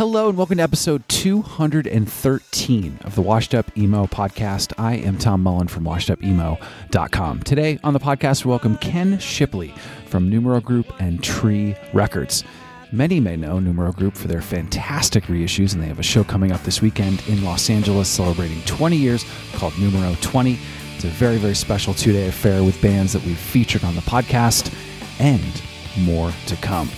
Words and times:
Hello 0.00 0.30
and 0.30 0.38
welcome 0.38 0.56
to 0.56 0.62
episode 0.62 1.06
213 1.10 3.00
of 3.04 3.14
the 3.14 3.20
Washed 3.20 3.54
Up 3.54 3.76
Emo 3.76 4.06
podcast. 4.06 4.72
I 4.78 4.94
am 4.94 5.18
Tom 5.18 5.42
Mullen 5.42 5.68
from 5.68 5.84
washedupemo.com. 5.84 7.42
Today 7.42 7.78
on 7.84 7.92
the 7.92 8.00
podcast, 8.00 8.42
we 8.42 8.48
welcome 8.48 8.78
Ken 8.78 9.18
Shipley 9.18 9.74
from 10.06 10.30
Numero 10.30 10.58
Group 10.62 10.86
and 11.00 11.22
Tree 11.22 11.76
Records. 11.92 12.44
Many 12.90 13.20
may 13.20 13.36
know 13.36 13.58
Numero 13.58 13.92
Group 13.92 14.16
for 14.16 14.26
their 14.26 14.40
fantastic 14.40 15.24
reissues, 15.24 15.74
and 15.74 15.82
they 15.82 15.88
have 15.88 15.98
a 15.98 16.02
show 16.02 16.24
coming 16.24 16.50
up 16.50 16.62
this 16.62 16.80
weekend 16.80 17.22
in 17.28 17.44
Los 17.44 17.68
Angeles 17.68 18.08
celebrating 18.08 18.62
20 18.62 18.96
years 18.96 19.26
called 19.52 19.78
Numero 19.78 20.16
20. 20.22 20.58
It's 20.94 21.04
a 21.04 21.08
very, 21.08 21.36
very 21.36 21.54
special 21.54 21.92
two 21.92 22.14
day 22.14 22.28
affair 22.28 22.64
with 22.64 22.80
bands 22.80 23.12
that 23.12 23.22
we've 23.26 23.36
featured 23.36 23.84
on 23.84 23.94
the 23.94 24.00
podcast 24.00 24.72
and 25.20 25.62
more 25.98 26.32
to 26.46 26.56
come. 26.56 26.88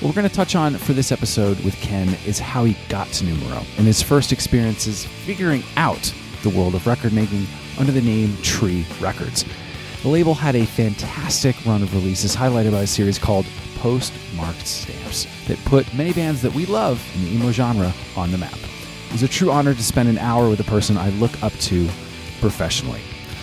What 0.00 0.10
we're 0.10 0.22
going 0.22 0.28
to 0.28 0.34
touch 0.36 0.54
on 0.54 0.76
for 0.76 0.92
this 0.92 1.10
episode 1.10 1.58
with 1.64 1.74
Ken 1.80 2.08
is 2.24 2.38
how 2.38 2.62
he 2.62 2.76
got 2.88 3.08
to 3.14 3.24
Numero 3.24 3.64
and 3.78 3.84
his 3.84 4.00
first 4.00 4.30
experiences 4.30 5.04
figuring 5.04 5.64
out 5.76 6.14
the 6.44 6.50
world 6.50 6.76
of 6.76 6.86
record 6.86 7.12
making 7.12 7.48
under 7.80 7.90
the 7.90 8.00
name 8.00 8.36
Tree 8.40 8.86
Records. 9.00 9.44
The 10.04 10.08
label 10.08 10.34
had 10.34 10.54
a 10.54 10.66
fantastic 10.66 11.56
run 11.66 11.82
of 11.82 11.92
releases 11.92 12.36
highlighted 12.36 12.70
by 12.70 12.82
a 12.82 12.86
series 12.86 13.18
called 13.18 13.44
Postmarked 13.78 14.68
Stamps 14.68 15.26
that 15.48 15.58
put 15.64 15.92
many 15.92 16.12
bands 16.12 16.42
that 16.42 16.54
we 16.54 16.64
love 16.66 17.04
in 17.16 17.24
the 17.24 17.34
emo 17.34 17.50
genre 17.50 17.92
on 18.16 18.30
the 18.30 18.38
map. 18.38 18.54
It 18.54 19.12
was 19.12 19.24
a 19.24 19.28
true 19.28 19.50
honor 19.50 19.74
to 19.74 19.82
spend 19.82 20.08
an 20.08 20.18
hour 20.18 20.48
with 20.48 20.60
a 20.60 20.64
person 20.70 20.96
I 20.96 21.10
look 21.10 21.42
up 21.42 21.52
to 21.54 21.88
professionally. 22.40 23.00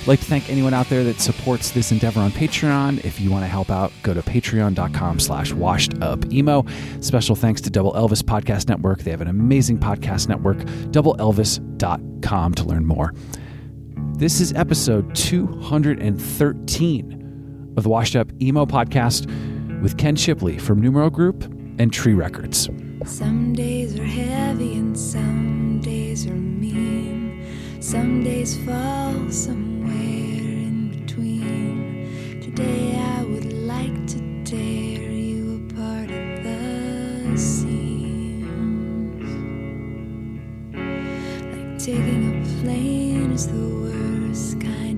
Like 0.08 0.20
to 0.20 0.26
thank 0.26 0.50
anyone 0.50 0.73
out 0.73 0.88
there 0.90 1.04
that 1.04 1.20
supports 1.20 1.72
this 1.72 1.91
endeavor 1.91 2.20
on 2.20 2.32
Patreon. 2.32 3.04
If 3.04 3.20
you 3.20 3.32
want 3.32 3.44
to 3.44 3.48
help 3.48 3.72
out, 3.72 3.91
go 4.04 4.13
to 4.13 4.21
patreon.com 4.21 5.20
slash 5.20 5.52
washed 5.52 5.99
up 6.02 6.32
emo. 6.32 6.63
Special 6.99 7.35
thanks 7.35 7.60
to 7.62 7.71
Double 7.71 7.93
Elvis 7.93 8.21
Podcast 8.21 8.70
Network. 8.70 8.99
They 8.99 9.10
have 9.12 9.21
an 9.21 9.27
amazing 9.27 9.79
podcast 9.79 10.29
network, 10.29 10.57
doubleelvis.com 10.60 12.54
to 12.54 12.63
learn 12.63 12.85
more. 12.85 13.13
This 14.18 14.40
is 14.40 14.54
episode 14.54 15.13
213 15.16 17.74
of 17.76 17.84
the 17.84 17.90
Washed 17.90 18.16
Up 18.16 18.32
Emo 18.41 18.66
Podcast 18.66 19.26
with 19.82 19.98
Ken 19.98 20.16
Shipley 20.16 20.57
from 20.57 20.79
Numero 20.82 21.10
Group 21.10 21.44
and 21.77 21.91
Tree 21.91 22.13
Records. 22.13 22.70
Some 23.05 23.51
days 23.54 23.99
are 23.99 24.05
heavy 24.05 24.76
and 24.76 24.98
some 24.98 25.82
days 25.82 26.26
are 26.27 26.34
mean. 26.34 26.95
Some 27.86 28.24
days 28.24 28.58
fall 28.66 29.30
somewhere 29.30 29.94
in 29.94 30.90
between. 30.90 32.41
Today 32.41 32.98
I 32.98 33.22
would 33.22 33.54
like 33.54 34.08
to 34.08 34.44
tear 34.44 35.12
you 35.12 35.68
apart 35.70 36.10
at 36.10 36.41
the 36.41 37.38
seams. 37.38 38.41
Like 40.74 41.78
taking 41.78 42.41
a 42.41 42.46
plane 42.63 43.32
is 43.32 43.46
the 43.50 43.70
worst 43.70 44.60
kind 44.60 44.95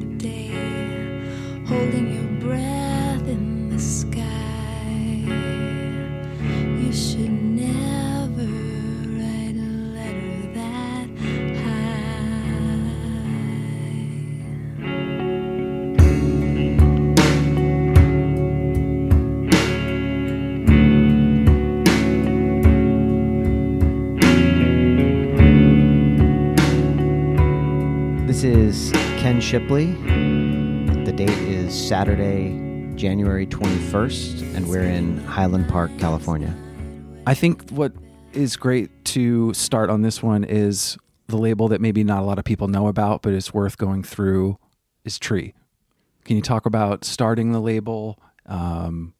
Shipley. 29.47 29.93
The 31.05 31.13
date 31.15 31.29
is 31.29 31.73
Saturday, 31.73 32.49
January 32.97 33.47
21st, 33.47 34.53
and 34.53 34.67
we're 34.67 34.83
in 34.83 35.19
Highland 35.19 35.69
Park, 35.69 35.89
California. 35.97 36.53
I 37.25 37.33
think 37.33 37.69
what 37.69 37.93
is 38.33 38.57
great 38.57 39.05
to 39.05 39.53
start 39.53 39.89
on 39.89 40.01
this 40.01 40.21
one 40.21 40.43
is 40.43 40.97
the 41.27 41.37
label 41.37 41.69
that 41.69 41.79
maybe 41.79 42.03
not 42.03 42.23
a 42.23 42.25
lot 42.25 42.39
of 42.39 42.43
people 42.43 42.67
know 42.67 42.87
about, 42.87 43.21
but 43.21 43.31
it's 43.31 43.53
worth 43.53 43.77
going 43.77 44.03
through 44.03 44.57
is 45.05 45.17
Tree. 45.17 45.53
Can 46.25 46.35
you 46.35 46.41
talk 46.41 46.65
about 46.65 47.05
starting 47.05 47.53
the 47.53 47.61
label? 47.61 48.19
Um, 48.47 49.13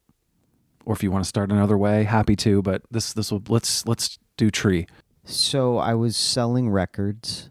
or 0.84 0.92
if 0.92 1.02
you 1.02 1.10
want 1.10 1.24
to 1.24 1.28
start 1.28 1.50
another 1.50 1.78
way, 1.78 2.04
happy 2.04 2.36
to. 2.36 2.60
But 2.60 2.82
this 2.90 3.14
this 3.14 3.32
will 3.32 3.42
let's 3.48 3.86
let's 3.86 4.18
do 4.36 4.50
Tree. 4.50 4.88
So 5.24 5.78
I 5.78 5.94
was 5.94 6.18
selling 6.18 6.68
records 6.68 7.48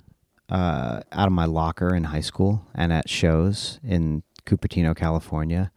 uh, 0.50 1.02
out 1.12 1.28
of 1.28 1.34
my 1.34 1.46
locker 1.46 1.96
in 1.96 2.06
high 2.06 2.22
school 2.22 2.66
and 2.74 2.94
at 2.94 3.10
shows 3.10 3.80
in 3.84 4.24
Cupertino, 4.46 4.96
California. 4.96 5.72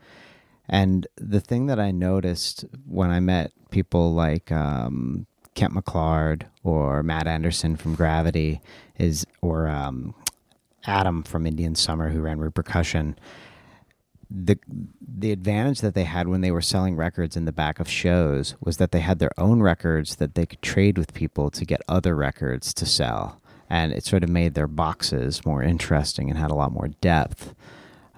And 0.69 1.07
the 1.17 1.41
thing 1.41 1.67
that 1.67 1.81
I 1.81 1.91
noticed 1.91 2.65
when 2.87 3.11
I 3.11 3.19
met 3.21 3.53
people 3.71 4.13
like 4.13 4.53
um, 4.53 5.27
Kent 5.55 5.75
McClard 5.75 6.45
or 6.63 7.03
Matt 7.03 7.27
Anderson 7.27 7.77
from 7.77 7.95
Gravity 7.95 8.61
is, 8.99 9.27
or 9.43 9.69
um, 9.69 10.15
Adam 10.85 11.23
from 11.23 11.47
Indian 11.47 11.75
Summer 11.75 12.11
who 12.11 12.21
ran 12.21 12.39
Repercussion, 12.39 13.19
the 14.31 14.59
the 15.01 15.33
advantage 15.33 15.81
that 15.81 15.95
they 15.95 16.05
had 16.05 16.29
when 16.29 16.41
they 16.41 16.53
were 16.53 16.61
selling 16.61 16.95
records 16.95 17.37
in 17.37 17.47
the 17.47 17.53
back 17.53 17.81
of 17.81 17.89
shows 17.89 18.55
was 18.61 18.77
that 18.77 18.93
they 18.93 19.01
had 19.01 19.19
their 19.19 19.33
own 19.37 19.61
records 19.61 20.17
that 20.17 20.37
they 20.37 20.47
could 20.47 20.63
trade 20.63 20.97
with 20.97 21.13
people 21.13 21.51
to 21.51 21.65
get 21.65 21.83
other 21.89 22.15
records 22.15 22.73
to 22.75 22.87
sell, 22.87 23.40
and 23.71 23.93
it 23.93 24.05
sort 24.05 24.25
of 24.25 24.29
made 24.29 24.55
their 24.55 24.67
boxes 24.67 25.47
more 25.47 25.63
interesting 25.63 26.29
and 26.29 26.39
had 26.39 26.51
a 26.51 26.55
lot 26.55 26.73
more 26.73 26.89
depth. 27.01 27.55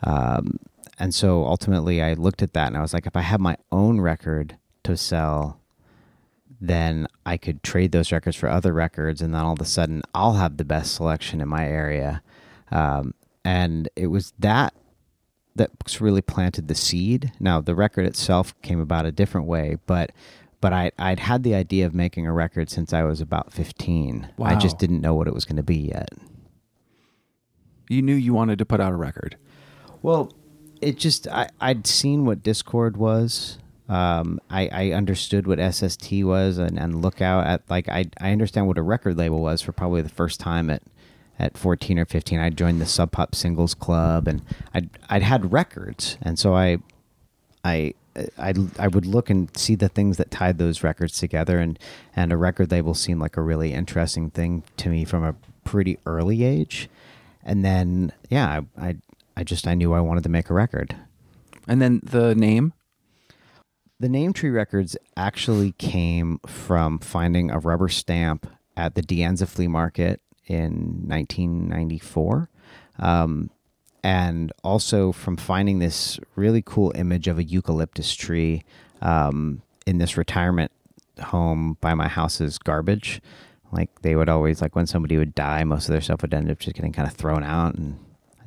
Um, 0.02 0.58
and 0.98 1.14
so 1.14 1.44
ultimately, 1.44 2.02
I 2.02 2.14
looked 2.14 2.42
at 2.42 2.54
that 2.54 2.68
and 2.68 2.76
I 2.76 2.80
was 2.80 2.94
like, 2.94 3.06
if 3.06 3.16
I 3.16 3.20
have 3.20 3.40
my 3.40 3.56
own 3.70 4.00
record 4.00 4.56
to 4.84 4.96
sell, 4.96 5.60
then 6.60 7.06
I 7.26 7.36
could 7.36 7.62
trade 7.62 7.92
those 7.92 8.12
records 8.12 8.36
for 8.36 8.48
other 8.48 8.72
records, 8.72 9.20
and 9.20 9.34
then 9.34 9.42
all 9.42 9.52
of 9.52 9.60
a 9.60 9.64
sudden, 9.64 10.02
I'll 10.14 10.34
have 10.34 10.56
the 10.56 10.64
best 10.64 10.94
selection 10.94 11.40
in 11.40 11.48
my 11.48 11.66
area. 11.66 12.22
Um, 12.70 13.14
and 13.44 13.88
it 13.96 14.06
was 14.06 14.32
that 14.38 14.72
that 15.54 15.70
really 16.00 16.22
planted 16.22 16.68
the 16.68 16.74
seed. 16.74 17.32
Now 17.38 17.60
the 17.60 17.74
record 17.74 18.06
itself 18.06 18.54
came 18.62 18.80
about 18.80 19.04
a 19.04 19.12
different 19.12 19.46
way, 19.46 19.76
but 19.86 20.10
but 20.62 20.72
I 20.72 20.92
I'd 20.98 21.20
had 21.20 21.42
the 21.42 21.54
idea 21.54 21.84
of 21.84 21.92
making 21.92 22.26
a 22.26 22.32
record 22.32 22.70
since 22.70 22.94
I 22.94 23.02
was 23.02 23.20
about 23.20 23.52
fifteen. 23.52 24.30
I 24.40 24.54
just 24.54 24.78
didn't 24.78 25.02
know 25.02 25.12
what 25.12 25.26
it 25.26 25.34
was 25.34 25.44
going 25.44 25.56
to 25.56 25.62
be 25.62 25.76
yet. 25.76 26.08
You 27.90 28.00
knew 28.00 28.14
you 28.14 28.32
wanted 28.32 28.58
to 28.60 28.64
put 28.64 28.80
out 28.80 28.92
a 28.92 28.96
record. 28.96 29.36
Well, 30.00 30.32
it 30.80 30.96
just 30.96 31.28
I 31.28 31.50
I'd 31.60 31.86
seen 31.86 32.24
what 32.24 32.42
Dischord 32.42 32.96
was. 32.96 33.58
Um, 33.88 34.40
I, 34.48 34.68
I 34.72 34.92
understood 34.92 35.46
what 35.46 35.58
SST 35.58 36.10
was 36.22 36.56
and, 36.56 36.78
and 36.78 37.02
Lookout 37.02 37.46
at 37.46 37.68
like 37.68 37.88
I 37.88 38.06
I 38.20 38.30
understand 38.30 38.68
what 38.68 38.78
a 38.78 38.82
record 38.82 39.18
label 39.18 39.42
was 39.42 39.60
for 39.60 39.72
probably 39.72 40.00
the 40.00 40.08
first 40.08 40.40
time 40.40 40.70
at 40.70 40.82
at 41.38 41.58
14 41.58 41.98
or 41.98 42.04
15 42.04 42.38
I 42.38 42.50
joined 42.50 42.80
the 42.80 42.86
Sub 42.86 43.10
Pop 43.10 43.34
Singles 43.34 43.74
Club 43.74 44.28
and 44.28 44.42
I'd 44.72 44.90
I'd 45.10 45.22
had 45.22 45.52
records 45.52 46.16
and 46.22 46.38
so 46.38 46.54
I 46.54 46.78
I 47.64 47.94
I 48.38 48.54
I 48.78 48.88
would 48.88 49.06
look 49.06 49.30
and 49.30 49.54
see 49.56 49.74
the 49.74 49.88
things 49.88 50.16
that 50.18 50.30
tied 50.30 50.58
those 50.58 50.82
records 50.82 51.18
together 51.18 51.58
and 51.58 51.78
and 52.14 52.32
a 52.32 52.36
record 52.36 52.70
label 52.70 52.94
seemed 52.94 53.20
like 53.20 53.36
a 53.36 53.42
really 53.42 53.72
interesting 53.72 54.30
thing 54.30 54.62
to 54.78 54.88
me 54.88 55.04
from 55.04 55.24
a 55.24 55.34
pretty 55.64 55.98
early 56.06 56.44
age 56.44 56.88
and 57.44 57.64
then 57.64 58.12
yeah 58.28 58.60
I 58.76 58.88
I, 58.88 58.96
I 59.36 59.44
just 59.44 59.66
I 59.66 59.74
knew 59.74 59.92
I 59.92 60.00
wanted 60.00 60.22
to 60.24 60.28
make 60.28 60.50
a 60.50 60.54
record 60.54 60.94
And 61.66 61.80
then 61.80 62.00
the 62.02 62.34
name. 62.34 62.72
the 64.00 64.08
name 64.08 64.32
Tree 64.32 64.50
Records 64.50 64.96
actually 65.16 65.72
came 65.72 66.38
from 66.46 66.98
finding 66.98 67.50
a 67.50 67.58
rubber 67.58 67.88
stamp 67.88 68.46
at 68.76 68.94
the 68.94 69.02
De 69.02 69.18
Anza 69.20 69.46
flea 69.46 69.68
market 69.68 70.20
in 70.46 71.04
1994. 71.06 72.48
Um, 72.98 73.50
and 74.02 74.52
also 74.64 75.12
from 75.12 75.36
finding 75.36 75.78
this 75.78 76.18
really 76.34 76.62
cool 76.64 76.92
image 76.94 77.28
of 77.28 77.38
a 77.38 77.44
eucalyptus 77.44 78.14
tree 78.14 78.64
um, 79.00 79.62
in 79.86 79.98
this 79.98 80.16
retirement 80.16 80.72
home 81.20 81.76
by 81.80 81.94
my 81.94 82.08
house's 82.08 82.58
garbage. 82.58 83.20
Like 83.70 84.02
they 84.02 84.16
would 84.16 84.28
always, 84.28 84.60
like 84.60 84.76
when 84.76 84.86
somebody 84.86 85.16
would 85.16 85.34
die, 85.34 85.64
most 85.64 85.88
of 85.88 85.92
their 85.92 86.00
stuff 86.00 86.22
would 86.22 86.34
end 86.34 86.50
up 86.50 86.58
just 86.58 86.74
getting 86.74 86.92
kind 86.92 87.08
of 87.08 87.14
thrown 87.14 87.42
out 87.42 87.74
and 87.74 87.98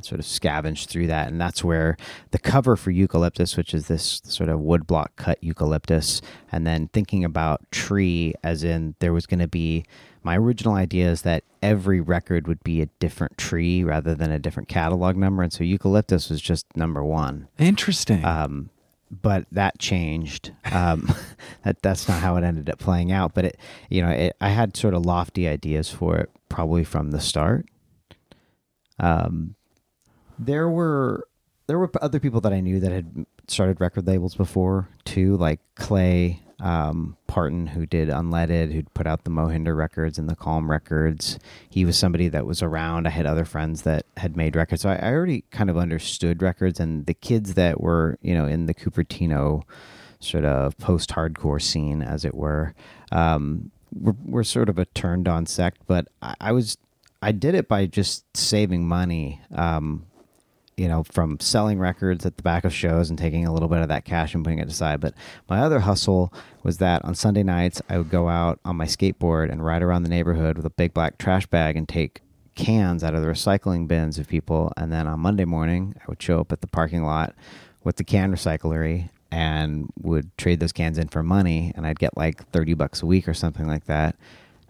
sort 0.02 0.20
of 0.20 0.26
scavenged 0.26 0.90
through 0.90 1.08
that. 1.08 1.28
And 1.28 1.42
that's 1.42 1.64
where 1.64 1.98
the 2.32 2.38
cover 2.38 2.76
for 2.76 2.92
eucalyptus, 2.92 3.58
which 3.58 3.74
is 3.74 3.88
this 3.88 4.22
sort 4.24 4.50
of 4.50 4.60
woodblock 4.60 5.08
cut 5.16 5.44
eucalyptus, 5.44 6.22
and 6.52 6.66
then 6.68 6.90
thinking 6.90 7.24
about 7.24 7.70
tree 7.72 8.36
as 8.44 8.64
in 8.64 8.96
there 9.00 9.14
was 9.14 9.26
going 9.26 9.40
to 9.40 9.48
be 9.48 9.84
my 10.26 10.36
original 10.40 10.74
idea 10.74 11.08
is 11.08 11.22
that 11.22 11.44
every 11.62 12.02
record 12.02 12.48
would 12.48 12.64
be 12.64 12.82
a 12.82 12.88
different 12.98 13.38
tree 13.38 13.84
rather 13.84 14.16
than 14.16 14.32
a 14.32 14.40
different 14.40 14.68
catalog 14.68 15.16
number. 15.16 15.44
And 15.44 15.54
so 15.54 15.64
eucalyptus 15.64 16.32
was 16.32 16.42
just 16.42 16.66
number 16.76 17.04
one. 17.04 17.48
Interesting. 17.60 18.26
Um, 18.26 18.72
but 19.12 19.46
that 19.52 19.78
changed. 19.78 20.52
Um, 20.72 21.14
that 21.64 21.80
that's 21.84 22.10
not 22.10 22.22
how 22.22 22.38
it 22.38 22.44
ended 22.44 22.72
up 22.72 22.80
playing 22.80 23.12
out. 23.12 23.36
But 23.36 23.46
it, 23.46 23.60
you 23.92 24.02
know, 24.02 24.10
it, 24.10 24.36
I 24.42 24.50
had 24.50 24.76
sort 24.76 24.96
of 24.96 25.06
lofty 25.06 25.48
ideas 25.48 25.92
for 25.92 26.18
it 26.18 26.32
probably 26.50 26.84
from 26.84 27.12
the 27.12 27.22
start. 27.22 27.68
Um, 28.98 29.54
there 30.40 30.68
were 30.68 31.28
there 31.68 31.78
were 31.78 31.92
other 32.02 32.20
people 32.20 32.42
that 32.42 32.52
I 32.52 32.62
knew 32.62 32.80
that 32.80 32.92
had 32.92 33.28
started 33.48 33.80
record 33.80 34.08
labels 34.08 34.34
before 34.34 34.90
too, 35.04 35.38
like 35.38 35.60
Clay 35.76 36.42
um, 36.60 37.18
Parton, 37.28 37.68
who 37.68 37.86
did 37.86 38.10
Unleaded, 38.10 38.72
who'd 38.72 38.94
put 38.94 39.08
out 39.08 39.24
the 39.24 39.30
Mohinder 39.30 39.76
records 39.76 40.18
and 40.18 40.30
the 40.30 40.36
Calm 40.36 40.72
records. 40.72 41.38
He 41.70 41.86
was 41.86 41.98
somebody 41.98 42.28
that 42.30 42.46
was 42.46 42.62
around. 42.62 43.08
I 43.08 43.12
had 43.12 43.26
other 43.26 43.46
friends 43.46 43.82
that 43.82 44.06
had 44.18 44.38
made 44.38 44.56
records, 44.56 44.82
so 44.82 44.90
I, 44.90 44.96
I 44.96 45.12
already 45.12 45.44
kind 45.52 45.70
of 45.70 45.78
understood 45.78 46.42
records. 46.42 46.80
And 46.80 47.06
the 47.06 47.14
kids 47.14 47.56
that 47.56 47.82
were, 47.82 48.18
you 48.22 48.34
know, 48.34 48.46
in 48.46 48.66
the 48.66 48.74
Cupertino 48.74 49.64
sort 50.20 50.46
of 50.46 50.78
post-hardcore 50.78 51.62
scene, 51.62 52.02
as 52.02 52.26
it 52.26 52.34
were, 52.34 52.74
um, 53.12 53.72
were, 53.94 54.16
were 54.26 54.44
sort 54.44 54.70
of 54.70 54.80
a 54.80 54.86
turned-on 54.86 55.46
sect. 55.46 55.82
But 55.88 56.08
I, 56.22 56.36
I 56.40 56.52
was, 56.52 56.78
I 57.22 57.32
did 57.32 57.54
it 57.54 57.68
by 57.68 57.86
just 57.86 58.26
saving 58.36 58.88
money. 58.88 59.42
Um, 59.54 60.06
you 60.78 60.88
know, 60.88 61.04
from 61.04 61.40
selling 61.40 61.80
records 61.80 62.26
at 62.26 62.38
the 62.38 62.44
back 62.44 62.66
of 62.66 62.74
shows 62.74 63.10
and 63.10 63.18
taking 63.18 63.46
a 63.46 63.54
little 63.54 63.70
bit 63.70 63.80
of 63.80 63.88
that 63.88 64.06
cash 64.06 64.34
and 64.34 64.44
putting 64.44 64.60
it 64.60 64.68
aside. 64.68 65.00
But 65.00 65.14
my 65.50 65.60
other 65.60 65.80
hustle 65.80 66.34
was 66.64 66.78
that 66.80 67.04
on 67.06 67.16
Sunday 67.16 67.44
nights, 67.44 67.82
I 67.90 67.98
would 67.98 68.10
go 68.10 68.28
out 68.28 68.60
on 68.66 68.76
my 68.76 68.86
skateboard 68.86 69.52
and 69.52 69.66
ride 69.66 69.82
around 69.82 70.04
the 70.04 70.10
neighborhood 70.10 70.58
with 70.58 70.66
a 70.66 70.72
big 70.72 70.94
black 70.94 71.18
trash 71.18 71.46
bag 71.48 71.78
and 71.78 71.88
take 71.88 72.22
cans 72.56 73.04
out 73.04 73.14
of 73.14 73.22
the 73.22 73.28
recycling 73.28 73.88
bins 73.88 74.18
of 74.18 74.28
people. 74.28 74.72
And 74.76 74.92
then 74.92 75.08
on 75.08 75.20
Monday 75.20 75.46
morning, 75.46 75.96
I 76.00 76.04
would 76.08 76.22
show 76.22 76.40
up 76.40 76.52
at 76.52 76.62
the 76.62 76.68
parking 76.68 77.04
lot 77.04 77.36
with 77.84 77.98
the 77.98 78.04
can 78.04 78.34
recyclery 78.34 79.10
and 79.32 79.90
would 80.02 80.36
trade 80.38 80.60
those 80.60 80.72
cans 80.72 80.98
in 80.98 81.08
for 81.08 81.24
money. 81.24 81.72
And 81.76 81.86
I'd 81.86 82.00
get 82.00 82.18
like 82.18 82.50
30 82.52 82.74
bucks 82.74 83.02
a 83.02 83.06
week 83.06 83.28
or 83.28 83.34
something 83.34 83.68
like 83.68 83.86
that 83.86 84.16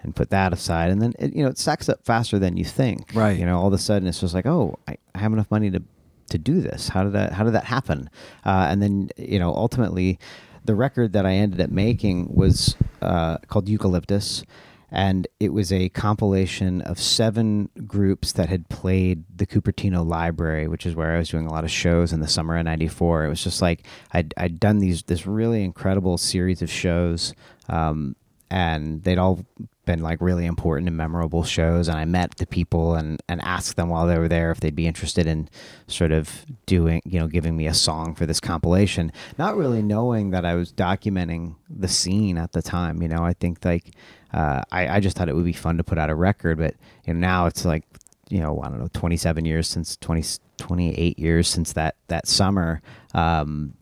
and 0.02 0.16
put 0.16 0.30
that 0.30 0.54
aside. 0.54 0.92
And 0.92 1.02
then, 1.02 1.14
it, 1.20 1.36
you 1.36 1.44
know, 1.44 1.50
it 1.50 1.58
stacks 1.58 1.90
up 1.90 2.04
faster 2.04 2.40
than 2.40 2.58
you 2.58 2.66
think. 2.66 3.12
Right. 3.14 3.38
You 3.38 3.46
know, 3.46 3.60
all 3.60 3.68
of 3.68 3.74
a 3.74 3.78
sudden 3.78 4.08
it's 4.08 4.20
just 4.20 4.34
like, 4.34 4.46
oh, 4.46 4.78
I, 4.88 4.98
I 5.14 5.20
have 5.20 5.34
enough 5.34 5.50
money 5.52 5.70
to 5.72 5.82
to 6.30 6.38
do 6.38 6.62
this? 6.62 6.90
How 6.90 7.04
did 7.04 7.14
that 7.14 7.34
How 7.34 7.44
did 7.44 7.54
that 7.54 7.66
happen? 7.66 8.10
Uh, 8.46 8.68
and 8.70 8.82
then 8.82 9.10
you 9.18 9.40
know, 9.40 9.54
ultimately, 9.54 10.20
the 10.64 10.76
record 10.76 11.14
that 11.14 11.26
I 11.26 11.34
ended 11.34 11.62
up 11.62 11.70
making 11.70 12.34
was 12.34 12.76
uh, 13.02 13.38
called 13.48 13.70
Eucalyptus, 13.70 14.44
and 14.92 15.28
it 15.40 15.54
was 15.54 15.72
a 15.72 15.90
compilation 15.90 16.82
of 16.82 17.00
seven 17.00 17.70
groups 17.86 18.32
that 18.34 18.50
had 18.50 18.70
played 18.70 19.24
the 19.36 19.46
Cupertino 19.46 20.06
Library, 20.06 20.68
which 20.68 20.86
is 20.86 20.96
where 20.96 21.16
I 21.16 21.20
was 21.20 21.30
doing 21.30 21.48
a 21.48 21.52
lot 21.52 21.64
of 21.64 21.72
shows 21.72 22.14
in 22.14 22.20
the 22.20 22.28
summer 22.28 22.58
of 22.58 22.66
'94. 22.66 23.26
It 23.26 23.30
was 23.30 23.44
just 23.44 23.62
like 23.62 23.86
I'd, 24.12 24.34
I'd 24.38 24.60
done 24.60 24.80
these 24.80 25.04
this 25.04 25.28
really 25.28 25.64
incredible 25.64 26.18
series 26.18 26.62
of 26.62 26.70
shows. 26.70 27.34
Um, 27.70 28.16
and 28.50 29.04
they'd 29.04 29.18
all 29.18 29.46
been 29.86 30.02
like 30.02 30.20
really 30.20 30.46
important 30.46 30.88
and 30.88 30.98
memorable 30.98 31.44
shows 31.44 31.88
and 31.88 31.98
I 31.98 32.06
met 32.06 32.38
the 32.38 32.48
people 32.48 32.96
and 32.96 33.22
and 33.30 33.40
asked 33.42 33.76
them 33.76 33.90
while 33.90 34.08
they 34.08 34.18
were 34.18 34.28
there 34.28 34.50
if 34.50 34.60
they'd 34.60 34.76
be 34.76 34.88
interested 34.88 35.28
in 35.28 35.48
sort 35.88 36.12
of 36.12 36.46
doing 36.66 37.02
you 37.06 37.20
know 37.20 37.28
giving 37.28 37.56
me 37.56 37.68
a 37.68 37.74
song 37.74 38.16
for 38.16 38.26
this 38.26 38.40
compilation 38.40 39.12
not 39.38 39.56
really 39.56 39.84
knowing 39.84 40.32
that 40.32 40.44
I 40.44 40.56
was 40.56 40.74
documenting 40.74 41.56
the 41.70 41.88
scene 41.88 42.38
at 42.38 42.52
the 42.54 42.64
time 42.64 43.02
you 43.02 43.08
know? 43.08 43.24
I 43.24 43.34
think 43.34 43.64
like 43.64 43.92
uh, 44.34 44.64
I, 44.72 44.88
I 44.88 45.00
just 45.00 45.16
thought 45.16 45.30
it 45.30 45.36
would 45.36 45.46
be 45.46 45.54
fun 45.54 45.78
to 45.78 45.84
put 45.84 46.00
out 46.00 46.10
a 46.10 46.16
record 46.16 46.58
but 46.58 46.74
you 47.06 47.14
know 47.14 47.20
now 47.20 47.46
it's 47.46 47.64
like 47.64 47.84
you 48.30 48.40
know 48.40 48.60
I 48.64 48.70
don't 48.70 48.80
know 48.80 48.90
27 48.92 49.46
years 49.46 49.68
since 49.68 49.98
20 49.98 50.24
28 50.58 51.20
years 51.20 51.48
since 51.48 51.74
that 51.74 51.96
that 52.08 52.28
summer. 52.28 52.82
Um, 53.14 53.74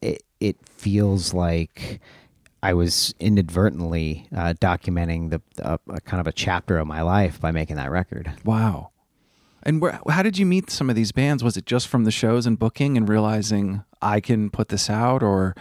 it 0.00 0.22
it 0.40 0.56
feels 0.68 1.32
like 1.34 2.00
I 2.66 2.74
was 2.74 3.14
inadvertently 3.20 4.26
uh, 4.34 4.54
documenting 4.54 5.30
the 5.30 5.40
uh, 5.62 5.78
kind 6.04 6.20
of 6.20 6.26
a 6.26 6.32
chapter 6.32 6.78
of 6.78 6.88
my 6.88 7.00
life 7.00 7.40
by 7.40 7.52
making 7.52 7.76
that 7.76 7.92
record. 7.92 8.32
Wow. 8.44 8.90
And 9.62 9.80
where, 9.80 10.00
how 10.08 10.24
did 10.24 10.36
you 10.36 10.46
meet 10.46 10.68
some 10.70 10.90
of 10.90 10.96
these 10.96 11.12
bands? 11.12 11.44
Was 11.44 11.56
it 11.56 11.64
just 11.64 11.86
from 11.86 12.02
the 12.02 12.10
shows 12.10 12.44
and 12.44 12.58
booking 12.58 12.96
and 12.96 13.08
realizing 13.08 13.84
I 14.02 14.18
can 14.18 14.50
put 14.50 14.70
this 14.70 14.90
out, 14.90 15.22
or? 15.22 15.54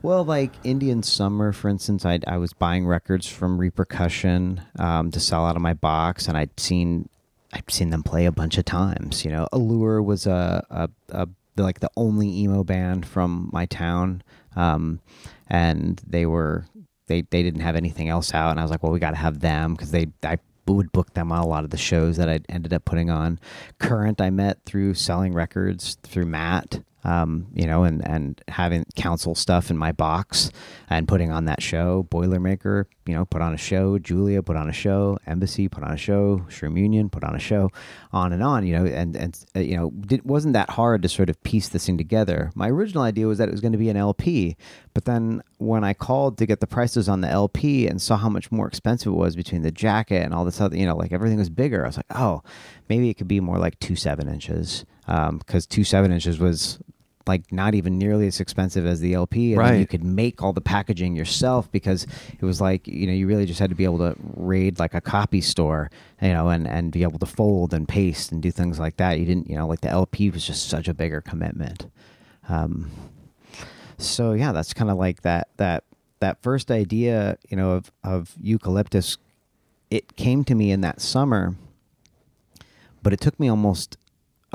Well, 0.00 0.24
like 0.24 0.52
Indian 0.62 1.02
Summer, 1.02 1.50
for 1.50 1.68
instance, 1.68 2.06
I 2.06 2.20
I 2.24 2.36
was 2.36 2.52
buying 2.52 2.86
records 2.86 3.26
from 3.26 3.58
Repercussion 3.58 4.60
um, 4.78 5.10
to 5.10 5.18
sell 5.18 5.44
out 5.44 5.56
of 5.56 5.62
my 5.62 5.74
box, 5.74 6.28
and 6.28 6.36
I'd 6.38 6.60
seen 6.60 7.08
I'd 7.52 7.68
seen 7.68 7.90
them 7.90 8.04
play 8.04 8.26
a 8.26 8.32
bunch 8.32 8.58
of 8.58 8.64
times. 8.64 9.24
You 9.24 9.32
know, 9.32 9.48
Allure 9.52 10.00
was 10.00 10.24
a, 10.24 10.64
a, 10.70 10.88
a 11.08 11.28
like 11.56 11.80
the 11.80 11.90
only 11.96 12.28
emo 12.28 12.62
band 12.62 13.06
from 13.06 13.50
my 13.52 13.66
town. 13.66 14.22
Um, 14.56 15.00
and 15.48 16.00
they 16.06 16.26
were 16.26 16.66
they 17.06 17.22
they 17.22 17.42
didn't 17.42 17.60
have 17.60 17.76
anything 17.76 18.08
else 18.08 18.34
out, 18.34 18.50
and 18.50 18.60
I 18.60 18.62
was 18.62 18.70
like, 18.70 18.82
well, 18.82 18.92
we 18.92 18.98
got 18.98 19.10
to 19.10 19.16
have 19.16 19.40
them 19.40 19.74
because 19.74 19.90
they 19.90 20.08
I 20.22 20.38
would 20.66 20.92
book 20.92 21.14
them 21.14 21.30
on 21.30 21.38
a 21.38 21.46
lot 21.46 21.64
of 21.64 21.70
the 21.70 21.76
shows 21.76 22.16
that 22.16 22.28
I 22.28 22.40
ended 22.48 22.72
up 22.72 22.84
putting 22.84 23.10
on. 23.10 23.38
Current, 23.78 24.20
I 24.20 24.30
met 24.30 24.64
through 24.64 24.94
selling 24.94 25.32
records 25.32 25.96
through 26.02 26.26
Matt, 26.26 26.82
um, 27.06 27.46
you 27.54 27.66
know, 27.68 27.84
and, 27.84 28.06
and 28.06 28.42
having 28.48 28.84
council 28.96 29.36
stuff 29.36 29.70
in 29.70 29.78
my 29.78 29.92
box 29.92 30.50
and 30.90 31.06
putting 31.06 31.30
on 31.30 31.44
that 31.44 31.62
show. 31.62 32.04
Boilermaker, 32.10 32.86
you 33.06 33.14
know, 33.14 33.24
put 33.24 33.40
on 33.40 33.54
a 33.54 33.56
show. 33.56 33.96
Julia 34.00 34.42
put 34.42 34.56
on 34.56 34.68
a 34.68 34.72
show. 34.72 35.16
Embassy 35.24 35.68
put 35.68 35.84
on 35.84 35.92
a 35.92 35.96
show. 35.96 36.44
Shroom 36.48 36.76
Union 36.76 37.08
put 37.08 37.22
on 37.22 37.36
a 37.36 37.38
show. 37.38 37.70
On 38.12 38.32
and 38.32 38.42
on, 38.42 38.66
you 38.66 38.76
know, 38.76 38.84
and 38.84 39.14
and 39.14 39.38
uh, 39.54 39.60
you 39.60 39.76
know, 39.76 39.92
it 40.10 40.26
wasn't 40.26 40.54
that 40.54 40.70
hard 40.70 41.02
to 41.02 41.08
sort 41.08 41.30
of 41.30 41.40
piece 41.44 41.68
this 41.68 41.86
thing 41.86 41.96
together. 41.96 42.50
My 42.56 42.68
original 42.68 43.04
idea 43.04 43.28
was 43.28 43.38
that 43.38 43.48
it 43.48 43.52
was 43.52 43.60
going 43.60 43.72
to 43.72 43.78
be 43.78 43.88
an 43.88 43.96
LP, 43.96 44.56
but 44.92 45.04
then 45.04 45.44
when 45.58 45.84
I 45.84 45.94
called 45.94 46.38
to 46.38 46.46
get 46.46 46.58
the 46.58 46.66
prices 46.66 47.08
on 47.08 47.20
the 47.20 47.28
LP 47.28 47.86
and 47.86 48.02
saw 48.02 48.16
how 48.16 48.28
much 48.28 48.50
more 48.50 48.66
expensive 48.66 49.12
it 49.12 49.16
was 49.16 49.36
between 49.36 49.62
the 49.62 49.70
jacket 49.70 50.24
and 50.24 50.34
all 50.34 50.44
this 50.44 50.60
other, 50.60 50.76
you 50.76 50.86
know, 50.86 50.96
like 50.96 51.12
everything 51.12 51.38
was 51.38 51.50
bigger. 51.50 51.84
I 51.84 51.86
was 51.86 51.98
like, 51.98 52.06
oh, 52.16 52.42
maybe 52.88 53.10
it 53.10 53.14
could 53.14 53.28
be 53.28 53.38
more 53.38 53.58
like 53.58 53.78
two 53.78 53.94
seven 53.94 54.28
inches 54.28 54.84
because 55.06 55.64
um, 55.64 55.68
two 55.68 55.84
seven 55.84 56.10
inches 56.10 56.40
was 56.40 56.80
like 57.26 57.50
not 57.52 57.74
even 57.74 57.98
nearly 57.98 58.26
as 58.26 58.40
expensive 58.40 58.86
as 58.86 59.00
the 59.00 59.14
LP, 59.14 59.52
and 59.52 59.60
right. 59.60 59.80
you 59.80 59.86
could 59.86 60.04
make 60.04 60.42
all 60.42 60.52
the 60.52 60.60
packaging 60.60 61.16
yourself 61.16 61.70
because 61.72 62.06
it 62.38 62.44
was 62.44 62.60
like 62.60 62.86
you 62.86 63.06
know 63.06 63.12
you 63.12 63.26
really 63.26 63.46
just 63.46 63.58
had 63.58 63.70
to 63.70 63.76
be 63.76 63.84
able 63.84 63.98
to 63.98 64.14
raid 64.34 64.78
like 64.78 64.94
a 64.94 65.00
copy 65.00 65.40
store, 65.40 65.90
you 66.22 66.28
know, 66.28 66.48
and 66.48 66.66
and 66.66 66.92
be 66.92 67.02
able 67.02 67.18
to 67.18 67.26
fold 67.26 67.74
and 67.74 67.88
paste 67.88 68.32
and 68.32 68.42
do 68.42 68.50
things 68.50 68.78
like 68.78 68.96
that. 68.96 69.18
You 69.18 69.24
didn't, 69.24 69.50
you 69.50 69.56
know, 69.56 69.66
like 69.66 69.80
the 69.80 69.88
LP 69.88 70.30
was 70.30 70.46
just 70.46 70.68
such 70.68 70.88
a 70.88 70.94
bigger 70.94 71.20
commitment. 71.20 71.86
Um, 72.48 72.90
so 73.98 74.32
yeah, 74.32 74.52
that's 74.52 74.72
kind 74.72 74.90
of 74.90 74.96
like 74.96 75.22
that 75.22 75.48
that 75.56 75.84
that 76.20 76.42
first 76.42 76.70
idea, 76.70 77.38
you 77.48 77.56
know, 77.56 77.72
of 77.72 77.90
of 78.04 78.34
eucalyptus. 78.40 79.18
It 79.90 80.16
came 80.16 80.42
to 80.44 80.54
me 80.54 80.72
in 80.72 80.80
that 80.80 81.00
summer, 81.00 81.54
but 83.02 83.12
it 83.12 83.20
took 83.20 83.38
me 83.38 83.48
almost 83.48 83.96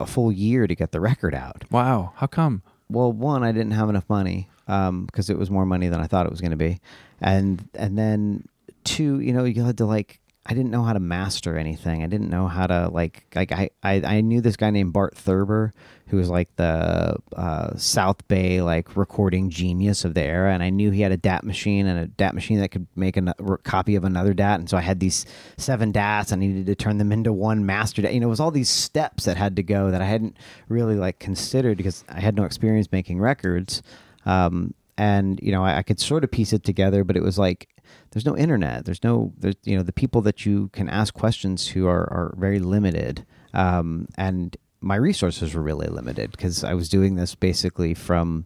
a 0.01 0.05
full 0.05 0.31
year 0.31 0.67
to 0.67 0.75
get 0.75 0.91
the 0.91 0.99
record 0.99 1.33
out. 1.33 1.63
Wow, 1.71 2.13
how 2.15 2.27
come? 2.27 2.61
Well, 2.89 3.11
one, 3.11 3.43
I 3.43 3.51
didn't 3.51 3.71
have 3.71 3.89
enough 3.89 4.09
money 4.09 4.49
because 4.65 5.29
um, 5.29 5.35
it 5.35 5.37
was 5.37 5.49
more 5.49 5.65
money 5.65 5.87
than 5.87 5.99
I 5.99 6.07
thought 6.07 6.25
it 6.25 6.31
was 6.31 6.41
going 6.41 6.51
to 6.51 6.57
be, 6.57 6.79
and 7.19 7.67
and 7.73 7.97
then 7.97 8.47
two, 8.83 9.19
you 9.19 9.33
know, 9.33 9.43
you 9.43 9.63
had 9.63 9.77
to 9.77 9.85
like 9.85 10.19
I 10.51 10.53
didn't 10.53 10.71
know 10.71 10.83
how 10.83 10.91
to 10.91 10.99
master 10.99 11.57
anything. 11.57 12.03
I 12.03 12.07
didn't 12.07 12.29
know 12.29 12.45
how 12.45 12.67
to 12.67 12.89
like 12.89 13.23
like 13.33 13.53
I 13.53 13.69
I, 13.81 14.01
I 14.03 14.19
knew 14.19 14.41
this 14.41 14.57
guy 14.57 14.69
named 14.69 14.91
Bart 14.91 15.15
Thurber 15.15 15.71
who 16.07 16.17
was 16.17 16.29
like 16.29 16.53
the 16.57 17.15
uh, 17.37 17.77
South 17.77 18.27
Bay 18.27 18.61
like 18.61 18.97
recording 18.97 19.49
genius 19.49 20.03
of 20.03 20.13
the 20.13 20.21
era, 20.21 20.53
and 20.53 20.61
I 20.61 20.69
knew 20.69 20.91
he 20.91 20.99
had 20.99 21.13
a 21.13 21.17
DAT 21.17 21.45
machine 21.45 21.87
and 21.87 21.97
a 21.97 22.07
DAT 22.07 22.35
machine 22.35 22.59
that 22.59 22.67
could 22.67 22.85
make 22.97 23.15
a 23.15 23.33
copy 23.63 23.95
of 23.95 24.03
another 24.03 24.33
DAT, 24.33 24.59
and 24.59 24.69
so 24.69 24.75
I 24.75 24.81
had 24.81 24.99
these 24.99 25.25
seven 25.55 25.93
DATs. 25.93 26.33
I 26.33 26.35
needed 26.35 26.65
to 26.65 26.75
turn 26.75 26.97
them 26.97 27.13
into 27.13 27.31
one 27.31 27.65
master 27.65 28.01
DAT. 28.01 28.13
You 28.13 28.19
know, 28.19 28.27
it 28.27 28.31
was 28.31 28.41
all 28.41 28.51
these 28.51 28.67
steps 28.67 29.23
that 29.23 29.37
had 29.37 29.55
to 29.55 29.63
go 29.63 29.89
that 29.89 30.01
I 30.01 30.05
hadn't 30.05 30.35
really 30.67 30.95
like 30.95 31.17
considered 31.17 31.77
because 31.77 32.03
I 32.09 32.19
had 32.19 32.35
no 32.35 32.43
experience 32.43 32.91
making 32.91 33.21
records. 33.21 33.81
Um, 34.25 34.73
and 35.01 35.39
you 35.41 35.51
know, 35.51 35.65
I, 35.65 35.77
I 35.77 35.81
could 35.81 35.99
sort 35.99 36.23
of 36.23 36.29
piece 36.29 36.53
it 36.53 36.63
together, 36.63 37.03
but 37.03 37.17
it 37.17 37.23
was 37.23 37.39
like 37.39 37.69
there's 38.11 38.25
no 38.25 38.37
internet. 38.37 38.85
There's 38.85 39.03
no, 39.03 39.33
there's, 39.35 39.55
you 39.63 39.75
know, 39.75 39.81
the 39.81 39.91
people 39.91 40.21
that 40.21 40.45
you 40.45 40.69
can 40.73 40.87
ask 40.87 41.11
questions 41.11 41.65
to 41.69 41.87
are, 41.87 42.03
are 42.03 42.35
very 42.37 42.59
limited. 42.59 43.25
Um, 43.55 44.07
and 44.15 44.55
my 44.79 44.95
resources 44.95 45.55
were 45.55 45.61
really 45.63 45.87
limited 45.87 46.29
because 46.29 46.63
I 46.63 46.75
was 46.75 46.87
doing 46.87 47.15
this 47.15 47.33
basically 47.33 47.95
from, 47.95 48.45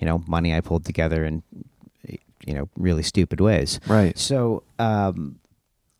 you 0.00 0.06
know, 0.08 0.24
money 0.26 0.52
I 0.52 0.60
pulled 0.60 0.84
together 0.84 1.24
in, 1.24 1.44
you 2.44 2.54
know, 2.54 2.68
really 2.76 3.04
stupid 3.04 3.40
ways. 3.40 3.78
Right. 3.86 4.18
So, 4.18 4.64
um, 4.80 5.38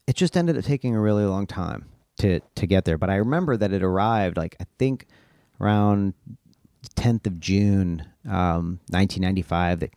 it 0.09 0.16
just 0.16 0.37
ended 0.37 0.59
up 0.59 0.64
taking 0.64 0.97
a 0.97 1.00
really 1.00 1.25
long 1.25 1.47
time 1.47 1.85
to, 2.18 2.40
to 2.56 2.66
get 2.66 2.87
there. 2.87 2.99
But 2.99 3.11
I 3.11 3.16
remember 3.16 3.56
that 3.56 3.73
it 3.73 3.85
arrived 3.85 4.37
like, 4.37 4.56
I 4.59 4.64
think 4.78 5.06
around 5.61 6.14
10th 6.97 7.28
of 7.28 7.38
June, 7.38 8.06
um, 8.26 8.81
1995, 8.88 9.81
that 9.81 9.91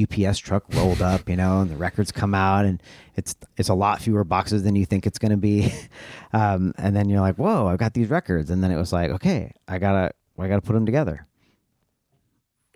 UPS 0.00 0.38
truck 0.38 0.64
rolled 0.74 1.02
up, 1.02 1.28
you 1.28 1.36
know, 1.36 1.60
and 1.60 1.70
the 1.70 1.76
records 1.76 2.10
come 2.10 2.34
out, 2.34 2.64
and 2.64 2.82
it's 3.14 3.36
it's 3.56 3.68
a 3.68 3.74
lot 3.74 4.00
fewer 4.00 4.24
boxes 4.24 4.62
than 4.62 4.74
you 4.76 4.86
think 4.86 5.06
it's 5.06 5.18
going 5.18 5.30
to 5.30 5.36
be, 5.36 5.72
um, 6.32 6.72
and 6.78 6.96
then 6.96 7.08
you're 7.08 7.20
like, 7.20 7.36
whoa, 7.36 7.66
I've 7.66 7.78
got 7.78 7.94
these 7.94 8.08
records, 8.08 8.50
and 8.50 8.62
then 8.62 8.70
it 8.70 8.76
was 8.76 8.92
like, 8.92 9.10
okay, 9.10 9.52
I 9.68 9.78
gotta 9.78 10.12
I 10.38 10.48
gotta 10.48 10.62
put 10.62 10.72
them 10.72 10.86
together. 10.86 11.26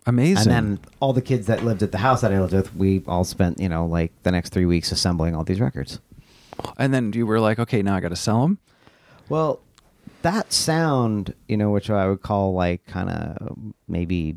Amazing. 0.07 0.53
And 0.53 0.79
then 0.79 0.81
all 1.01 1.13
the 1.13 1.23
kids 1.23 1.47
that 1.47 1.65
lived 1.65 1.83
at 1.83 1.93
the 1.93 1.99
house 1.99 2.23
that 2.23 2.33
I 2.33 2.41
lived 2.41 2.55
with, 2.55 2.75
we 2.75 3.03
all 3.07 3.25
spent, 3.25 3.61
you 3.61 3.69
know, 3.69 3.87
like 3.87 4.13
the 4.23 4.33
next 4.33 4.51
three 4.51 4.65
weeks 4.65 4.93
assembling 4.93 5.35
all 5.35 5.45
these 5.45 5.61
records. 5.61 6.01
And 6.79 6.93
then 6.93 7.13
you 7.13 7.27
were 7.27 7.39
like, 7.41 7.59
okay, 7.59 7.83
now 7.83 7.97
I 7.97 8.01
got 8.01 8.09
to 8.09 8.17
sell 8.17 8.43
them. 8.43 8.59
Well, 9.29 9.61
that 10.23 10.53
sound, 10.53 11.35
you 11.49 11.57
know, 11.57 11.71
which 11.71 11.91
I 11.91 12.09
would 12.09 12.23
call 12.23 12.55
like 12.55 12.87
kind 12.87 13.11
of 13.11 13.75
maybe. 13.89 14.37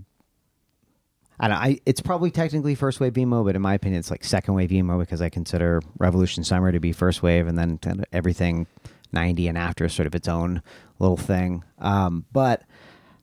I 1.40 1.48
don't. 1.48 1.58
I 1.58 1.80
it's 1.86 2.02
probably 2.02 2.32
technically 2.32 2.75
first 2.75 3.00
wave 3.00 3.18
emo, 3.18 3.44
but 3.44 3.56
in 3.56 3.62
my 3.62 3.74
opinion, 3.74 4.00
it's 4.00 4.12
like 4.12 4.24
second 4.24 4.54
wave 4.54 4.72
emo 4.72 5.00
because 5.00 5.22
I 5.22 5.30
consider 5.30 5.82
Revolution 5.98 6.44
Summer 6.44 6.72
to 6.72 6.80
be 6.80 6.92
first 6.92 7.24
wave, 7.24 7.48
and 7.48 7.58
then 7.58 7.80
everything 8.12 8.68
ninety 9.12 9.48
and 9.48 9.58
after 9.58 9.86
is 9.86 9.94
sort 9.94 10.08
of 10.08 10.16
its 10.16 10.28
own 10.28 10.62
little 11.00 11.18
thing. 11.18 11.63
Um, 11.80 12.25
but 12.32 12.63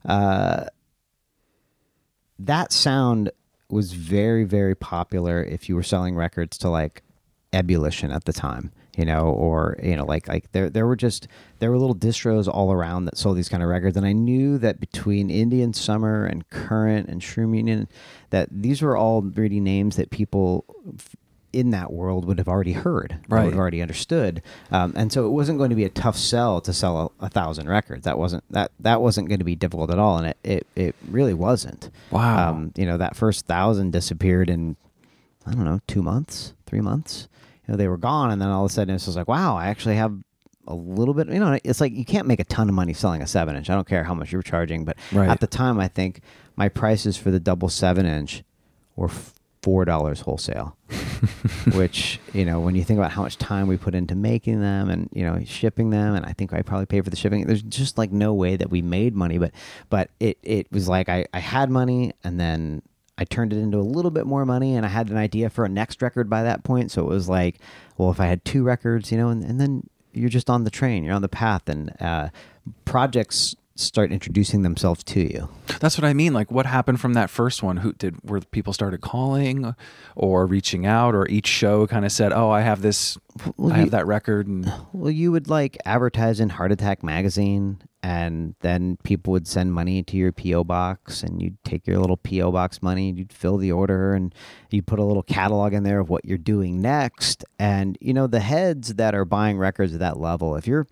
uh, 0.04 0.66
that 2.38 2.72
sound 2.72 3.30
was 3.68 3.92
very 3.92 4.44
very 4.44 4.74
popular 4.74 5.42
if 5.42 5.68
you 5.68 5.76
were 5.76 5.82
selling 5.82 6.16
records 6.16 6.58
to 6.58 6.68
like 6.68 7.02
ebullition 7.52 8.10
at 8.10 8.24
the 8.24 8.32
time 8.32 8.72
you 8.96 9.04
know 9.04 9.26
or 9.28 9.76
you 9.82 9.94
know 9.96 10.04
like 10.04 10.26
like 10.28 10.50
there 10.52 10.68
there 10.68 10.86
were 10.86 10.96
just 10.96 11.28
there 11.60 11.70
were 11.70 11.78
little 11.78 11.94
distros 11.94 12.48
all 12.48 12.72
around 12.72 13.04
that 13.04 13.16
sold 13.16 13.36
these 13.36 13.48
kind 13.48 13.62
of 13.62 13.68
records 13.68 13.96
and 13.96 14.04
i 14.04 14.12
knew 14.12 14.58
that 14.58 14.80
between 14.80 15.30
indian 15.30 15.72
summer 15.72 16.24
and 16.24 16.48
current 16.50 17.08
and 17.08 17.20
shroom 17.22 17.56
union 17.56 17.86
that 18.30 18.48
these 18.50 18.82
were 18.82 18.96
all 18.96 19.22
really 19.22 19.60
names 19.60 19.96
that 19.96 20.10
people 20.10 20.64
in 21.52 21.70
that 21.70 21.92
world 21.92 22.24
would 22.24 22.38
have 22.38 22.46
already 22.48 22.72
heard 22.72 23.16
Right. 23.28 23.44
would 23.44 23.52
have 23.54 23.58
already 23.60 23.82
understood 23.82 24.40
um, 24.70 24.92
and 24.96 25.12
so 25.12 25.26
it 25.26 25.30
wasn't 25.30 25.58
going 25.58 25.70
to 25.70 25.76
be 25.76 25.84
a 25.84 25.88
tough 25.88 26.16
sell 26.16 26.60
to 26.60 26.72
sell 26.72 27.12
a, 27.20 27.26
a 27.26 27.28
thousand 27.28 27.68
records 27.68 28.04
that 28.04 28.18
wasn't 28.18 28.44
that 28.50 28.70
that 28.80 29.00
wasn't 29.00 29.28
going 29.28 29.40
to 29.40 29.44
be 29.44 29.56
difficult 29.56 29.90
at 29.90 29.98
all 29.98 30.18
and 30.18 30.26
it 30.28 30.36
it, 30.44 30.66
it 30.76 30.94
really 31.08 31.34
wasn't 31.34 31.90
Wow. 32.10 32.50
um, 32.50 32.72
you 32.76 32.86
know 32.86 32.96
that 32.98 33.16
first 33.16 33.46
thousand 33.46 33.92
disappeared 33.92 34.48
in 34.50 34.76
I 35.46 35.52
don't 35.52 35.64
know 35.64 35.80
two 35.88 36.02
months, 36.02 36.52
three 36.66 36.82
months. 36.82 37.26
You 37.70 37.74
know 37.74 37.76
they 37.76 37.86
were 37.86 37.98
gone, 37.98 38.32
and 38.32 38.42
then 38.42 38.48
all 38.48 38.64
of 38.64 38.70
a 38.72 38.74
sudden 38.74 38.96
it's 38.96 39.04
just 39.04 39.16
like, 39.16 39.28
wow, 39.28 39.56
I 39.56 39.68
actually 39.68 39.94
have 39.94 40.12
a 40.66 40.74
little 40.74 41.14
bit. 41.14 41.28
You 41.28 41.38
know, 41.38 41.56
it's 41.62 41.80
like 41.80 41.92
you 41.92 42.04
can't 42.04 42.26
make 42.26 42.40
a 42.40 42.44
ton 42.44 42.68
of 42.68 42.74
money 42.74 42.92
selling 42.94 43.22
a 43.22 43.28
seven 43.28 43.54
inch. 43.54 43.70
I 43.70 43.76
don't 43.76 43.86
care 43.86 44.02
how 44.02 44.12
much 44.12 44.32
you're 44.32 44.42
charging, 44.42 44.84
but 44.84 44.96
Right. 45.12 45.28
at 45.30 45.38
the 45.38 45.46
time, 45.46 45.78
I 45.78 45.86
think 45.86 46.20
my 46.56 46.68
prices 46.68 47.16
for 47.16 47.30
the 47.30 47.38
double 47.38 47.68
seven 47.68 48.06
inch 48.06 48.42
were 48.96 49.08
four 49.62 49.84
dollars 49.84 50.22
wholesale. 50.22 50.76
which 51.74 52.18
you 52.32 52.44
know 52.44 52.58
when 52.58 52.74
you 52.74 52.82
think 52.82 52.98
about 52.98 53.12
how 53.12 53.22
much 53.22 53.36
time 53.38 53.68
we 53.68 53.76
put 53.76 53.94
into 53.94 54.16
making 54.16 54.60
them 54.60 54.88
and 54.90 55.08
you 55.12 55.22
know 55.22 55.38
shipping 55.44 55.90
them 55.90 56.14
and 56.14 56.24
i 56.24 56.32
think 56.32 56.52
i 56.52 56.62
probably 56.62 56.86
paid 56.86 57.04
for 57.04 57.10
the 57.10 57.16
shipping 57.16 57.46
there's 57.46 57.62
just 57.62 57.98
like 57.98 58.10
no 58.10 58.32
way 58.32 58.56
that 58.56 58.70
we 58.70 58.80
made 58.80 59.14
money 59.14 59.36
but 59.38 59.52
but 59.90 60.10
it 60.18 60.38
it 60.42 60.66
was 60.72 60.88
like 60.88 61.08
i 61.10 61.24
i 61.34 61.38
had 61.38 61.70
money 61.70 62.12
and 62.24 62.40
then 62.40 62.80
i 63.20 63.24
turned 63.24 63.52
it 63.52 63.58
into 63.58 63.78
a 63.78 63.82
little 63.96 64.10
bit 64.10 64.26
more 64.26 64.44
money 64.44 64.74
and 64.74 64.84
i 64.84 64.88
had 64.88 65.08
an 65.10 65.16
idea 65.16 65.48
for 65.48 65.64
a 65.64 65.68
next 65.68 66.02
record 66.02 66.28
by 66.28 66.42
that 66.42 66.64
point 66.64 66.90
so 66.90 67.02
it 67.02 67.08
was 67.08 67.28
like 67.28 67.56
well 67.98 68.10
if 68.10 68.18
i 68.18 68.26
had 68.26 68.44
two 68.44 68.62
records 68.64 69.12
you 69.12 69.18
know 69.18 69.28
and, 69.28 69.44
and 69.44 69.60
then 69.60 69.86
you're 70.12 70.28
just 70.28 70.50
on 70.50 70.64
the 70.64 70.70
train 70.70 71.04
you're 71.04 71.14
on 71.14 71.22
the 71.22 71.28
path 71.28 71.68
and 71.68 71.94
uh 72.00 72.28
projects 72.84 73.54
start 73.76 74.12
introducing 74.12 74.62
themselves 74.62 75.02
to 75.02 75.20
you 75.20 75.48
That's 75.80 75.96
what 75.96 76.04
I 76.04 76.12
mean. 76.12 76.34
Like, 76.34 76.50
what 76.50 76.66
happened 76.66 77.00
from 77.00 77.14
that 77.14 77.30
first 77.30 77.62
one? 77.62 77.78
Who 77.78 77.94
did? 77.94 78.16
Were 78.22 78.40
people 78.40 78.74
started 78.74 79.00
calling, 79.00 79.74
or 80.14 80.44
reaching 80.44 80.84
out, 80.84 81.14
or 81.14 81.26
each 81.28 81.46
show 81.46 81.86
kind 81.86 82.04
of 82.04 82.12
said, 82.12 82.32
"Oh, 82.34 82.50
I 82.50 82.60
have 82.60 82.82
this, 82.82 83.16
Well, 83.56 83.72
I 83.72 83.78
have 83.78 83.90
that 83.92 84.06
record," 84.06 84.46
and 84.46 84.70
Well, 84.92 85.10
you 85.10 85.32
would 85.32 85.48
like 85.48 85.78
advertise 85.86 86.40
in 86.40 86.50
Heart 86.50 86.72
Attack 86.72 87.02
magazine, 87.02 87.80
and 88.02 88.54
then 88.60 88.96
people 89.02 89.32
would 89.32 89.46
send 89.46 89.72
money 89.72 90.02
to 90.02 90.16
your 90.16 90.32
PO 90.32 90.64
box, 90.64 91.22
and 91.22 91.42
you'd 91.42 91.62
take 91.64 91.86
your 91.86 91.98
little 91.98 92.16
PO 92.16 92.52
box 92.52 92.82
money, 92.82 93.10
and 93.10 93.18
you'd 93.18 93.32
fill 93.32 93.56
the 93.56 93.72
order, 93.72 94.14
and 94.14 94.34
you'd 94.70 94.86
put 94.86 94.98
a 94.98 95.04
little 95.04 95.22
catalog 95.22 95.72
in 95.72 95.82
there 95.82 96.00
of 96.00 96.08
what 96.08 96.24
you're 96.24 96.38
doing 96.38 96.80
next. 96.80 97.44
And 97.58 97.98
you 98.00 98.14
know 98.14 98.26
the 98.26 98.40
heads 98.40 98.94
that 98.94 99.14
are 99.14 99.24
buying 99.24 99.58
records 99.58 99.92
at 99.92 100.00
that 100.00 100.18
level, 100.18 100.56
if 100.56 100.66
you're 100.66 100.86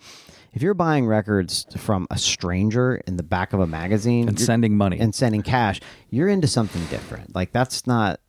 if 0.52 0.62
you're 0.62 0.74
buying 0.74 1.06
records 1.06 1.66
from 1.76 2.06
a 2.10 2.18
stranger 2.18 2.96
in 3.06 3.16
the 3.16 3.22
back 3.22 3.52
of 3.52 3.60
a 3.60 3.66
magazine 3.66 4.28
and 4.28 4.40
sending 4.40 4.76
money. 4.76 4.98
and 4.98 5.14
sending 5.14 5.42
cash, 5.42 5.80
you're 6.10 6.28
into 6.28 6.48
something 6.48 6.84
different. 6.86 7.34
Like 7.34 7.52
that's 7.52 7.86
not 7.86 8.20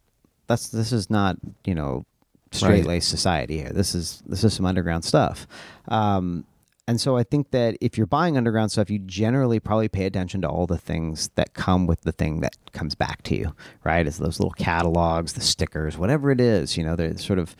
that's 0.47 0.69
this 0.69 0.91
is 0.91 1.09
not 1.09 1.37
you 1.65 1.75
know 1.75 2.05
straight 2.51 2.85
laced 2.85 3.09
society 3.09 3.57
here. 3.57 3.71
This 3.71 3.95
is 3.95 4.21
this 4.25 4.43
is 4.43 4.53
some 4.53 4.65
underground 4.65 5.05
stuff. 5.05 5.47
Um, 5.87 6.45
and 6.89 6.99
so 6.99 7.17
I 7.17 7.21
think 7.21 7.51
that 7.51 7.77
if 7.81 7.99
you're 7.99 8.07
buying 8.07 8.35
underground 8.35 8.71
stuff, 8.71 8.89
you 8.89 8.97
generally 8.97 9.59
probably 9.59 9.89
pay 9.89 10.05
attention 10.05 10.41
to 10.41 10.49
all 10.49 10.65
the 10.65 10.79
things 10.79 11.29
that 11.35 11.53
come 11.53 11.85
with 11.85 12.01
the 12.01 12.11
thing 12.11 12.41
that 12.41 12.57
comes 12.73 12.95
back 12.95 13.21
to 13.25 13.35
you, 13.35 13.53
right? 13.83 14.07
It's 14.07 14.17
those 14.17 14.39
little 14.39 14.53
catalogs, 14.53 15.33
the 15.33 15.41
stickers, 15.41 15.99
whatever 15.99 16.31
it 16.31 16.41
is. 16.41 16.77
You 16.77 16.83
know, 16.83 16.95
they're 16.95 17.15
sort 17.19 17.37
of 17.37 17.55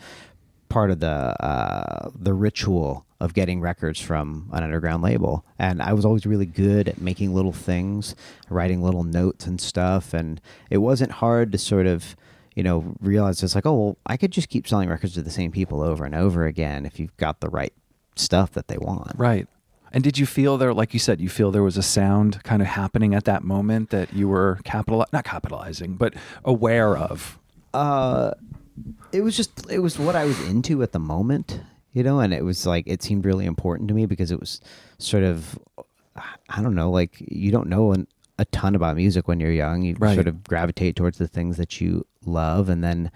part 0.68 0.90
of 0.90 0.98
the 0.98 1.06
uh, 1.06 2.10
the 2.12 2.34
ritual 2.34 3.06
of 3.20 3.32
getting 3.32 3.60
records 3.60 4.00
from 4.00 4.48
an 4.52 4.64
underground 4.64 5.04
label. 5.04 5.44
And 5.60 5.80
I 5.80 5.92
was 5.92 6.04
always 6.04 6.26
really 6.26 6.46
good 6.46 6.88
at 6.88 7.00
making 7.00 7.32
little 7.32 7.52
things, 7.52 8.16
writing 8.48 8.82
little 8.82 9.04
notes 9.04 9.46
and 9.46 9.60
stuff. 9.60 10.12
And 10.12 10.40
it 10.70 10.78
wasn't 10.78 11.12
hard 11.12 11.52
to 11.52 11.58
sort 11.58 11.86
of, 11.86 12.16
you 12.56 12.64
know, 12.64 12.96
realize 13.00 13.44
it's 13.44 13.54
like, 13.54 13.64
oh, 13.64 13.78
well, 13.78 13.98
I 14.06 14.16
could 14.16 14.32
just 14.32 14.48
keep 14.48 14.66
selling 14.66 14.88
records 14.88 15.14
to 15.14 15.22
the 15.22 15.30
same 15.30 15.52
people 15.52 15.82
over 15.82 16.04
and 16.04 16.16
over 16.16 16.46
again 16.46 16.84
if 16.84 16.98
you've 16.98 17.16
got 17.16 17.38
the 17.38 17.48
right 17.48 17.72
stuff 18.16 18.52
that 18.52 18.68
they 18.68 18.78
want. 18.78 19.12
right. 19.18 19.46
And 19.92 20.04
did 20.04 20.18
you 20.18 20.24
feel 20.24 20.56
there, 20.56 20.72
like 20.72 20.94
you 20.94 21.00
said, 21.00 21.20
you 21.20 21.28
feel 21.28 21.50
there 21.50 21.64
was 21.64 21.76
a 21.76 21.82
sound 21.82 22.44
kind 22.44 22.62
of 22.62 22.68
happening 22.68 23.12
at 23.12 23.24
that 23.24 23.42
moment 23.42 23.90
that 23.90 24.12
you 24.12 24.28
were 24.28 24.60
capital, 24.62 25.04
not 25.12 25.24
capitalizing, 25.24 25.94
but 25.96 26.14
aware 26.44 26.96
of? 26.96 27.40
Uh, 27.74 28.30
it 29.10 29.22
was 29.22 29.36
just 29.36 29.68
it 29.68 29.80
was 29.80 29.98
what 29.98 30.14
I 30.14 30.24
was 30.24 30.40
into 30.48 30.80
at 30.84 30.92
the 30.92 31.00
moment, 31.00 31.60
you 31.92 32.04
know, 32.04 32.20
and 32.20 32.32
it 32.32 32.44
was 32.44 32.66
like 32.66 32.84
it 32.86 33.02
seemed 33.02 33.24
really 33.24 33.46
important 33.46 33.88
to 33.88 33.94
me 33.94 34.06
because 34.06 34.30
it 34.30 34.38
was 34.38 34.60
sort 34.98 35.24
of 35.24 35.58
I 36.48 36.62
don't 36.62 36.76
know, 36.76 36.90
like 36.92 37.16
you 37.20 37.50
don't 37.50 37.68
know 37.68 37.92
an, 37.92 38.06
a 38.38 38.44
ton 38.44 38.76
about 38.76 38.94
music 38.94 39.26
when 39.26 39.40
you're 39.40 39.50
young. 39.50 39.82
You 39.82 39.96
Right. 39.98 40.14
sort 40.14 40.28
of 40.28 40.44
gravitate 40.44 40.94
towards 40.94 41.18
the 41.18 41.26
things 41.26 41.56
that 41.56 41.80
you 41.80 42.06
love, 42.24 42.68
and 42.68 42.84
then 42.84 43.10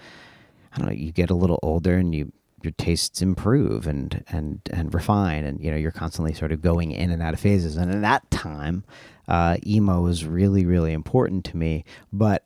I 0.74 0.78
don't 0.78 0.86
know, 0.88 0.92
you 0.92 1.12
get 1.12 1.30
a 1.30 1.34
little 1.34 1.60
older 1.62 1.96
and 1.98 2.12
you 2.12 2.32
your 2.64 2.72
tastes 2.72 3.22
improve 3.22 3.86
and 3.86 4.24
and 4.28 4.60
and 4.72 4.92
refine, 4.94 5.44
and 5.44 5.60
you 5.60 5.70
know 5.70 5.76
you're 5.76 5.90
constantly 5.90 6.34
sort 6.34 6.52
of 6.52 6.62
going 6.62 6.92
in 6.92 7.10
and 7.10 7.22
out 7.22 7.34
of 7.34 7.40
phases. 7.40 7.76
And 7.76 7.92
at 7.94 8.00
that 8.00 8.30
time, 8.30 8.84
uh, 9.28 9.56
emo 9.66 10.00
was 10.00 10.24
really 10.24 10.64
really 10.64 10.92
important 10.92 11.44
to 11.46 11.56
me, 11.56 11.84
but 12.12 12.44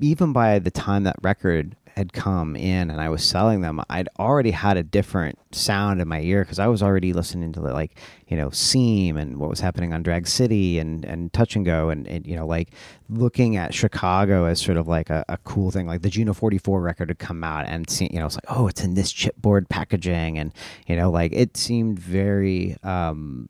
even 0.00 0.32
by 0.32 0.58
the 0.58 0.70
time 0.70 1.04
that 1.04 1.16
record 1.22 1.76
had 1.96 2.12
come 2.12 2.56
in 2.56 2.90
and 2.90 3.00
I 3.00 3.08
was 3.08 3.24
selling 3.24 3.60
them, 3.60 3.80
I'd 3.88 4.08
already 4.18 4.50
had 4.50 4.76
a 4.76 4.82
different 4.82 5.38
sound 5.52 6.00
in 6.00 6.08
my 6.08 6.20
ear 6.20 6.44
because 6.44 6.58
I 6.58 6.66
was 6.66 6.82
already 6.82 7.12
listening 7.12 7.52
to 7.54 7.60
like 7.60 7.98
you 8.28 8.36
know 8.36 8.50
Seam 8.50 9.16
and 9.16 9.38
what 9.38 9.50
was 9.50 9.60
happening 9.60 9.92
on 9.92 10.02
Drag 10.02 10.26
City 10.26 10.78
and 10.78 11.04
and 11.04 11.32
Touch 11.32 11.56
and 11.56 11.64
Go 11.64 11.90
and, 11.90 12.06
and 12.06 12.26
you 12.26 12.36
know 12.36 12.46
like 12.46 12.70
looking 13.08 13.56
at 13.56 13.74
Chicago 13.74 14.44
as 14.44 14.60
sort 14.60 14.76
of 14.76 14.88
like 14.88 15.10
a, 15.10 15.24
a 15.28 15.38
cool 15.38 15.70
thing. 15.70 15.86
Like 15.86 16.02
the 16.02 16.10
June 16.10 16.28
of 16.28 16.36
44 16.36 16.80
record 16.80 17.08
had 17.08 17.18
come 17.18 17.42
out 17.44 17.66
and 17.66 17.88
see, 17.88 18.08
you 18.12 18.18
know 18.18 18.26
it's 18.26 18.36
like 18.36 18.44
oh 18.48 18.68
it's 18.68 18.82
in 18.82 18.94
this 18.94 19.12
chipboard 19.12 19.68
packaging 19.68 20.38
and 20.38 20.52
you 20.86 20.96
know 20.96 21.10
like 21.10 21.32
it 21.32 21.56
seemed 21.56 21.98
very 21.98 22.76
um 22.82 23.48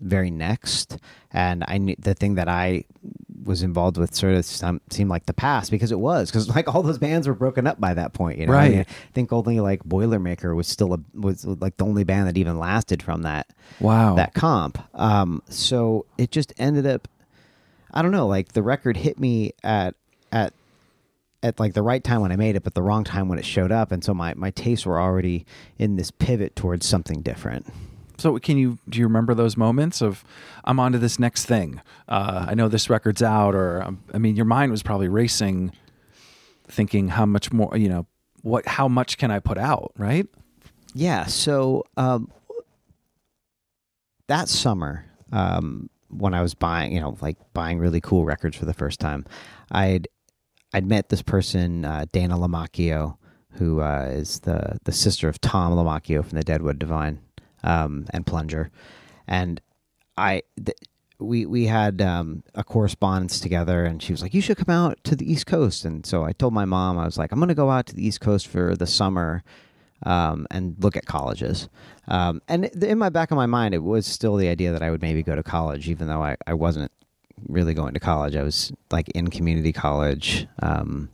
very 0.00 0.30
next 0.30 0.98
and 1.32 1.64
i 1.68 1.78
knew 1.78 1.96
the 1.98 2.14
thing 2.14 2.34
that 2.34 2.48
i 2.48 2.84
was 3.46 3.62
involved 3.62 3.96
with 3.96 4.14
sort 4.14 4.34
of 4.34 4.44
seemed 4.44 5.08
like 5.10 5.26
the 5.26 5.32
past 5.32 5.70
because 5.70 5.92
it 5.92 5.98
was 5.98 6.30
because 6.30 6.48
like 6.54 6.72
all 6.74 6.82
those 6.82 6.98
bands 6.98 7.26
were 7.28 7.34
broken 7.34 7.66
up 7.66 7.80
by 7.80 7.94
that 7.94 8.12
point 8.12 8.38
you 8.38 8.46
know 8.46 8.52
I, 8.52 8.56
Right. 8.56 8.70
mean, 8.72 8.80
I 8.80 9.12
think 9.14 9.32
only 9.32 9.60
like 9.60 9.82
boilermaker 9.84 10.54
was 10.54 10.66
still 10.66 10.92
a 10.94 10.98
was 11.14 11.44
like 11.44 11.76
the 11.78 11.84
only 11.84 12.04
band 12.04 12.28
that 12.28 12.36
even 12.36 12.58
lasted 12.58 13.02
from 13.02 13.22
that 13.22 13.46
Wow. 13.80 14.16
that 14.16 14.34
comp 14.34 14.78
um 14.94 15.42
so 15.48 16.06
it 16.18 16.30
just 16.30 16.52
ended 16.58 16.86
up 16.86 17.08
i 17.92 18.02
don't 18.02 18.10
know 18.10 18.26
like 18.26 18.52
the 18.52 18.62
record 18.62 18.96
hit 18.96 19.18
me 19.18 19.52
at 19.62 19.94
at 20.32 20.52
at 21.42 21.60
like 21.60 21.74
the 21.74 21.82
right 21.82 22.02
time 22.02 22.22
when 22.22 22.32
I 22.32 22.36
made 22.36 22.56
it, 22.56 22.64
but 22.64 22.74
the 22.74 22.82
wrong 22.82 23.04
time 23.04 23.28
when 23.28 23.38
it 23.38 23.44
showed 23.44 23.70
up, 23.70 23.92
and 23.92 24.02
so 24.02 24.12
my 24.14 24.34
my 24.34 24.50
tastes 24.50 24.84
were 24.86 24.98
already 24.98 25.46
in 25.78 25.94
this 25.96 26.10
pivot 26.10 26.56
towards 26.56 26.86
something 26.86 27.20
different. 27.20 27.66
So 28.18 28.38
can 28.38 28.56
you 28.56 28.78
do 28.88 28.98
you 28.98 29.06
remember 29.06 29.34
those 29.34 29.56
moments 29.56 30.00
of 30.00 30.24
I'm 30.64 30.80
on 30.80 30.92
to 30.92 30.98
this 30.98 31.18
next 31.18 31.44
thing? 31.44 31.80
Uh, 32.08 32.46
I 32.48 32.54
know 32.54 32.68
this 32.68 32.88
record's 32.88 33.22
out, 33.22 33.54
or 33.54 33.82
um, 33.82 34.02
I 34.14 34.18
mean, 34.18 34.36
your 34.36 34.44
mind 34.46 34.70
was 34.70 34.82
probably 34.82 35.08
racing, 35.08 35.72
thinking 36.66 37.08
how 37.08 37.26
much 37.26 37.52
more, 37.52 37.76
you 37.76 37.88
know, 37.88 38.06
what 38.42 38.66
how 38.66 38.88
much 38.88 39.18
can 39.18 39.30
I 39.30 39.38
put 39.40 39.58
out, 39.58 39.92
right? 39.98 40.26
Yeah. 40.94 41.26
So 41.26 41.84
um, 41.96 42.30
that 44.28 44.48
summer, 44.48 45.04
um, 45.32 45.90
when 46.08 46.32
I 46.32 46.40
was 46.40 46.54
buying, 46.54 46.92
you 46.92 47.00
know, 47.00 47.16
like 47.20 47.36
buying 47.52 47.78
really 47.78 48.00
cool 48.00 48.24
records 48.24 48.56
for 48.56 48.64
the 48.64 48.74
first 48.74 48.98
time, 48.98 49.26
I'd 49.70 50.08
I'd 50.72 50.86
met 50.86 51.10
this 51.10 51.22
person, 51.22 51.84
uh, 51.84 52.06
Dana 52.12 52.36
Lamacchio, 52.36 53.18
who 53.52 53.82
uh, 53.82 54.08
is 54.10 54.40
the 54.40 54.78
the 54.84 54.92
sister 54.92 55.28
of 55.28 55.38
Tom 55.40 55.72
Lamacchio 55.72 56.24
from 56.24 56.38
the 56.38 56.44
Deadwood 56.44 56.78
Divine 56.78 57.20
um, 57.66 58.06
and 58.10 58.24
Plunger, 58.26 58.70
and 59.28 59.60
I. 60.16 60.42
Th- 60.56 60.78
we 61.18 61.46
we 61.46 61.64
had 61.64 62.02
um, 62.02 62.42
a 62.54 62.62
correspondence 62.62 63.40
together, 63.40 63.86
and 63.86 64.02
she 64.02 64.12
was 64.12 64.20
like, 64.20 64.34
"You 64.34 64.42
should 64.42 64.58
come 64.58 64.68
out 64.74 65.02
to 65.04 65.16
the 65.16 65.24
East 65.32 65.46
Coast." 65.46 65.86
And 65.86 66.04
so 66.04 66.24
I 66.24 66.32
told 66.32 66.52
my 66.52 66.66
mom, 66.66 66.98
I 66.98 67.06
was 67.06 67.16
like, 67.16 67.32
"I'm 67.32 67.38
going 67.38 67.48
to 67.48 67.54
go 67.54 67.70
out 67.70 67.86
to 67.86 67.94
the 67.94 68.06
East 68.06 68.20
Coast 68.20 68.46
for 68.46 68.76
the 68.76 68.86
summer." 68.86 69.42
Um, 70.02 70.46
and 70.50 70.76
look 70.78 70.94
at 70.94 71.06
colleges. 71.06 71.70
Um, 72.06 72.42
and 72.48 72.66
in 72.66 72.98
my 72.98 73.08
back 73.08 73.30
of 73.30 73.36
my 73.38 73.46
mind, 73.46 73.74
it 73.74 73.82
was 73.82 74.04
still 74.06 74.36
the 74.36 74.48
idea 74.48 74.72
that 74.72 74.82
I 74.82 74.90
would 74.90 75.00
maybe 75.00 75.22
go 75.22 75.34
to 75.34 75.42
college, 75.42 75.88
even 75.88 76.06
though 76.06 76.22
I, 76.22 76.36
I 76.46 76.52
wasn't 76.52 76.92
really 77.48 77.72
going 77.72 77.94
to 77.94 78.00
college. 78.00 78.36
I 78.36 78.42
was 78.42 78.70
like 78.90 79.08
in 79.14 79.28
community 79.28 79.72
college, 79.72 80.46
um, 80.62 81.08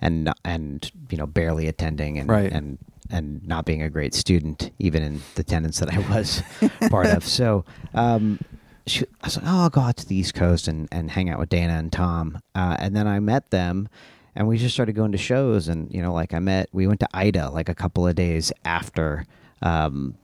and 0.00 0.32
and 0.44 0.88
you 1.10 1.18
know 1.18 1.26
barely 1.26 1.66
attending 1.66 2.18
and 2.18 2.30
Right. 2.30 2.52
and 2.52 2.78
and 3.10 3.46
not 3.46 3.64
being 3.64 3.82
a 3.82 3.90
great 3.90 4.14
student, 4.14 4.70
even 4.78 5.02
in 5.02 5.20
the 5.34 5.44
tenants 5.44 5.80
that 5.80 5.92
I 5.92 5.98
was 6.14 6.42
part 6.90 7.06
of. 7.06 7.24
So 7.24 7.64
um, 7.94 8.38
she, 8.86 9.04
I 9.22 9.26
was 9.26 9.36
like, 9.36 9.46
oh, 9.46 9.62
I'll 9.62 9.70
go 9.70 9.80
out 9.80 9.96
to 9.98 10.06
the 10.06 10.16
East 10.16 10.34
Coast 10.34 10.68
and, 10.68 10.88
and 10.90 11.10
hang 11.10 11.30
out 11.30 11.38
with 11.38 11.48
Dana 11.48 11.74
and 11.74 11.92
Tom. 11.92 12.40
Uh, 12.54 12.76
and 12.78 12.96
then 12.96 13.06
I 13.06 13.20
met 13.20 13.50
them 13.50 13.88
and 14.34 14.46
we 14.46 14.58
just 14.58 14.74
started 14.74 14.94
going 14.94 15.12
to 15.12 15.18
shows. 15.18 15.68
And, 15.68 15.92
you 15.92 16.02
know, 16.02 16.12
like 16.12 16.34
I 16.34 16.38
met, 16.38 16.68
we 16.72 16.86
went 16.86 17.00
to 17.00 17.08
Ida 17.12 17.50
like 17.50 17.68
a 17.68 17.74
couple 17.74 18.06
of 18.06 18.14
days 18.14 18.52
after, 18.64 19.24
um, 19.62 20.16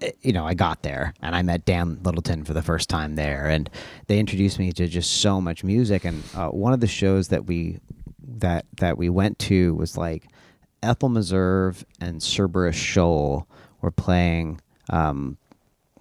eh, 0.00 0.12
you 0.22 0.32
know, 0.32 0.46
I 0.46 0.54
got 0.54 0.82
there 0.82 1.14
and 1.22 1.34
I 1.34 1.42
met 1.42 1.64
Dan 1.64 2.00
Littleton 2.02 2.44
for 2.44 2.52
the 2.52 2.62
first 2.62 2.88
time 2.88 3.16
there. 3.16 3.46
And 3.46 3.68
they 4.06 4.18
introduced 4.18 4.58
me 4.58 4.72
to 4.72 4.88
just 4.88 5.20
so 5.20 5.40
much 5.40 5.64
music. 5.64 6.04
And 6.04 6.22
uh, 6.34 6.48
one 6.48 6.72
of 6.72 6.80
the 6.80 6.86
shows 6.86 7.28
that 7.28 7.46
we, 7.46 7.80
that, 8.26 8.66
that 8.78 8.98
we 8.98 9.08
went 9.08 9.38
to 9.40 9.74
was 9.74 9.96
like 9.96 10.26
Ethel 10.84 11.08
Meserve 11.08 11.84
and 12.00 12.22
Cerberus 12.22 12.76
Shoal 12.76 13.48
were 13.80 13.90
playing, 13.90 14.60
um, 14.90 15.36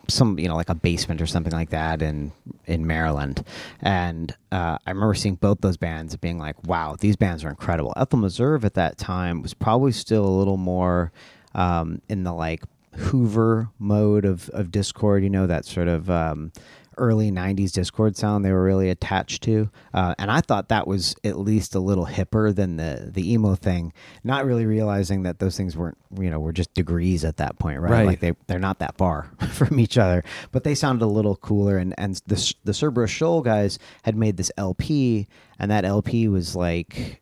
some 0.09 0.37
you 0.37 0.47
know 0.49 0.55
like 0.55 0.69
a 0.69 0.75
basement 0.75 1.21
or 1.21 1.25
something 1.25 1.53
like 1.53 1.69
that 1.69 2.01
in 2.01 2.31
in 2.65 2.85
Maryland, 2.85 3.45
and 3.81 4.35
uh, 4.51 4.77
I 4.85 4.91
remember 4.91 5.13
seeing 5.13 5.35
both 5.35 5.61
those 5.61 5.77
bands 5.77 6.15
being 6.17 6.37
like, 6.37 6.61
"Wow, 6.65 6.97
these 6.99 7.15
bands 7.15 7.43
are 7.43 7.49
incredible." 7.49 7.93
Ethel 7.95 8.19
Meserve 8.19 8.65
at 8.65 8.73
that 8.73 8.97
time 8.97 9.41
was 9.41 9.53
probably 9.53 9.93
still 9.93 10.25
a 10.25 10.35
little 10.37 10.57
more 10.57 11.11
um, 11.55 12.01
in 12.09 12.23
the 12.23 12.33
like 12.33 12.63
Hoover 12.95 13.69
mode 13.79 14.25
of 14.25 14.49
of 14.49 14.67
Dischord, 14.67 15.23
you 15.23 15.29
know, 15.29 15.47
that 15.47 15.65
sort 15.65 15.87
of 15.87 16.09
um, 16.09 16.51
early 16.97 17.31
'90s 17.31 17.71
Dischord 17.71 18.15
sound 18.15 18.43
they 18.43 18.51
were 18.51 18.63
really 18.63 18.89
attached 18.89 19.43
to, 19.43 19.69
uh, 19.93 20.15
and 20.17 20.31
I 20.31 20.41
thought 20.41 20.69
that 20.69 20.87
was 20.87 21.15
at 21.23 21.37
least 21.37 21.75
a 21.75 21.79
little 21.79 22.05
hipper 22.05 22.53
than 22.53 22.77
the 22.77 23.09
the 23.11 23.33
emo 23.33 23.55
thing. 23.55 23.93
Not 24.23 24.45
really 24.45 24.65
realizing 24.65 25.23
that 25.23 25.39
those 25.39 25.57
things 25.57 25.75
weren't 25.75 25.97
you 26.19 26.29
know 26.29 26.39
were 26.39 26.53
just 26.53 26.73
degrees 26.73 27.23
at 27.25 27.37
that 27.37 27.59
point, 27.59 27.79
right? 27.79 27.91
Right. 27.91 28.07
Like 28.07 28.19
they 28.19 28.33
they're 28.47 28.59
not 28.59 28.79
that 28.79 28.97
far 28.97 29.31
from 29.51 29.79
each 29.79 29.97
other, 29.97 30.23
but 30.51 30.63
they 30.63 30.75
sounded 30.75 31.05
a 31.05 31.07
little 31.07 31.35
cooler. 31.35 31.77
And 31.77 31.93
and 31.97 32.21
the 32.27 32.53
the 32.63 32.73
Cerberus 32.73 33.11
Shoal 33.11 33.41
guys 33.41 33.79
had 34.03 34.15
made 34.15 34.37
this 34.37 34.51
LP, 34.57 35.27
and 35.59 35.71
that 35.71 35.85
LP 35.85 36.27
was 36.27 36.55
like. 36.55 37.19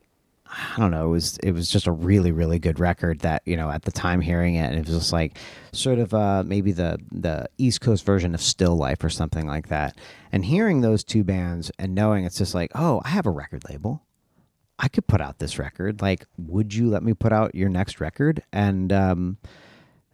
I 0.51 0.75
don't 0.77 0.91
know. 0.91 1.08
It 1.08 1.12
was 1.12 1.38
it 1.38 1.51
was 1.53 1.70
just 1.70 1.88
a 1.88 1.91
really 1.91 2.31
really 2.31 2.60
good 2.60 2.79
record 2.79 3.20
that 3.20 3.41
you 3.46 3.55
know 3.55 3.70
at 3.70 3.84
the 3.84 3.91
time 3.91 4.20
hearing 4.20 4.55
it, 4.55 4.65
and 4.65 4.75
it 4.75 4.86
was 4.86 4.98
just 4.98 5.13
like 5.13 5.38
sort 5.72 6.00
of 6.00 6.13
uh, 6.13 6.43
maybe 6.46 6.72
the 6.72 7.00
the 7.12 7.48
East 7.58 7.81
Coast 7.81 8.05
version 8.05 8.36
of 8.36 8.41
Still 8.41 8.75
Life 8.75 9.03
or 9.03 9.10
something 9.10 9.48
like 9.48 9.70
that. 9.70 9.98
And 10.31 10.43
hearing 10.46 10.81
those 10.81 11.03
two 11.03 11.24
bands 11.24 11.72
and 11.79 11.96
knowing 11.96 12.25
it's 12.25 12.38
just 12.38 12.53
like, 12.53 12.72
oh, 12.75 13.01
I 13.05 13.10
have 13.10 13.25
a 13.25 13.31
record 13.31 13.63
label. 13.70 14.03
I 14.77 14.88
could 14.88 15.08
put 15.08 15.22
out 15.22 15.39
this 15.39 15.60
record. 15.60 16.01
Like, 16.01 16.25
would 16.38 16.74
you 16.74 16.89
let 16.89 17.03
me 17.03 17.13
put 17.13 17.31
out 17.31 17.55
your 17.55 17.70
next 17.70 18.01
record? 18.01 18.43
And 18.51 18.91
um, 18.91 19.38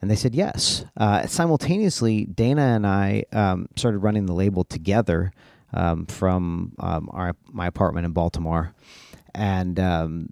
and 0.01 0.11
they 0.11 0.15
said 0.15 0.35
yes. 0.35 0.85
Uh, 0.95 1.25
simultaneously, 1.25 2.25
Dana 2.25 2.61
and 2.61 2.85
I 2.85 3.25
um, 3.33 3.69
started 3.75 3.99
running 3.99 4.27
the 4.27 4.33
label 4.33 4.63
together 4.63 5.31
um, 5.73 6.05
from 6.05 6.73
um, 6.79 7.09
our 7.11 7.35
my 7.47 7.67
apartment 7.67 8.05
in 8.05 8.11
Baltimore, 8.11 8.73
and 9.37 9.79
um, 9.79 10.29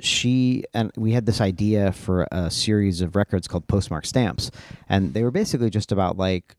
she 0.00 0.64
and 0.74 0.92
we 0.96 1.12
had 1.12 1.26
this 1.26 1.40
idea 1.40 1.92
for 1.92 2.28
a 2.30 2.50
series 2.50 3.00
of 3.00 3.16
records 3.16 3.48
called 3.48 3.66
postmark 3.66 4.06
stamps, 4.06 4.50
and 4.88 5.14
they 5.14 5.24
were 5.24 5.30
basically 5.30 5.70
just 5.70 5.90
about 5.90 6.16
like 6.16 6.54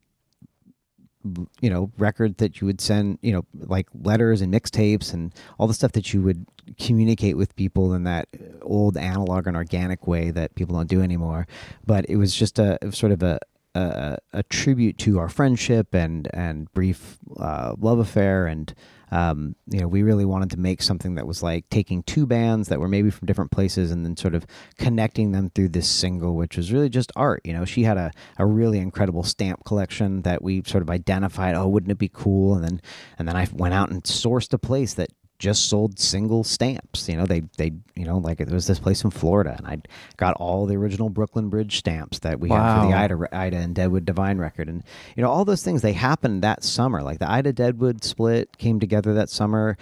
you 1.62 1.70
know 1.70 1.92
record 1.98 2.38
that 2.38 2.60
you 2.60 2.66
would 2.66 2.82
send 2.82 3.20
you 3.22 3.32
know 3.32 3.46
like 3.54 3.88
letters 3.94 4.42
and 4.42 4.54
mixtapes 4.54 5.14
and 5.14 5.34
all 5.58 5.68
the 5.68 5.74
stuff 5.74 5.92
that 5.92 6.14
you 6.14 6.22
would 6.22 6.46
communicate 6.80 7.38
with 7.38 7.56
people 7.56 7.94
in 7.94 8.04
that 8.04 8.28
old 8.62 8.98
analog 8.98 9.46
and 9.48 9.56
organic 9.56 10.08
way 10.08 10.32
that 10.32 10.56
people 10.56 10.76
don't 10.76 10.90
do 10.90 11.02
anymore. 11.02 11.46
But 11.86 12.06
it 12.10 12.18
was 12.18 12.34
just 12.34 12.58
a 12.58 12.78
sort 12.92 13.12
of 13.12 13.22
a 13.22 13.40
a, 13.76 14.18
a 14.34 14.44
tribute 14.44 14.98
to 15.00 15.20
our 15.20 15.30
friendship 15.30 15.94
and 15.94 16.28
and 16.34 16.72
brief 16.74 17.18
uh, 17.40 17.76
love 17.78 18.00
affair. 18.00 18.48
And 18.48 18.74
um, 19.12 19.56
you 19.68 19.80
know 19.80 19.88
we 19.88 20.04
really 20.04 20.26
wanted 20.26 20.52
to 20.52 20.58
make 20.58 20.82
something 20.82 21.16
that 21.16 21.26
was 21.26 21.42
like 21.42 21.70
taking 21.70 22.04
two 22.04 22.26
bands 22.28 22.68
that 22.70 22.80
were 22.80 22.88
maybe 22.88 23.10
from 23.10 23.26
different 23.26 23.52
places 23.52 23.92
and 23.92 24.06
then 24.06 24.16
sort 24.16 24.36
of 24.36 24.46
connecting 24.78 25.32
them 25.32 25.50
through 25.50 25.70
this 25.70 25.88
single 25.88 26.36
which 26.36 26.58
was 26.58 26.72
really 26.72 26.90
just 26.90 27.12
art. 27.16 27.42
You 27.44 27.54
know 27.54 27.66
she 27.66 27.84
had 27.84 27.98
a, 27.98 28.12
a 28.38 28.46
really 28.46 28.80
incredible 28.80 29.24
stamp 29.24 29.64
collection 29.66 30.22
that 30.24 30.42
we 30.44 30.64
sort 30.66 30.84
of 30.84 30.90
identified 30.90 31.56
oh 31.56 31.68
wouldn't 31.68 31.92
it 31.92 31.98
be 31.98 32.10
cool? 32.10 32.56
And 32.56 32.64
then 32.64 32.82
and 33.18 33.28
then 33.28 33.36
i 33.36 33.48
went 33.54 33.74
out 33.74 33.90
and 33.90 34.04
sourced 34.04 34.54
a 34.54 34.60
place 34.60 34.94
that 34.96 35.10
just 35.40 35.70
sold 35.70 35.98
single 35.98 36.44
stamps. 36.44 37.08
You 37.08 37.16
know, 37.16 37.26
they 37.26 37.42
they 37.58 37.72
you 37.96 38.06
know 38.06 38.18
like 38.18 38.38
there 38.38 38.54
was 38.54 38.68
this 38.68 38.78
place 38.78 39.04
in 39.04 39.10
Florida, 39.10 39.56
and 39.58 39.66
I 39.66 39.82
got 40.18 40.36
all 40.36 40.66
the 40.66 40.76
original 40.76 41.10
Brooklyn 41.10 41.50
Bridge 41.50 41.78
stamps 41.78 42.20
that 42.20 42.40
we 42.42 42.50
had 42.50 42.82
for 42.82 42.88
the 42.88 42.94
Ida 42.94 43.36
Ida 43.36 43.58
and 43.58 43.74
Deadwood 43.74 44.06
Divine 44.06 44.38
record, 44.38 44.68
and 44.68 44.84
you 45.16 45.24
know 45.24 45.30
all 45.30 45.46
those 45.46 45.64
things 45.64 45.82
they 45.82 45.94
happened 45.94 46.44
that 46.44 46.64
summer. 46.64 47.02
Like 47.02 47.20
the 47.20 47.32
Ida 47.32 47.54
Deadwood 47.54 48.04
split 48.04 48.58
came 48.58 48.80
together 48.80 49.14
that 49.14 49.30
summer. 49.30 49.78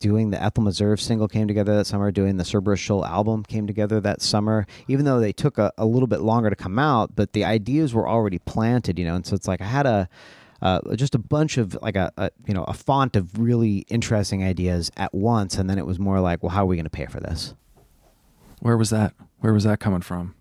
Doing 0.00 0.30
the 0.30 0.42
Ethel 0.42 0.64
Meserve 0.64 1.00
single 1.00 1.28
came 1.28 1.48
together 1.48 1.74
that 1.76 1.86
summer. 1.86 2.10
Doing 2.10 2.36
the 2.36 2.44
Cerberus 2.44 2.80
Shoal 2.80 3.04
album 3.04 3.42
came 3.42 3.66
together 3.66 4.00
that 4.00 4.20
summer. 4.20 4.66
Even 4.86 5.06
though 5.06 5.20
they 5.20 5.32
took 5.32 5.58
a, 5.58 5.72
a 5.78 5.86
little 5.86 6.06
bit 6.06 6.20
longer 6.20 6.50
to 6.50 6.56
come 6.56 6.78
out, 6.78 7.16
but 7.16 7.32
the 7.32 7.44
ideas 7.44 7.94
were 7.94 8.08
already 8.08 8.38
planted. 8.38 8.98
You 8.98 9.06
know, 9.06 9.14
and 9.14 9.26
so 9.26 9.34
it's 9.34 9.48
like 9.48 9.62
I 9.62 9.66
had 9.66 9.86
a 9.86 10.08
uh, 10.62 10.80
just 10.94 11.14
a 11.14 11.18
bunch 11.18 11.58
of 11.58 11.76
like 11.82 11.96
a, 11.96 12.12
a 12.16 12.30
you 12.46 12.54
know 12.54 12.64
a 12.64 12.74
font 12.74 13.16
of 13.16 13.38
really 13.38 13.78
interesting 13.88 14.44
ideas 14.44 14.90
at 14.96 15.14
once, 15.14 15.56
and 15.56 15.68
then 15.68 15.78
it 15.78 15.86
was 15.86 15.98
more 15.98 16.20
like, 16.20 16.42
well, 16.42 16.50
how 16.50 16.62
are 16.62 16.66
we 16.66 16.76
going 16.76 16.84
to 16.84 16.90
pay 16.90 17.06
for 17.06 17.20
this? 17.20 17.54
Where 18.60 18.76
was 18.76 18.90
that? 18.90 19.14
Where 19.40 19.52
was 19.52 19.64
that 19.64 19.80
coming 19.80 20.02
from? 20.02 20.34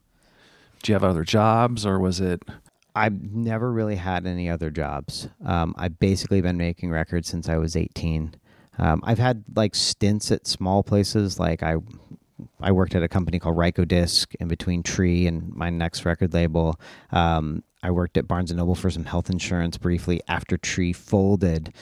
Do 0.84 0.92
you 0.92 0.96
have 0.96 1.04
other 1.04 1.24
jobs, 1.24 1.86
or 1.86 2.00
was 2.00 2.20
it? 2.20 2.44
I've 2.96 3.22
never 3.22 3.72
really 3.72 3.96
had 3.96 4.26
any 4.26 4.50
other 4.50 4.70
jobs. 4.70 5.30
Um, 5.46 5.74
I've 5.78 6.00
basically 6.00 6.42
been 6.42 6.58
making 6.58 6.90
records 6.90 7.30
since 7.30 7.48
I 7.48 7.58
was 7.58 7.76
18. 7.76 8.36
Um, 8.78 9.02
I've 9.04 9.20
had 9.20 9.44
like 9.56 9.76
stints 9.76 10.32
at 10.32 10.48
small 10.48 10.84
places. 10.84 11.40
Like 11.40 11.64
I, 11.64 11.76
I 12.60 12.72
worked 12.72 12.96
at 12.96 13.04
a 13.04 13.08
company 13.08 13.40
called 13.40 13.58
Rykodisc 13.58 14.36
in 14.40 14.48
between 14.48 14.84
Tree 14.84 15.28
and 15.28 15.54
my 15.54 15.70
next 15.70 16.04
record 16.04 16.34
label. 16.34 16.80
Um, 17.12 17.64
I 17.82 17.92
worked 17.92 18.18
at 18.18 18.28
Barnes 18.28 18.52
and 18.52 18.58
Noble 18.58 18.76
for 18.76 18.90
some 18.90 19.06
health 19.06 19.30
insurance 19.30 19.78
briefly 19.78 20.22
after 20.28 20.58
Tree 20.58 20.94
folded. 20.94 21.74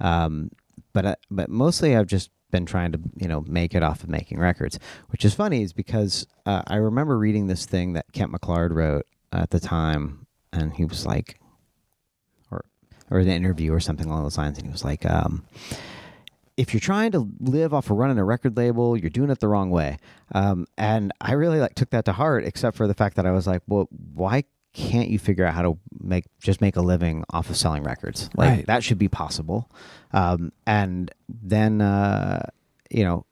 Um, 0.00 0.50
but 0.92 1.06
uh, 1.06 1.14
but 1.30 1.48
mostly 1.48 1.96
I've 1.96 2.06
just 2.06 2.30
been 2.50 2.66
trying 2.66 2.92
to 2.92 3.00
you 3.16 3.28
know 3.28 3.42
make 3.46 3.74
it 3.74 3.82
off 3.82 4.02
of 4.02 4.08
making 4.08 4.38
records, 4.38 4.78
which 5.08 5.24
is 5.24 5.34
funny 5.34 5.62
is 5.62 5.72
because 5.72 6.26
uh, 6.44 6.62
I 6.66 6.76
remember 6.76 7.18
reading 7.18 7.46
this 7.46 7.66
thing 7.66 7.94
that 7.94 8.12
Kent 8.12 8.32
McClard 8.32 8.74
wrote 8.74 9.06
at 9.32 9.50
the 9.50 9.60
time, 9.60 10.26
and 10.52 10.72
he 10.72 10.84
was 10.84 11.06
like, 11.06 11.40
or 12.50 12.64
or 13.10 13.18
an 13.18 13.28
interview 13.28 13.72
or 13.72 13.80
something 13.80 14.06
along 14.06 14.22
those 14.22 14.38
lines, 14.38 14.58
and 14.58 14.66
he 14.66 14.72
was 14.72 14.84
like, 14.84 15.04
um, 15.06 15.44
if 16.56 16.72
you're 16.72 16.80
trying 16.80 17.12
to 17.12 17.28
live 17.40 17.74
off 17.74 17.90
of 17.90 17.96
running 17.96 18.18
a 18.18 18.24
record 18.24 18.56
label, 18.56 18.96
you're 18.96 19.10
doing 19.10 19.30
it 19.30 19.40
the 19.40 19.48
wrong 19.48 19.70
way. 19.70 19.98
Um, 20.34 20.66
and 20.78 21.12
I 21.20 21.32
really 21.32 21.60
like 21.60 21.74
took 21.74 21.90
that 21.90 22.04
to 22.06 22.12
heart, 22.12 22.44
except 22.44 22.76
for 22.76 22.86
the 22.86 22.94
fact 22.94 23.16
that 23.16 23.26
I 23.26 23.32
was 23.32 23.46
like, 23.46 23.62
well, 23.66 23.88
why 24.14 24.44
can't 24.76 25.08
you 25.08 25.18
figure 25.18 25.46
out 25.46 25.54
how 25.54 25.62
to 25.62 25.78
make 25.98 26.26
just 26.40 26.60
make 26.60 26.76
a 26.76 26.82
living 26.82 27.24
off 27.30 27.48
of 27.48 27.56
selling 27.56 27.82
records? 27.82 28.28
Like 28.36 28.48
Right. 28.50 28.66
that 28.66 28.84
should 28.84 28.98
be 28.98 29.08
possible. 29.08 29.70
Um, 30.12 30.52
and 30.66 31.10
then 31.28 31.80
uh, 31.80 32.50
you 32.90 33.02
know, 33.02 33.24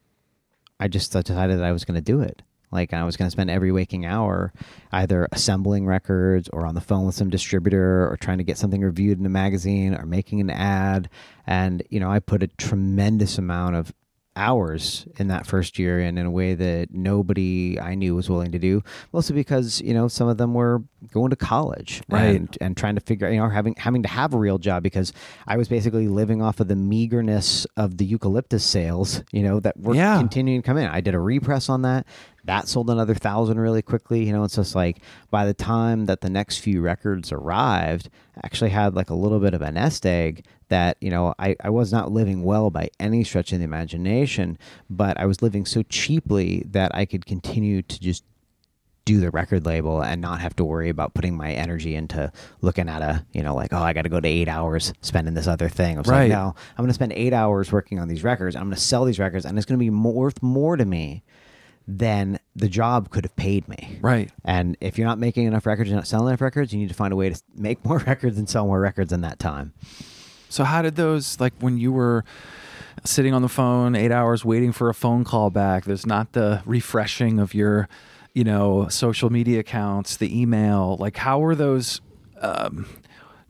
I 0.80 0.88
just 0.88 1.12
decided 1.12 1.58
that 1.58 1.64
I 1.64 1.72
was 1.72 1.84
going 1.84 1.96
to 1.96 2.00
do 2.00 2.20
it. 2.20 2.42
Like 2.72 2.92
I 2.92 3.04
was 3.04 3.16
going 3.16 3.26
to 3.26 3.30
spend 3.30 3.50
every 3.50 3.70
waking 3.70 4.04
hour 4.04 4.52
either 4.90 5.28
assembling 5.30 5.86
records 5.86 6.48
or 6.48 6.66
on 6.66 6.74
the 6.74 6.80
phone 6.80 7.06
with 7.06 7.14
some 7.14 7.30
distributor 7.30 8.10
or 8.10 8.16
trying 8.16 8.38
to 8.38 8.44
get 8.44 8.58
something 8.58 8.80
reviewed 8.80 9.20
in 9.20 9.26
a 9.26 9.28
magazine 9.28 9.94
or 9.94 10.06
making 10.06 10.40
an 10.40 10.50
ad. 10.50 11.08
And, 11.46 11.82
you 11.90 12.00
know, 12.00 12.10
I 12.10 12.18
put 12.18 12.42
a 12.42 12.48
tremendous 12.48 13.38
amount 13.38 13.76
of 13.76 13.92
hours 14.36 15.06
in 15.18 15.28
that 15.28 15.46
first 15.46 15.78
year 15.78 16.00
and 16.00 16.18
in 16.18 16.26
a 16.26 16.30
way 16.30 16.54
that 16.54 16.88
nobody 16.92 17.78
I 17.80 17.94
knew 17.94 18.14
was 18.14 18.28
willing 18.28 18.52
to 18.52 18.58
do. 18.58 18.82
Mostly 19.12 19.34
because, 19.34 19.80
you 19.80 19.94
know, 19.94 20.08
some 20.08 20.28
of 20.28 20.38
them 20.38 20.54
were 20.54 20.82
going 21.12 21.30
to 21.30 21.36
college 21.36 22.02
Right. 22.08 22.36
and, 22.36 22.58
and 22.60 22.76
trying 22.76 22.94
to 22.94 23.00
figure 23.00 23.30
you 23.30 23.38
know, 23.38 23.48
having 23.48 23.74
having 23.76 24.02
to 24.02 24.08
have 24.08 24.34
a 24.34 24.38
real 24.38 24.58
job 24.58 24.82
because 24.82 25.12
I 25.46 25.56
was 25.56 25.68
basically 25.68 26.08
living 26.08 26.42
off 26.42 26.60
of 26.60 26.68
the 26.68 26.76
meagerness 26.76 27.66
of 27.76 27.98
the 27.98 28.04
eucalyptus 28.04 28.64
sales, 28.64 29.22
you 29.32 29.42
know, 29.42 29.60
that 29.60 29.78
were 29.78 29.94
Yeah. 29.94 30.18
continuing 30.18 30.62
to 30.62 30.66
come 30.66 30.78
in. 30.78 30.88
I 30.88 31.00
did 31.00 31.14
a 31.14 31.20
repress 31.20 31.68
on 31.68 31.82
that. 31.82 32.06
That 32.44 32.68
sold 32.68 32.90
another 32.90 33.14
thousand 33.14 33.58
really 33.58 33.82
quickly. 33.82 34.24
You 34.26 34.32
know, 34.32 34.44
it's 34.44 34.56
just 34.56 34.74
like 34.74 34.98
by 35.30 35.46
the 35.46 35.54
time 35.54 36.06
that 36.06 36.20
the 36.20 36.28
next 36.30 36.58
few 36.58 36.80
records 36.82 37.32
arrived, 37.32 38.10
I 38.36 38.40
actually 38.44 38.70
had 38.70 38.94
like 38.94 39.10
a 39.10 39.14
little 39.14 39.40
bit 39.40 39.54
of 39.54 39.62
a 39.62 39.70
nest 39.72 40.04
egg 40.04 40.44
that 40.74 40.96
you 41.00 41.10
know 41.10 41.34
I, 41.38 41.54
I 41.62 41.70
was 41.70 41.92
not 41.92 42.10
living 42.10 42.42
well 42.42 42.68
by 42.70 42.88
any 42.98 43.22
stretch 43.24 43.52
of 43.52 43.58
the 43.58 43.64
imagination 43.64 44.58
but 44.90 45.18
i 45.20 45.24
was 45.26 45.40
living 45.40 45.64
so 45.66 45.82
cheaply 45.84 46.64
that 46.70 46.90
i 46.94 47.04
could 47.04 47.24
continue 47.26 47.82
to 47.82 48.00
just 48.00 48.24
do 49.04 49.20
the 49.20 49.30
record 49.30 49.66
label 49.66 50.02
and 50.02 50.20
not 50.20 50.40
have 50.40 50.56
to 50.56 50.64
worry 50.64 50.88
about 50.88 51.12
putting 51.14 51.36
my 51.36 51.52
energy 51.52 51.94
into 51.94 52.32
looking 52.62 52.88
at 52.88 53.02
a 53.02 53.24
you 53.32 53.42
know 53.42 53.54
like 53.54 53.72
oh 53.72 53.78
i 53.82 53.92
got 53.92 54.02
to 54.02 54.08
go 54.08 54.18
to 54.20 54.26
eight 54.28 54.48
hours 54.48 54.92
spending 55.02 55.34
this 55.34 55.46
other 55.46 55.68
thing 55.68 55.96
i 55.96 56.00
was 56.00 56.08
Right. 56.08 56.22
like 56.22 56.30
no 56.38 56.54
i'm 56.70 56.82
going 56.84 56.88
to 56.88 56.94
spend 56.94 57.12
eight 57.12 57.32
hours 57.34 57.70
working 57.70 57.98
on 58.00 58.08
these 58.08 58.24
records 58.24 58.56
i'm 58.56 58.62
going 58.64 58.74
to 58.74 58.80
sell 58.80 59.04
these 59.04 59.18
records 59.20 59.44
and 59.44 59.56
it's 59.58 59.66
going 59.66 59.78
to 59.78 59.84
be 59.84 59.90
more, 59.90 60.12
worth 60.14 60.42
more 60.42 60.76
to 60.76 60.84
me 60.86 61.22
than 61.86 62.38
the 62.56 62.68
job 62.68 63.10
could 63.10 63.24
have 63.26 63.36
paid 63.36 63.68
me 63.68 63.98
Right. 64.00 64.30
and 64.42 64.74
if 64.80 64.96
you're 64.96 65.06
not 65.06 65.18
making 65.18 65.44
enough 65.46 65.66
records, 65.66 65.90
you're 65.90 65.98
not 65.98 66.06
selling 66.06 66.28
enough 66.28 66.40
records, 66.40 66.72
you 66.72 66.78
need 66.78 66.88
to 66.88 66.94
find 66.94 67.12
a 67.12 67.16
way 67.16 67.28
to 67.28 67.38
make 67.54 67.84
more 67.88 67.98
records 67.98 68.38
and 68.38 68.48
sell 68.48 68.64
more 68.66 68.80
records 68.80 69.12
in 69.12 69.20
that 69.20 69.38
time. 69.38 69.74
So 70.48 70.64
how 70.64 70.82
did 70.82 70.96
those 70.96 71.40
like 71.40 71.52
when 71.60 71.78
you 71.78 71.92
were 71.92 72.24
sitting 73.04 73.34
on 73.34 73.42
the 73.42 73.48
phone 73.48 73.94
8 73.94 74.10
hours 74.10 74.44
waiting 74.44 74.72
for 74.72 74.88
a 74.88 74.94
phone 74.94 75.24
call 75.24 75.50
back, 75.50 75.84
there's 75.84 76.06
not 76.06 76.32
the 76.32 76.62
refreshing 76.64 77.38
of 77.38 77.54
your, 77.54 77.88
you 78.34 78.44
know, 78.44 78.88
social 78.88 79.30
media 79.30 79.60
accounts, 79.60 80.16
the 80.16 80.40
email, 80.40 80.96
like 80.98 81.16
how 81.18 81.38
were 81.38 81.54
those 81.54 82.00
um 82.40 82.86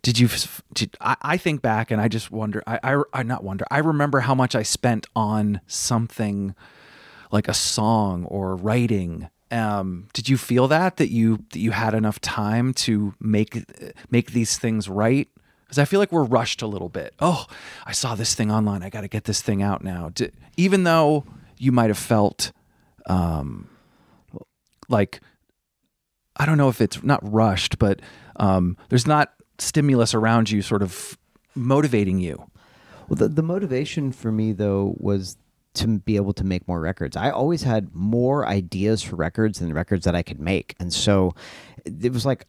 did 0.03 0.19
you 0.19 0.29
did, 0.75 0.95
I, 1.01 1.17
I 1.23 1.37
think 1.39 1.63
back 1.63 1.91
and 1.91 2.01
I 2.01 2.09
just 2.09 2.31
wonder 2.31 2.63
I, 2.67 2.79
I 2.83 3.03
I 3.13 3.23
not 3.23 3.43
wonder 3.43 3.65
I 3.71 3.79
remember 3.79 4.21
how 4.21 4.35
much 4.35 4.55
I 4.55 4.63
spent 4.63 5.07
on 5.17 5.61
something 5.67 6.55
like 7.33 7.49
a 7.49 7.55
song 7.55 8.25
or 8.27 8.55
writing. 8.55 9.29
Um, 9.51 10.09
did 10.13 10.29
you 10.29 10.37
feel 10.37 10.69
that 10.69 10.97
that 10.97 11.11
you 11.11 11.45
that 11.51 11.59
you 11.59 11.71
had 11.71 11.95
enough 11.95 12.21
time 12.21 12.75
to 12.75 13.15
make 13.21 13.65
make 14.11 14.33
these 14.33 14.59
things 14.59 14.89
right 14.89 15.29
because 15.75 15.83
i 15.83 15.85
feel 15.85 16.01
like 16.01 16.13
we're 16.13 16.25
rushed 16.25 16.63
a 16.63 16.67
little 16.67 16.89
bit 16.89 17.15
oh 17.21 17.47
i 17.85 17.93
saw 17.93 18.15
this 18.15 18.35
thing 18.35 18.51
online 18.51 18.83
i 18.83 18.89
got 18.89 19.01
to 19.01 19.09
get 19.09 19.25
this 19.25 19.43
thing 19.43 19.63
out 19.63 19.83
now 19.83 20.11
even 20.57 20.85
though 20.85 21.25
you 21.59 21.73
might 21.73 21.91
have 21.91 21.99
felt 21.99 22.53
um, 23.07 23.69
like 24.89 25.21
i 26.37 26.47
don't 26.47 26.59
know 26.59 26.69
if 26.69 26.81
it's 26.81 27.03
not 27.03 27.21
rushed 27.23 27.79
but 27.79 28.01
um, 28.37 28.77
there's 28.89 29.07
not 29.07 29.33
stimulus 29.59 30.15
around 30.15 30.51
you 30.51 30.63
sort 30.63 30.83
of 30.83 31.19
motivating 31.55 32.19
you 32.19 32.51
Well, 33.09 33.17
the, 33.17 33.29
the 33.29 33.43
motivation 33.43 34.13
for 34.13 34.33
me, 34.33 34.53
though, 34.53 34.95
was 34.99 35.37
to 35.75 35.99
be 35.99 36.17
able 36.17 36.33
to 36.35 36.45
make 36.45 36.67
more 36.69 36.81
records. 36.81 37.17
I 37.17 37.31
always 37.31 37.63
had 37.63 37.95
more 37.95 38.47
ideas 38.47 39.03
for 39.03 39.17
records 39.17 39.59
than 39.59 39.73
records 39.73 40.05
that 40.05 40.15
I 40.15 40.23
could 40.23 40.41
make. 40.41 40.75
And 40.79 40.93
so 40.93 41.35
it 41.85 42.13
was 42.13 42.25
like, 42.25 42.47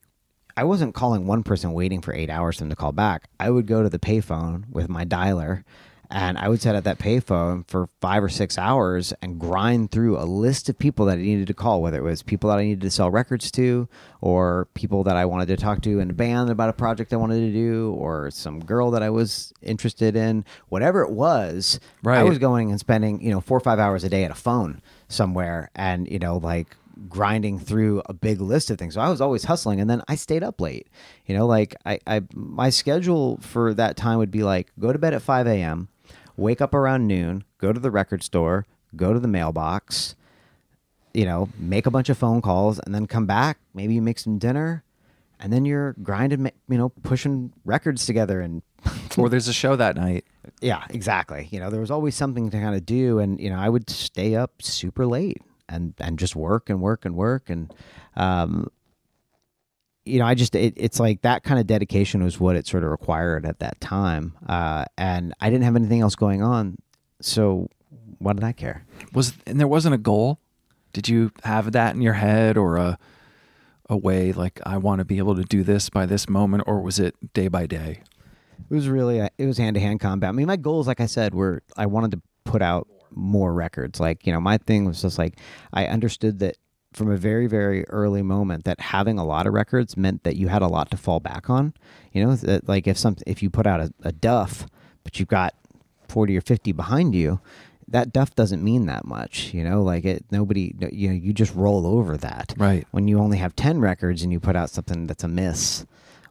I 0.58 0.64
wasn't 0.64 0.96
calling 0.96 1.28
one 1.28 1.44
person 1.44 1.74
waiting 1.74 2.02
for 2.02 2.14
eight 2.14 2.30
hours 2.30 2.58
for 2.58 2.64
them 2.64 2.70
to 2.70 2.76
call 2.76 2.92
back. 2.92 3.30
I 3.40 3.50
would 3.50 3.68
go 3.68 3.84
to 3.84 3.90
the 3.90 4.00
payphone 4.00 4.70
with 4.70 4.90
my 4.90 5.06
dialer 5.06 5.64
and 6.10 6.38
I 6.38 6.50
would 6.50 6.62
sit 6.62 6.76
at 6.76 6.84
that 6.84 7.00
payphone 7.00 7.68
for 7.68 7.90
five 8.00 8.24
or 8.24 8.30
six 8.30 8.58
hours 8.58 9.14
and 9.22 9.40
grind 9.40 9.92
through 9.92 10.18
a 10.18 10.24
list 10.24 10.70
of 10.70 10.78
people 10.78 11.06
that 11.08 11.18
I 11.18 11.22
needed 11.22 11.48
to 11.48 11.54
call, 11.54 11.82
whether 11.82 11.98
it 11.98 12.04
was 12.04 12.22
people 12.22 12.50
that 12.50 12.60
I 12.60 12.64
needed 12.64 12.82
to 12.82 12.92
sell 12.92 13.10
records 13.10 13.52
to, 13.52 13.88
or 14.22 14.68
people 14.74 15.04
that 15.04 15.16
I 15.16 15.26
wanted 15.26 15.48
to 15.48 15.58
talk 15.58 15.82
to 15.82 16.00
in 16.00 16.10
a 16.10 16.14
band 16.14 16.50
about 16.50 16.70
a 16.70 16.74
project 16.74 17.12
I 17.14 17.18
wanted 17.18 17.40
to 17.40 17.52
do, 17.52 17.94
or 17.98 18.30
some 18.32 18.60
girl 18.60 18.92
that 18.92 19.04
I 19.04 19.10
was 19.10 19.54
interested 19.62 20.16
in. 20.16 20.46
Whatever 20.70 21.02
it 21.02 21.12
was, 21.12 21.80
I 22.20 22.24
was 22.24 22.38
going 22.38 22.70
and 22.70 22.80
spending, 22.80 23.22
you 23.22 23.32
know, 23.32 23.42
four 23.42 23.58
or 23.58 23.62
five 23.62 23.80
hours 23.80 24.04
a 24.04 24.10
day 24.10 24.24
at 24.24 24.32
a 24.32 24.36
phone 24.36 24.82
somewhere 25.08 25.70
and, 25.76 26.10
you 26.10 26.20
know, 26.20 26.38
like 26.38 26.76
grinding 27.08 27.60
through 27.60 28.02
a 28.06 28.14
big 28.14 28.42
list 28.42 28.70
of 28.70 28.78
things. 28.78 28.94
So 28.96 29.02
I 29.02 29.10
was 29.10 29.22
always 29.22 29.46
hustling 29.46 29.80
and 29.80 29.90
then 29.90 30.02
I 30.08 30.16
stayed 30.16 30.44
up 30.44 30.62
late. 30.62 30.88
You 31.26 31.36
know, 31.38 31.46
like 31.46 31.76
I, 31.86 32.00
I 32.08 32.22
my 32.34 32.70
schedule 32.70 33.38
for 33.42 33.74
that 33.74 33.98
time 33.98 34.18
would 34.18 34.32
be 34.32 34.44
like 34.44 34.72
go 34.80 34.92
to 34.92 35.00
bed 35.00 35.14
at 35.14 35.22
5 35.22 35.48
a.m., 35.48 35.90
wake 36.38 36.62
up 36.62 36.74
around 36.74 37.08
noon, 37.08 37.44
go 37.58 37.74
to 37.74 37.80
the 37.80 37.92
record 37.92 38.24
store, 38.24 38.66
go 38.96 39.14
to 39.14 39.20
the 39.20 39.28
mailbox, 39.28 40.16
you 41.14 41.26
know, 41.26 41.50
make 41.58 41.86
a 41.86 41.92
bunch 41.92 42.10
of 42.10 42.18
phone 42.18 42.42
calls 42.42 42.80
and 42.80 42.94
then 42.94 43.08
come 43.08 43.26
back, 43.26 43.58
maybe 43.74 43.96
you 43.96 44.02
make 44.02 44.20
some 44.20 44.38
dinner 44.38 44.84
and 45.40 45.52
then 45.52 45.66
you're 45.66 45.94
grinding, 46.02 46.52
you 46.70 46.78
know, 46.78 46.90
pushing 47.04 47.54
records 47.64 48.06
together 48.06 48.42
and 48.42 48.62
or 49.18 49.30
there's 49.30 49.48
a 49.48 49.54
show 49.54 49.76
that 49.76 49.96
night 49.96 50.26
yeah, 50.62 50.84
exactly. 50.90 51.48
You 51.52 51.60
know, 51.60 51.70
there 51.70 51.80
was 51.80 51.92
always 51.92 52.16
something 52.16 52.50
to 52.50 52.60
kind 52.60 52.76
of 52.76 52.86
do, 52.86 53.20
and 53.20 53.40
you 53.40 53.50
know, 53.50 53.58
I 53.58 53.70
would 53.70 53.90
stay 53.90 54.36
up 54.36 54.62
super 54.62 55.06
late 55.06 55.42
and 55.70 55.94
and 56.00 56.20
just 56.20 56.36
work 56.36 56.70
and 56.70 56.82
work 56.82 57.06
and 57.06 57.16
work, 57.16 57.50
and 57.50 57.74
um, 58.16 58.70
you 60.06 60.20
know, 60.20 60.26
I 60.26 60.36
just 60.36 60.56
it, 60.56 60.74
it's 60.78 61.00
like 61.00 61.22
that 61.22 61.44
kind 61.44 61.60
of 61.60 61.68
dedication 61.68 62.24
was 62.24 62.40
what 62.40 62.56
it 62.56 62.68
sort 62.68 62.84
of 62.84 62.92
required 62.92 63.46
at 63.46 63.60
that 63.60 63.80
time, 63.82 64.34
uh, 64.48 64.86
and 64.98 65.34
I 65.40 65.50
didn't 65.50 65.64
have 65.64 65.76
anything 65.76 66.02
else 66.02 66.16
going 66.16 66.42
on, 66.44 66.78
so 67.22 67.70
what 68.20 68.36
did 68.36 68.44
I 68.44 68.52
care? 68.52 68.86
was 69.14 69.34
and 69.46 69.60
there 69.60 69.68
wasn't 69.68 69.96
a 69.96 70.00
goal? 70.00 70.40
Did 70.94 71.10
you 71.10 71.32
have 71.44 71.72
that 71.74 71.96
in 71.96 72.02
your 72.02 72.14
head 72.14 72.58
or 72.58 72.78
a 72.78 72.98
a 73.88 73.96
way 73.96 74.34
like 74.34 74.60
i 74.66 74.78
want 74.78 74.98
to 74.98 75.06
be 75.06 75.20
able 75.20 75.36
to 75.36 75.44
do 75.44 75.64
this 75.64 75.92
by 75.92 76.08
this 76.08 76.28
moment 76.28 76.64
or 76.66 76.82
was 76.82 77.00
it 77.00 77.16
day 77.34 77.48
by 77.48 77.66
day? 77.66 78.02
It 78.70 78.74
was 78.74 78.88
really 78.88 79.20
it 79.20 79.46
was 79.46 79.58
hand 79.58 79.76
to 79.76 79.80
hand 79.80 80.00
combat. 80.00 80.30
I 80.30 80.32
mean, 80.32 80.48
my 80.48 80.56
goals, 80.56 80.88
like 80.88 81.00
I 81.00 81.06
said, 81.06 81.36
were 81.36 81.62
I 81.78 81.86
wanted 81.86 82.12
to 82.12 82.22
put 82.46 82.62
out 82.62 82.88
more 83.16 83.54
records. 83.54 84.00
Like 84.00 84.26
you 84.26 84.34
know, 84.34 84.40
my 84.40 84.58
thing 84.58 84.86
was 84.86 85.02
just 85.02 85.18
like 85.18 85.40
I 85.74 85.88
understood 85.88 86.40
that 86.40 86.58
from 86.94 87.12
a 87.12 87.18
very 87.18 87.48
very 87.48 87.86
early 87.90 88.22
moment 88.22 88.64
that 88.64 88.80
having 88.80 89.20
a 89.20 89.26
lot 89.26 89.48
of 89.48 89.54
records 89.54 89.98
meant 89.98 90.24
that 90.24 90.38
you 90.38 90.48
had 90.48 90.62
a 90.62 90.68
lot 90.68 90.90
to 90.92 90.98
fall 90.98 91.20
back 91.20 91.50
on. 91.50 91.74
You 92.12 92.26
know, 92.26 92.36
that 92.36 92.68
like 92.68 92.88
if 92.88 92.98
some 92.98 93.18
if 93.28 93.44
you 93.44 93.50
put 93.50 93.68
out 93.68 93.80
a, 93.80 93.94
a 94.04 94.12
duff, 94.12 94.66
but 95.04 95.20
you've 95.20 95.28
got 95.28 95.54
forty 96.08 96.38
or 96.38 96.42
fifty 96.42 96.72
behind 96.72 97.16
you. 97.16 97.40
That 97.88 98.12
duff 98.12 98.34
doesn't 98.34 98.64
mean 98.64 98.88
that 98.88 99.06
much, 99.06 99.54
you 99.54 99.64
know. 99.64 99.84
Like 99.84 100.06
it, 100.06 100.26
nobody, 100.32 100.74
you 100.92 101.10
know, 101.10 101.14
you 101.14 101.32
just 101.34 101.54
roll 101.54 101.86
over 101.86 102.18
that 102.18 102.56
right 102.58 102.88
when 102.90 103.08
you 103.08 103.20
only 103.20 103.38
have 103.38 103.56
10 103.56 103.80
records 103.80 104.24
and 104.24 104.32
you 104.32 104.40
put 104.40 104.56
out 104.56 104.72
something 104.72 105.06
that's 105.06 105.24
a 105.24 105.28
miss 105.28 105.86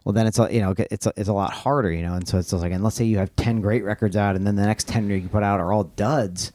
well 0.05 0.13
then 0.13 0.27
it's 0.27 0.39
a, 0.39 0.53
you 0.53 0.61
know 0.61 0.75
it's 0.77 1.07
a, 1.07 1.13
it's 1.17 1.29
a 1.29 1.33
lot 1.33 1.53
harder 1.53 1.93
you 1.93 2.03
know 2.03 2.15
and 2.15 2.27
so 2.27 2.39
it's 2.39 2.51
just 2.51 2.63
like 2.63 2.73
and 2.73 2.83
let's 2.83 2.97
say 2.97 3.05
you 3.05 3.19
have 3.19 3.35
10 3.37 3.61
great 3.61 3.85
records 3.85 4.17
out 4.17 4.35
and 4.37 4.47
then 4.47 4.57
the 4.57 4.67
next 4.67 4.89
10 4.89 5.09
you 5.09 5.29
put 5.29 5.43
out 5.43 5.61
are 5.61 5.73
all 5.73 5.85
duds 5.85 6.53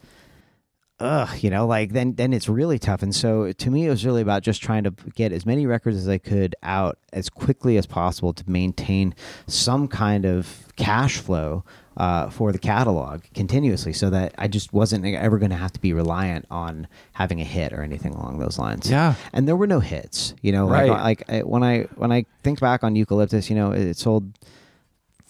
ugh 0.99 1.29
you 1.41 1.49
know 1.49 1.65
like 1.65 1.93
then 1.93 2.13
then 2.15 2.33
it's 2.33 2.49
really 2.49 2.77
tough 2.77 3.01
and 3.01 3.15
so 3.15 3.51
to 3.53 3.69
me 3.71 3.85
it 3.85 3.89
was 3.89 4.05
really 4.05 4.21
about 4.21 4.43
just 4.43 4.62
trying 4.62 4.83
to 4.83 4.91
get 5.15 5.31
as 5.31 5.45
many 5.45 5.65
records 5.65 5.95
as 5.97 6.07
i 6.09 6.17
could 6.17 6.55
out 6.62 6.97
as 7.13 7.29
quickly 7.29 7.77
as 7.77 7.85
possible 7.85 8.33
to 8.33 8.43
maintain 8.49 9.15
some 9.47 9.88
kind 9.88 10.25
of 10.25 10.67
cash 10.75 11.17
flow 11.17 11.63
uh, 11.97 12.29
for 12.29 12.51
the 12.53 12.59
catalog 12.59 13.21
continuously 13.33 13.91
so 13.93 14.09
that 14.09 14.33
i 14.38 14.47
just 14.47 14.71
wasn't 14.73 15.05
ever 15.05 15.38
going 15.38 15.49
to 15.51 15.55
have 15.57 15.71
to 15.71 15.79
be 15.81 15.91
reliant 15.93 16.45
on 16.49 16.88
having 17.13 17.41
a 17.41 17.43
hit 17.45 17.73
or 17.73 17.81
anything 17.81 18.13
along 18.13 18.39
those 18.39 18.57
lines 18.59 18.89
yeah 18.89 19.15
and 19.33 19.47
there 19.47 19.55
were 19.57 19.67
no 19.67 19.79
hits. 19.81 20.33
You 20.41 20.51
know, 20.53 20.67
Right. 20.67 20.89
like, 20.89 21.29
like 21.29 21.29
I, 21.29 21.43
when 21.43 21.63
I 21.63 21.83
when 21.95 22.12
I 22.12 22.25
think 22.43 22.59
back 22.62 22.83
on 22.83 22.95
Eucalyptus, 22.95 23.49
you 23.49 23.55
know, 23.55 23.71
it, 23.71 23.97
sold 23.97 24.31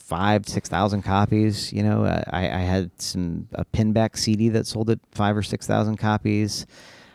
five 0.10 0.48
six 0.48 0.68
thousand 0.68 1.04
copies. 1.04 1.72
You 1.72 1.84
know, 1.84 2.04
uh, 2.04 2.24
I, 2.32 2.44
I 2.46 2.62
had 2.74 2.90
some 3.00 3.48
a 3.54 3.64
pinback 3.66 4.18
CD 4.18 4.50
that 4.50 4.66
sold 4.68 4.90
at 4.90 5.00
five 5.12 5.38
or 5.38 5.44
six 5.44 5.66
thousand 5.68 5.98
copies. 5.98 6.66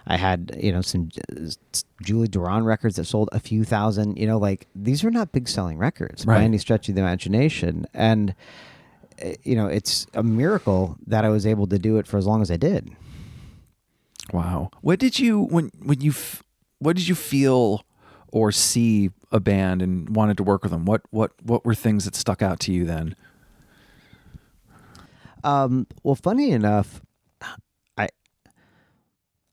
I 0.07 0.17
had 0.17 0.39
you 0.61 0.71
know 0.73 0.83
some 0.83 1.09
uh, 1.31 1.51
Julie 2.03 2.29
Doiron 2.29 2.65
records 2.65 2.97
that 2.97 3.05
sold 3.07 3.29
a 3.33 3.41
few 3.41 3.65
thousand. 3.65 4.17
You 4.17 4.27
know, 4.27 4.39
like 4.39 4.67
these 4.75 5.03
were 5.05 5.11
not 5.11 5.33
big 5.33 5.49
selling 5.49 5.79
records 5.79 6.25
Right. 6.27 6.39
by 6.39 6.45
any 6.45 6.59
stretch 6.59 6.89
of 6.89 6.95
the 6.95 7.01
imagination, 7.01 7.87
and 7.95 8.35
uh, 9.25 9.31
you 9.43 9.57
know, 9.57 9.67
it's 9.67 10.07
a 10.15 10.23
miracle 10.23 10.97
that 11.07 11.25
I 11.25 11.31
was 11.31 11.47
able 11.47 11.67
to 11.69 11.79
do 11.79 11.97
it 11.99 12.07
for 12.07 12.19
as 12.19 12.27
long 12.27 12.43
as 12.43 12.51
I 12.51 12.57
did. 12.57 12.91
wow 14.33 14.71
what 14.81 14.99
did 14.99 15.19
you 15.19 15.43
when 15.43 15.71
when 15.83 16.01
you 16.01 16.13
what 16.79 16.97
did 16.97 17.07
you 17.09 17.15
feel 17.15 17.85
or 18.35 18.51
see 18.51 19.11
a 19.31 19.39
band 19.39 19.81
and 19.81 20.15
wanted 20.15 20.37
to 20.37 20.43
work 20.43 20.63
with 20.63 20.73
them 20.73 20.85
what 20.85 21.03
what 21.11 21.31
what 21.43 21.65
were 21.65 21.75
things 21.75 22.05
that 22.05 22.15
stuck 22.15 22.43
out 22.43 22.59
to 22.61 22.73
you 22.73 22.85
then 22.85 23.15
Um, 25.45 25.87
well, 26.03 26.15
funny 26.15 26.51
enough, 26.51 27.03
I 27.99 28.09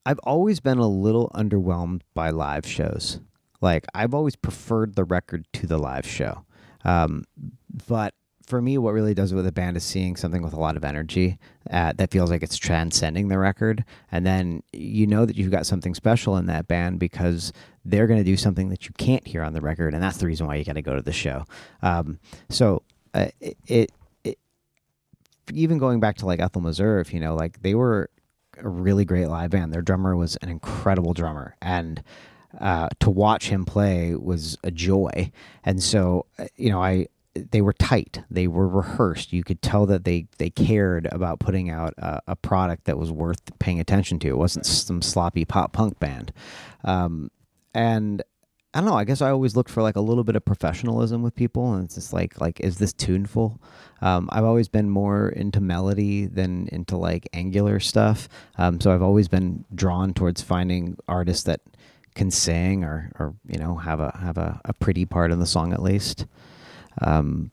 I've 0.06 0.18
always 0.20 0.58
been 0.58 0.78
a 0.78 0.88
little 0.88 1.30
underwhelmed 1.34 2.00
by 2.14 2.30
live 2.30 2.66
shows. 2.66 3.20
Like 3.60 3.84
I've 3.94 4.14
always 4.14 4.34
preferred 4.34 4.96
the 4.96 5.04
record 5.04 5.46
to 5.52 5.66
the 5.66 5.78
live 5.78 6.06
show. 6.06 6.44
Um, 6.84 7.24
but 7.86 8.14
for 8.46 8.60
me, 8.60 8.78
what 8.78 8.92
really 8.92 9.14
does 9.14 9.32
it 9.32 9.34
with 9.36 9.46
a 9.46 9.52
band 9.52 9.76
is 9.76 9.84
seeing 9.84 10.16
something 10.16 10.42
with 10.42 10.52
a 10.52 10.60
lot 10.60 10.76
of 10.76 10.84
energy 10.84 11.38
uh, 11.70 11.92
that 11.96 12.10
feels 12.10 12.30
like 12.30 12.42
it's 12.42 12.56
transcending 12.56 13.28
the 13.28 13.38
record, 13.38 13.84
and 14.10 14.26
then 14.26 14.62
you 14.72 15.06
know 15.06 15.24
that 15.24 15.36
you've 15.36 15.50
got 15.50 15.66
something 15.66 15.94
special 15.94 16.36
in 16.36 16.46
that 16.46 16.68
band 16.68 16.98
because 16.98 17.52
they're 17.84 18.06
going 18.06 18.20
to 18.20 18.24
do 18.24 18.36
something 18.36 18.68
that 18.68 18.86
you 18.86 18.92
can't 18.98 19.26
hear 19.26 19.42
on 19.42 19.52
the 19.52 19.60
record, 19.60 19.94
and 19.94 20.02
that's 20.02 20.18
the 20.18 20.26
reason 20.26 20.46
why 20.46 20.56
you 20.56 20.64
got 20.64 20.74
to 20.74 20.82
go 20.82 20.96
to 20.96 21.02
the 21.02 21.12
show. 21.12 21.44
Um, 21.82 22.18
so 22.48 22.82
uh, 23.14 23.28
it, 23.40 23.56
it 23.66 23.92
even 25.52 25.78
going 25.78 26.00
back 26.00 26.16
to 26.18 26.26
like 26.26 26.40
Ethel 26.40 26.62
Meserve, 26.62 27.12
you 27.12 27.20
know, 27.20 27.34
like 27.34 27.62
they 27.62 27.74
were 27.74 28.10
a 28.58 28.68
really 28.68 29.04
great 29.04 29.26
live 29.26 29.50
band. 29.50 29.72
Their 29.72 29.82
drummer 29.82 30.16
was 30.16 30.36
an 30.36 30.48
incredible 30.48 31.14
drummer, 31.14 31.56
and 31.60 32.02
uh, 32.60 32.88
to 33.00 33.10
watch 33.10 33.48
him 33.48 33.64
play 33.64 34.14
was 34.14 34.58
a 34.62 34.70
joy. 34.70 35.30
And 35.64 35.82
so, 35.82 36.26
uh, 36.38 36.46
you 36.56 36.70
know, 36.70 36.82
I 36.82 37.06
they 37.34 37.62
were 37.62 37.72
tight. 37.72 38.22
They 38.30 38.46
were 38.46 38.68
rehearsed. 38.68 39.32
You 39.32 39.42
could 39.42 39.62
tell 39.62 39.86
that 39.86 40.04
they 40.04 40.26
they 40.38 40.50
cared 40.50 41.08
about 41.12 41.40
putting 41.40 41.70
out 41.70 41.94
a, 41.98 42.20
a 42.28 42.36
product 42.36 42.84
that 42.84 42.98
was 42.98 43.10
worth 43.10 43.58
paying 43.58 43.80
attention 43.80 44.18
to. 44.20 44.28
It 44.28 44.38
wasn't 44.38 44.66
some 44.66 45.02
sloppy 45.02 45.44
pop 45.44 45.72
punk 45.72 45.98
band. 45.98 46.32
Um, 46.84 47.30
and 47.74 48.22
I 48.74 48.80
don't 48.80 48.88
know. 48.88 48.96
I 48.96 49.04
guess 49.04 49.20
I 49.20 49.30
always 49.30 49.54
looked 49.54 49.70
for 49.70 49.82
like 49.82 49.96
a 49.96 50.00
little 50.00 50.24
bit 50.24 50.36
of 50.36 50.44
professionalism 50.44 51.22
with 51.22 51.34
people, 51.34 51.74
and 51.74 51.84
it's 51.84 51.94
just 51.94 52.12
like 52.12 52.40
like 52.40 52.60
is 52.60 52.78
this 52.78 52.92
tuneful? 52.92 53.60
Um, 54.00 54.28
I've 54.32 54.44
always 54.44 54.68
been 54.68 54.90
more 54.90 55.28
into 55.28 55.60
melody 55.60 56.26
than 56.26 56.68
into 56.72 56.96
like 56.96 57.28
angular 57.32 57.80
stuff. 57.80 58.28
Um, 58.58 58.80
so 58.80 58.92
I've 58.92 59.02
always 59.02 59.28
been 59.28 59.64
drawn 59.74 60.14
towards 60.14 60.42
finding 60.42 60.96
artists 61.08 61.44
that 61.44 61.60
can 62.14 62.30
sing 62.30 62.84
or 62.84 63.10
or 63.18 63.34
you 63.46 63.58
know 63.58 63.76
have 63.76 64.00
a 64.00 64.16
have 64.20 64.38
a, 64.38 64.60
a 64.64 64.72
pretty 64.74 65.04
part 65.06 65.32
in 65.32 65.38
the 65.38 65.46
song 65.46 65.72
at 65.72 65.82
least. 65.82 66.26
Um, 67.00 67.50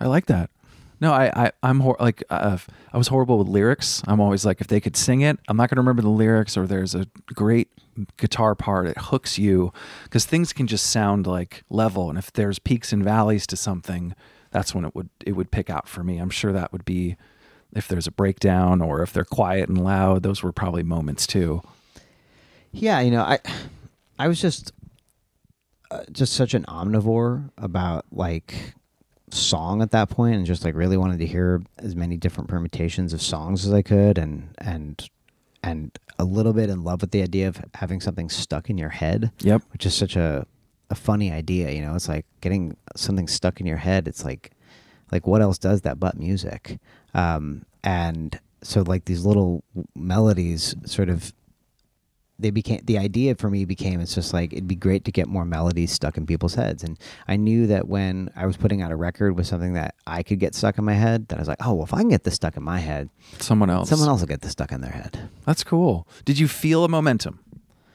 I 0.00 0.06
like 0.06 0.26
that. 0.26 0.50
No, 1.00 1.12
I, 1.12 1.30
I 1.46 1.52
I'm 1.62 1.80
hor- 1.80 1.96
like 2.00 2.24
uh, 2.30 2.56
I 2.92 2.98
was 2.98 3.08
horrible 3.08 3.38
with 3.38 3.48
lyrics. 3.48 4.02
I'm 4.06 4.20
always 4.20 4.46
like, 4.46 4.60
if 4.60 4.66
they 4.66 4.80
could 4.80 4.96
sing 4.96 5.20
it, 5.20 5.38
I'm 5.48 5.56
not 5.56 5.68
going 5.68 5.76
to 5.76 5.82
remember 5.82 6.02
the 6.02 6.08
lyrics. 6.08 6.56
Or 6.56 6.66
there's 6.66 6.94
a 6.94 7.06
great 7.34 7.68
guitar 8.16 8.54
part, 8.54 8.86
it 8.86 8.98
hooks 8.98 9.38
you 9.38 9.72
because 10.04 10.24
things 10.24 10.52
can 10.52 10.66
just 10.66 10.86
sound 10.86 11.26
like 11.26 11.64
level. 11.70 12.08
And 12.08 12.18
if 12.18 12.32
there's 12.32 12.58
peaks 12.58 12.92
and 12.92 13.04
valleys 13.04 13.46
to 13.48 13.56
something, 13.56 14.14
that's 14.50 14.74
when 14.74 14.84
it 14.84 14.94
would 14.94 15.10
it 15.24 15.32
would 15.32 15.50
pick 15.50 15.68
out 15.68 15.88
for 15.88 16.02
me. 16.02 16.18
I'm 16.18 16.30
sure 16.30 16.52
that 16.52 16.72
would 16.72 16.84
be 16.84 17.16
if 17.74 17.88
there's 17.88 18.06
a 18.06 18.12
breakdown 18.12 18.80
or 18.80 19.02
if 19.02 19.12
they're 19.12 19.24
quiet 19.24 19.68
and 19.68 19.82
loud. 19.82 20.22
Those 20.22 20.42
were 20.42 20.52
probably 20.52 20.82
moments 20.82 21.26
too. 21.26 21.62
Yeah, 22.72 23.00
you 23.00 23.10
know, 23.10 23.22
I 23.22 23.38
I 24.18 24.28
was 24.28 24.40
just 24.40 24.72
uh, 25.90 26.04
just 26.12 26.32
such 26.32 26.54
an 26.54 26.64
omnivore 26.64 27.50
about 27.58 28.04
like 28.10 28.74
song 29.30 29.82
at 29.82 29.90
that 29.90 30.08
point 30.08 30.36
and 30.36 30.46
just 30.46 30.64
like 30.64 30.74
really 30.74 30.96
wanted 30.96 31.18
to 31.18 31.26
hear 31.26 31.62
as 31.78 31.96
many 31.96 32.16
different 32.16 32.48
permutations 32.48 33.12
of 33.12 33.20
songs 33.20 33.66
as 33.66 33.72
I 33.72 33.82
could 33.82 34.18
and 34.18 34.48
and 34.58 35.08
and 35.62 35.98
a 36.18 36.24
little 36.24 36.52
bit 36.52 36.70
in 36.70 36.84
love 36.84 37.00
with 37.00 37.10
the 37.10 37.22
idea 37.22 37.48
of 37.48 37.60
having 37.74 38.00
something 38.00 38.28
stuck 38.28 38.70
in 38.70 38.78
your 38.78 38.90
head. 38.90 39.32
Yep. 39.40 39.62
Which 39.72 39.86
is 39.86 39.94
such 39.94 40.16
a 40.16 40.46
a 40.88 40.94
funny 40.94 41.32
idea, 41.32 41.70
you 41.72 41.82
know. 41.82 41.94
It's 41.96 42.08
like 42.08 42.26
getting 42.40 42.76
something 42.94 43.26
stuck 43.26 43.60
in 43.60 43.66
your 43.66 43.76
head. 43.76 44.06
It's 44.06 44.24
like 44.24 44.52
like 45.10 45.26
what 45.26 45.42
else 45.42 45.58
does 45.58 45.82
that 45.82 45.98
but 45.98 46.16
music? 46.18 46.78
Um 47.14 47.64
and 47.82 48.38
so 48.62 48.82
like 48.82 49.04
these 49.04 49.24
little 49.24 49.64
melodies 49.94 50.74
sort 50.84 51.08
of 51.08 51.32
they 52.38 52.50
became 52.50 52.80
the 52.84 52.98
idea 52.98 53.34
for 53.34 53.48
me 53.48 53.64
became 53.64 54.00
it's 54.00 54.14
just 54.14 54.32
like 54.34 54.52
it'd 54.52 54.68
be 54.68 54.74
great 54.76 55.04
to 55.04 55.12
get 55.12 55.26
more 55.26 55.44
melodies 55.44 55.90
stuck 55.90 56.16
in 56.16 56.26
people's 56.26 56.54
heads 56.54 56.82
and 56.84 56.98
i 57.28 57.36
knew 57.36 57.66
that 57.66 57.88
when 57.88 58.30
i 58.36 58.44
was 58.46 58.56
putting 58.56 58.82
out 58.82 58.92
a 58.92 58.96
record 58.96 59.36
with 59.36 59.46
something 59.46 59.72
that 59.72 59.94
i 60.06 60.22
could 60.22 60.38
get 60.38 60.54
stuck 60.54 60.76
in 60.78 60.84
my 60.84 60.92
head 60.94 61.28
that 61.28 61.36
i 61.36 61.40
was 61.40 61.48
like 61.48 61.58
oh 61.64 61.72
well 61.74 61.84
if 61.84 61.94
i 61.94 61.98
can 61.98 62.08
get 62.10 62.24
this 62.24 62.34
stuck 62.34 62.56
in 62.56 62.62
my 62.62 62.78
head 62.78 63.08
Someone 63.38 63.70
else. 63.70 63.88
someone 63.88 64.08
else 64.08 64.20
will 64.20 64.28
get 64.28 64.42
this 64.42 64.52
stuck 64.52 64.70
in 64.72 64.80
their 64.80 64.92
head 64.92 65.28
That's 65.46 65.64
cool. 65.64 66.06
Did 66.24 66.38
you 66.38 66.48
feel 66.48 66.84
a 66.84 66.88
momentum 66.88 67.40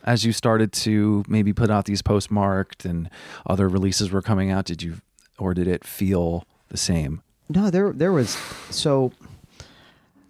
as 0.03 0.25
you 0.25 0.31
started 0.33 0.71
to 0.71 1.23
maybe 1.27 1.53
put 1.53 1.69
out 1.69 1.85
these 1.85 2.01
postmarked 2.01 2.85
and 2.85 3.09
other 3.45 3.67
releases 3.69 4.09
were 4.09 4.21
coming 4.23 4.49
out? 4.49 4.65
Did 4.65 4.81
you, 4.81 4.95
or 5.37 5.53
did 5.53 5.67
it 5.67 5.83
feel 5.83 6.45
the 6.69 6.77
same? 6.77 7.21
no 7.49 7.69
there 7.69 7.91
there 7.91 8.11
was 8.13 8.29
so 8.69 9.11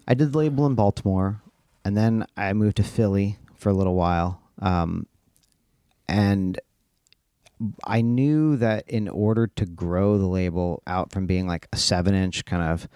i 0.07 0.13
did 0.15 0.31
the 0.31 0.37
label 0.37 0.65
in 0.65 0.73
baltimore 0.75 1.39
and 1.85 1.95
then 1.95 2.25
i 2.35 2.51
moved 2.51 2.77
to 2.77 2.83
philly 2.83 3.37
for 3.61 3.69
a 3.69 3.73
little 3.73 3.95
while 3.95 4.41
um, 4.61 5.05
and 6.07 6.59
I 7.83 8.01
knew 8.01 8.57
that 8.57 8.89
in 8.89 9.07
order 9.07 9.47
to 9.47 9.65
grow 9.65 10.17
the 10.17 10.27
label 10.27 10.81
out 10.87 11.11
from 11.11 11.25
being 11.25 11.47
like 11.47 11.67
a 11.71 11.77
seven 11.77 12.15
inch 12.15 12.43
kind 12.45 12.63
of 12.63 12.87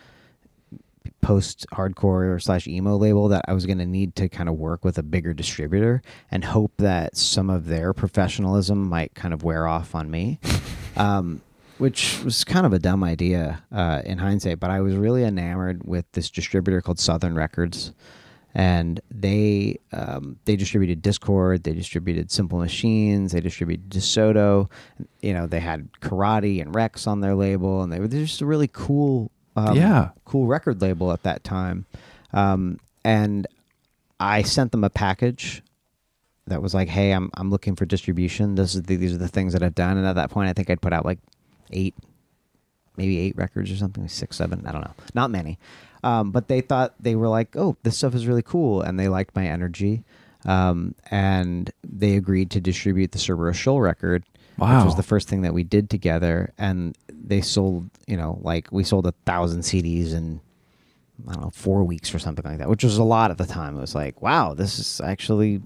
post 1.21 1.65
hardcore 1.73 2.33
or 2.33 2.39
slash 2.39 2.67
emo 2.67 2.97
label 2.97 3.27
that 3.29 3.45
I 3.47 3.53
was 3.53 3.65
going 3.65 3.77
to 3.77 3.85
need 3.85 4.15
to 4.15 4.29
kind 4.29 4.49
of 4.49 4.55
work 4.55 4.83
with 4.83 4.97
a 4.97 5.03
bigger 5.03 5.33
distributor 5.33 6.01
and 6.31 6.43
hope 6.43 6.73
that 6.77 7.15
some 7.15 7.49
of 7.49 7.67
their 7.67 7.93
professionalism 7.93 8.87
might 8.89 9.13
kind 9.15 9.33
of 9.33 9.43
wear 9.43 9.67
off 9.67 9.95
on 9.95 10.09
me. 10.09 10.39
Um, 10.97 11.41
which 11.77 12.23
was 12.23 12.45
kind 12.45 12.65
of 12.65 12.71
a 12.71 12.79
dumb 12.79 13.03
idea 13.03 13.61
uh, 13.69 14.01
in 14.05 14.17
hindsight, 14.17 14.61
but 14.61 14.69
I 14.69 14.79
was 14.79 14.95
really 14.95 15.25
enamored 15.25 15.83
with 15.83 16.09
this 16.13 16.29
distributor 16.29 16.79
called 16.79 16.99
Southern 16.99 17.35
Records 17.35 17.91
and 18.57 19.01
they 19.11 19.77
um, 19.91 20.37
they 20.45 20.55
distributed 20.55 21.03
Dischord, 21.03 21.63
they 21.63 21.73
distributed 21.73 22.31
Simple 22.31 22.57
Machines, 22.57 23.33
they 23.33 23.41
distributed 23.41 23.89
DeSoto. 23.89 24.71
You 25.21 25.33
know, 25.33 25.45
they 25.45 25.59
had 25.59 25.89
Karate 26.01 26.61
and 26.61 26.73
Rex 26.73 27.05
on 27.05 27.19
their 27.19 27.35
label, 27.35 27.83
and 27.83 27.91
they 27.91 27.99
were 27.99 28.07
just 28.07 28.39
a 28.41 28.45
really 28.45 28.69
cool, 28.71 29.29
um, 29.57 29.75
Yeah. 29.75 30.09
cool 30.23 30.47
record 30.47 30.81
label 30.81 31.11
at 31.11 31.23
that 31.23 31.43
time. 31.43 31.85
Um, 32.33 32.79
and 33.03 33.45
I 34.19 34.41
sent 34.43 34.71
them 34.71 34.83
a 34.85 34.89
package 34.89 35.61
that 36.47 36.61
was 36.61 36.73
like, 36.73 36.87
"Hey, 36.87 37.11
I'm 37.11 37.29
I'm 37.33 37.49
looking 37.49 37.75
for 37.75 37.85
distribution. 37.85 38.55
This 38.55 38.73
is 38.75 38.83
the, 38.83 38.95
these 38.95 39.13
are 39.13 39.17
the 39.17 39.27
things 39.27 39.51
that 39.51 39.61
I've 39.63 39.75
done." 39.75 39.97
And 39.97 40.07
at 40.07 40.15
that 40.15 40.29
point, 40.31 40.49
I 40.49 40.53
think 40.53 40.69
I'd 40.69 40.81
put 40.81 40.93
out 40.93 41.03
like 41.05 41.19
eight, 41.71 41.93
maybe 42.95 43.19
eight 43.19 43.35
records 43.35 43.69
or 43.69 43.75
something, 43.75 44.07
six, 44.07 44.37
seven. 44.37 44.65
I 44.65 44.71
don't 44.71 44.81
know, 44.81 44.93
not 45.13 45.29
many. 45.29 45.59
Um, 46.05 46.31
but 46.31 46.47
they 46.47 46.61
thought 46.61 46.93
they 46.99 47.15
were 47.15 47.27
like, 47.27 47.55
"Oh, 47.57 47.75
this 47.83 47.97
stuff 47.97 48.13
is 48.15 48.27
really 48.27 48.43
cool," 48.43 48.81
and 48.81 48.99
they 48.99 49.07
liked 49.09 49.35
my 49.35 49.45
energy. 49.47 50.03
Um, 50.45 50.93
and 51.09 51.71
they 51.83 52.15
agreed 52.15 52.51
to 52.51 52.61
distribute 52.61 53.11
the 53.11 53.17
Cerberus 53.17 53.57
Shoal 53.57 53.81
record, 53.81 54.23
Wow. 54.59 54.77
which 54.77 54.85
was 54.85 54.95
the 54.95 55.01
first 55.03 55.27
thing 55.27 55.41
that 55.41 55.55
we 55.55 55.63
did 55.63 55.89
together. 55.89 56.53
And 56.59 56.95
they 57.11 57.41
sold, 57.41 57.89
you 58.05 58.15
know, 58.15 58.37
like 58.43 58.71
we 58.71 58.83
sold 58.83 59.07
a 59.07 59.13
thousand 59.25 59.61
CDs 59.61 60.13
in 60.13 60.39
I 61.27 61.33
don't 61.33 61.41
know 61.45 61.49
four 61.49 61.83
weeks 61.83 62.13
or 62.13 62.19
something 62.19 62.45
like 62.45 62.59
that, 62.59 62.69
which 62.69 62.83
was 62.83 62.97
a 62.99 63.03
lot 63.03 63.31
at 63.31 63.37
the 63.39 63.45
time. 63.47 63.75
It 63.77 63.81
was 63.81 63.95
like, 63.95 64.21
wow, 64.21 64.53
this 64.53 64.77
is 64.77 65.01
actually 65.01 65.61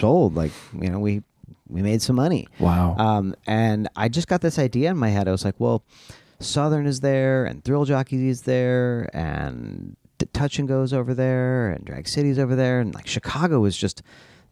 sold. 0.00 0.34
Like, 0.34 0.50
you 0.80 0.90
know, 0.90 0.98
we 0.98 1.22
we 1.68 1.82
made 1.82 2.02
some 2.02 2.16
money. 2.16 2.48
Wow. 2.58 2.96
Um, 2.98 3.34
and 3.46 3.88
I 3.94 4.08
just 4.08 4.26
got 4.26 4.40
this 4.40 4.58
idea 4.58 4.90
in 4.90 4.96
my 4.96 5.10
head. 5.10 5.28
I 5.28 5.32
was 5.32 5.44
like, 5.44 5.56
well, 5.58 5.84
Southern 6.40 6.86
is 6.86 7.00
there, 7.00 7.44
and 7.44 7.64
Thrill 7.64 7.84
Jockey 7.84 8.28
is 8.28 8.42
there, 8.42 9.08
and 9.14 9.96
Touch 10.32 10.58
and 10.58 10.68
Goes 10.68 10.92
over 10.92 11.14
there, 11.14 11.70
and 11.70 11.84
Drag 11.84 12.06
City's 12.06 12.38
over 12.38 12.54
there, 12.54 12.80
and 12.80 12.94
like 12.94 13.06
Chicago 13.06 13.60
was 13.60 13.76
just 13.76 14.02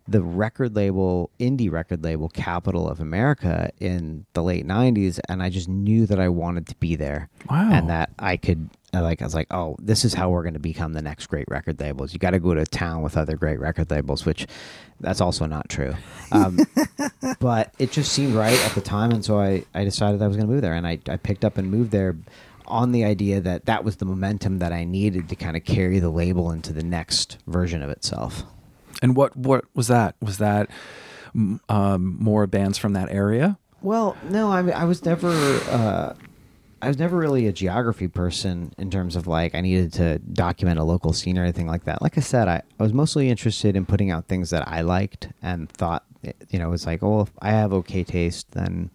the 0.06 0.22
record 0.22 0.76
label, 0.76 1.30
indie 1.40 1.70
record 1.70 2.04
label 2.04 2.28
capital 2.28 2.88
of 2.88 3.00
America 3.00 3.70
in 3.80 4.26
the 4.34 4.42
late 4.42 4.66
'90s, 4.66 5.18
and 5.28 5.42
I 5.42 5.48
just 5.50 5.68
knew 5.68 6.04
that 6.06 6.20
I 6.20 6.28
wanted 6.28 6.66
to 6.68 6.74
be 6.76 6.94
there, 6.96 7.28
Wow. 7.48 7.70
and 7.72 7.88
that 7.88 8.10
I 8.18 8.36
could. 8.36 8.68
uh, 8.92 9.00
Like 9.02 9.22
I 9.22 9.24
was 9.24 9.34
like, 9.34 9.46
oh, 9.50 9.76
this 9.80 10.04
is 10.04 10.12
how 10.14 10.28
we're 10.30 10.42
going 10.42 10.54
to 10.54 10.60
become 10.60 10.92
the 10.92 11.00
next 11.02 11.26
great 11.28 11.46
record 11.48 11.80
labels. 11.80 12.12
You 12.12 12.18
got 12.18 12.30
to 12.32 12.38
go 12.38 12.52
to 12.54 12.64
town 12.66 13.00
with 13.02 13.16
other 13.16 13.36
great 13.36 13.58
record 13.60 13.90
labels, 13.90 14.26
which 14.26 14.46
that's 15.00 15.20
also 15.22 15.46
not 15.46 15.68
true. 15.70 15.94
Um, 16.32 16.58
but 17.40 17.72
it 17.78 17.90
just 17.90 18.12
seemed 18.12 18.34
right 18.34 18.58
at 18.66 18.72
the 18.74 18.80
time, 18.82 19.10
and 19.10 19.24
so 19.24 19.40
I, 19.40 19.64
I 19.74 19.84
decided 19.84 20.20
I 20.22 20.26
was 20.28 20.36
going 20.36 20.46
to 20.46 20.52
move 20.52 20.62
there, 20.62 20.74
and 20.74 20.86
I, 20.86 20.98
I 21.08 21.16
picked 21.16 21.44
up 21.44 21.56
and 21.58 21.70
moved 21.70 21.90
there 21.92 22.16
on 22.66 22.92
the 22.92 23.04
idea 23.04 23.40
that 23.40 23.66
that 23.66 23.84
was 23.84 23.96
the 23.96 24.04
momentum 24.06 24.58
that 24.58 24.72
I 24.72 24.84
needed 24.84 25.28
to 25.30 25.36
kind 25.36 25.56
of 25.56 25.64
carry 25.64 25.98
the 25.98 26.08
label 26.10 26.50
into 26.50 26.72
the 26.72 26.82
next 26.82 27.38
version 27.46 27.82
of 27.82 27.90
itself. 27.90 28.42
And 29.04 29.14
what 29.14 29.36
what 29.36 29.66
was 29.74 29.88
that? 29.88 30.16
Was 30.22 30.38
that 30.38 30.70
um, 31.68 32.16
more 32.18 32.46
bands 32.46 32.78
from 32.78 32.94
that 32.94 33.10
area? 33.10 33.58
Well, 33.82 34.16
no, 34.30 34.50
I 34.50 34.66
I 34.70 34.84
was 34.84 35.04
never 35.04 35.28
uh, 35.28 36.14
I 36.80 36.88
was 36.88 36.98
never 36.98 37.18
really 37.18 37.46
a 37.46 37.52
geography 37.52 38.08
person 38.08 38.72
in 38.78 38.90
terms 38.90 39.14
of 39.14 39.26
like 39.26 39.54
I 39.54 39.60
needed 39.60 39.92
to 39.94 40.18
document 40.20 40.78
a 40.78 40.84
local 40.84 41.12
scene 41.12 41.38
or 41.38 41.42
anything 41.42 41.66
like 41.66 41.84
that. 41.84 42.00
Like 42.00 42.16
I 42.16 42.22
said, 42.22 42.48
I, 42.48 42.62
I 42.80 42.82
was 42.82 42.94
mostly 42.94 43.28
interested 43.28 43.76
in 43.76 43.84
putting 43.84 44.10
out 44.10 44.26
things 44.26 44.48
that 44.50 44.66
I 44.66 44.80
liked 44.80 45.28
and 45.42 45.68
thought 45.68 46.04
you 46.48 46.58
know, 46.58 46.70
was 46.70 46.86
like, 46.86 47.02
oh, 47.02 47.20
if 47.20 47.30
I 47.40 47.50
have 47.50 47.74
okay 47.74 48.04
taste, 48.04 48.52
then 48.52 48.90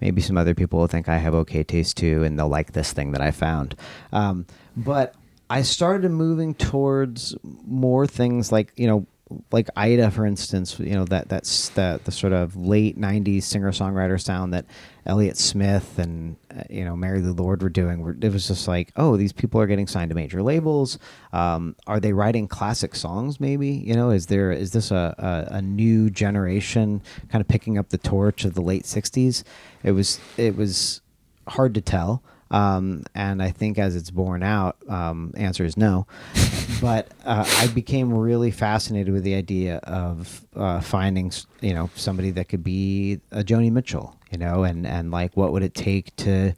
maybe 0.00 0.20
some 0.20 0.36
other 0.36 0.54
people 0.56 0.80
will 0.80 0.88
think 0.88 1.08
I 1.08 1.18
have 1.18 1.34
okay 1.36 1.62
taste 1.62 1.96
too, 1.96 2.24
and 2.24 2.36
they'll 2.36 2.48
like 2.48 2.72
this 2.72 2.92
thing 2.92 3.12
that 3.12 3.20
I 3.20 3.30
found. 3.30 3.76
Um, 4.12 4.44
but 4.76 5.14
I 5.48 5.62
started 5.62 6.10
moving 6.10 6.54
towards 6.54 7.36
more 7.42 8.06
things 8.06 8.50
like 8.50 8.72
you 8.76 8.86
know, 8.86 9.06
like 9.50 9.68
Ida, 9.76 10.10
for 10.10 10.26
instance. 10.26 10.78
You 10.78 10.94
know 10.94 11.04
that 11.06 11.28
that's 11.28 11.70
the 11.70 12.00
the 12.04 12.12
sort 12.12 12.32
of 12.32 12.56
late 12.56 12.98
'90s 12.98 13.44
singer 13.44 13.72
songwriter 13.72 14.20
sound 14.20 14.52
that 14.52 14.64
Elliott 15.06 15.36
Smith 15.36 15.98
and 15.98 16.36
uh, 16.56 16.62
you 16.70 16.84
know 16.84 16.96
Mary 16.96 17.20
Lou 17.20 17.32
Lord 17.32 17.62
were 17.62 17.68
doing. 17.68 18.16
It 18.20 18.32
was 18.32 18.48
just 18.48 18.68
like, 18.68 18.92
oh, 18.96 19.16
these 19.16 19.32
people 19.32 19.60
are 19.60 19.66
getting 19.66 19.86
signed 19.86 20.10
to 20.10 20.14
major 20.14 20.42
labels. 20.42 20.98
Um, 21.32 21.76
are 21.86 22.00
they 22.00 22.12
writing 22.12 22.48
classic 22.48 22.94
songs? 22.94 23.40
Maybe 23.40 23.68
you 23.68 23.94
know, 23.94 24.10
is 24.10 24.26
there 24.26 24.52
is 24.52 24.72
this 24.72 24.90
a, 24.90 25.14
a, 25.50 25.56
a 25.56 25.62
new 25.62 26.10
generation 26.10 27.02
kind 27.30 27.40
of 27.40 27.48
picking 27.48 27.78
up 27.78 27.90
the 27.90 27.98
torch 27.98 28.44
of 28.44 28.54
the 28.54 28.62
late 28.62 28.84
'60s? 28.84 29.44
It 29.82 29.92
was 29.92 30.20
it 30.36 30.56
was 30.56 31.00
hard 31.48 31.74
to 31.74 31.80
tell. 31.80 32.22
Um, 32.52 33.02
and 33.14 33.42
I 33.42 33.50
think 33.50 33.78
as 33.78 33.96
it's 33.96 34.10
borne 34.10 34.42
out, 34.42 34.76
um, 34.88 35.32
answer 35.36 35.64
is 35.64 35.76
no. 35.76 36.06
but 36.80 37.08
uh, 37.24 37.44
I 37.58 37.66
became 37.68 38.12
really 38.12 38.50
fascinated 38.50 39.12
with 39.12 39.24
the 39.24 39.34
idea 39.34 39.76
of 39.78 40.46
uh, 40.54 40.80
finding, 40.80 41.32
you 41.60 41.72
know, 41.74 41.90
somebody 41.94 42.30
that 42.32 42.48
could 42.48 42.62
be 42.62 43.20
a 43.30 43.42
Joni 43.42 43.72
Mitchell, 43.72 44.16
you 44.30 44.38
know, 44.38 44.64
and 44.64 44.86
and 44.86 45.10
like 45.10 45.36
what 45.36 45.52
would 45.52 45.62
it 45.62 45.74
take 45.74 46.14
to 46.16 46.52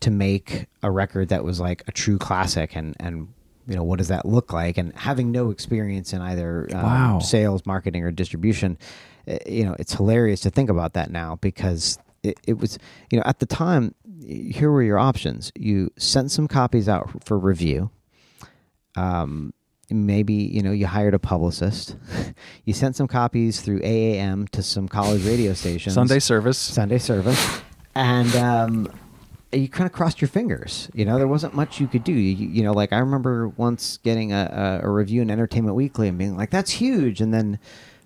to 0.00 0.10
make 0.10 0.66
a 0.82 0.90
record 0.90 1.28
that 1.30 1.42
was 1.44 1.58
like 1.60 1.82
a 1.88 1.92
true 1.92 2.18
classic 2.18 2.76
and 2.76 2.94
and 3.00 3.28
you 3.66 3.74
know 3.74 3.82
what 3.82 3.98
does 3.98 4.08
that 4.08 4.24
look 4.24 4.52
like 4.52 4.78
and 4.78 4.94
having 4.96 5.32
no 5.32 5.50
experience 5.50 6.12
in 6.12 6.20
either 6.22 6.68
um, 6.72 6.82
Wow. 6.82 7.18
sales 7.18 7.66
marketing 7.66 8.02
or 8.04 8.10
distribution 8.12 8.78
eh, 9.26 9.38
you 9.46 9.64
know 9.64 9.74
it's 9.78 9.92
hilarious 9.94 10.40
to 10.42 10.50
think 10.50 10.70
about 10.70 10.92
that 10.94 11.10
now 11.10 11.36
because 11.40 11.98
it, 12.22 12.38
it 12.46 12.58
was 12.58 12.78
you 13.10 13.18
know 13.18 13.24
at 13.26 13.38
the 13.38 13.46
time 13.46 13.94
here 14.26 14.70
were 14.70 14.82
your 14.82 14.98
options 14.98 15.52
you 15.56 15.90
sent 15.96 16.30
some 16.30 16.48
copies 16.48 16.88
out 16.88 17.24
for 17.24 17.38
review 17.38 17.90
um, 18.96 19.52
maybe 19.90 20.34
you 20.34 20.62
know 20.62 20.72
you 20.72 20.86
hired 20.86 21.14
a 21.14 21.18
publicist 21.18 21.96
you 22.64 22.72
sent 22.72 22.96
some 22.96 23.06
copies 23.06 23.60
through 23.60 23.80
aam 23.80 24.48
to 24.48 24.62
some 24.62 24.88
college 24.88 25.24
radio 25.24 25.52
stations 25.52 25.94
Sunday 25.94 26.18
service. 26.18 26.58
Sunday 26.58 26.98
service, 26.98 27.60
and 27.94 28.34
um, 28.36 28.88
you 29.52 29.68
kind 29.68 29.86
of 29.86 29.92
crossed 29.92 30.20
your 30.20 30.28
fingers. 30.28 30.90
You 30.92 31.04
know, 31.04 31.16
there 31.18 31.28
wasn't 31.28 31.54
much 31.54 31.80
you 31.80 31.86
could 31.86 32.04
do. 32.04 32.12
You, 32.12 32.48
you 32.48 32.62
know, 32.62 32.72
like 32.72 32.92
I 32.92 32.98
remember 32.98 33.48
once 33.48 33.98
getting 33.98 34.32
a, 34.32 34.80
a, 34.82 34.86
a 34.86 34.90
review 34.90 35.22
in 35.22 35.30
Entertainment 35.30 35.74
Weekly 35.74 36.08
and 36.08 36.18
being 36.18 36.36
like, 36.36 36.50
"That's 36.50 36.70
huge," 36.70 37.20
and 37.20 37.32
then 37.32 37.58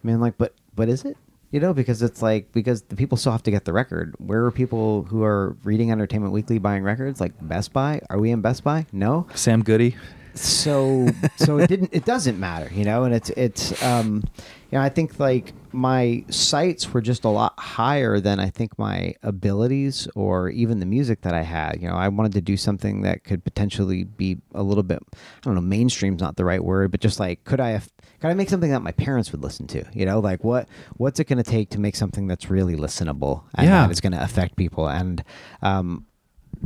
being 0.04 0.20
like, 0.20 0.38
"But, 0.38 0.54
but 0.74 0.88
is 0.88 1.04
it?" 1.04 1.16
You 1.52 1.60
know, 1.60 1.72
because 1.74 2.02
it's 2.02 2.22
like 2.22 2.50
because 2.52 2.82
the 2.82 2.96
people 2.96 3.16
still 3.16 3.30
have 3.32 3.42
to 3.44 3.50
get 3.50 3.64
the 3.66 3.72
record. 3.72 4.14
Where 4.18 4.44
are 4.46 4.50
people 4.50 5.02
who 5.04 5.22
are 5.22 5.54
reading 5.64 5.92
Entertainment 5.92 6.32
Weekly 6.32 6.58
buying 6.58 6.82
records? 6.82 7.20
Like 7.20 7.32
Best 7.40 7.72
Buy? 7.72 8.00
Are 8.10 8.18
we 8.18 8.30
in 8.30 8.40
Best 8.40 8.64
Buy? 8.64 8.86
No 8.90 9.26
Sam 9.34 9.62
Goody. 9.62 9.94
so 10.34 11.06
so 11.36 11.58
it 11.58 11.66
didn't 11.68 11.90
it 11.92 12.06
doesn't 12.06 12.40
matter 12.40 12.72
you 12.72 12.86
know 12.86 13.04
and 13.04 13.14
it's 13.14 13.28
it's 13.36 13.82
um 13.82 14.24
you 14.70 14.78
know 14.78 14.80
i 14.80 14.88
think 14.88 15.20
like 15.20 15.52
my 15.72 16.24
sights 16.28 16.92
were 16.92 17.00
just 17.00 17.24
a 17.24 17.28
lot 17.28 17.58
higher 17.58 18.20
than 18.20 18.38
i 18.40 18.48
think 18.50 18.78
my 18.78 19.14
abilities 19.22 20.06
or 20.14 20.48
even 20.50 20.80
the 20.80 20.86
music 20.86 21.22
that 21.22 21.34
i 21.34 21.42
had. 21.42 21.80
You 21.80 21.88
know 21.88 21.94
i 21.94 22.08
wanted 22.08 22.32
to 22.32 22.40
do 22.40 22.56
something 22.56 23.02
that 23.02 23.24
could 23.24 23.44
potentially 23.44 24.04
be 24.04 24.38
a 24.54 24.62
little 24.62 24.82
bit 24.82 25.00
i 25.12 25.16
don't 25.42 25.54
know 25.54 25.60
mainstream's 25.60 26.20
not 26.20 26.36
the 26.36 26.44
right 26.44 26.62
word 26.64 26.90
but 26.90 27.00
just 27.00 27.18
like 27.20 27.44
could 27.44 27.60
i 27.60 27.70
have 27.70 27.88
could 28.20 28.30
i 28.30 28.34
make 28.34 28.48
something 28.50 28.70
that 28.70 28.82
my 28.82 28.92
parents 28.92 29.32
would 29.32 29.42
listen 29.42 29.66
to? 29.66 29.84
You 29.92 30.06
know 30.06 30.20
like 30.20 30.44
what 30.44 30.68
what's 30.96 31.18
it 31.18 31.24
going 31.24 31.42
to 31.42 31.50
take 31.50 31.70
to 31.70 31.80
make 31.80 31.96
something 31.96 32.26
that's 32.28 32.50
really 32.50 32.76
listenable 32.76 33.42
and 33.56 33.66
Yeah. 33.66 33.82
that 33.86 33.90
is 33.90 34.00
going 34.00 34.12
to 34.12 34.22
affect 34.22 34.54
people? 34.56 34.88
And 34.88 35.24
um 35.60 36.06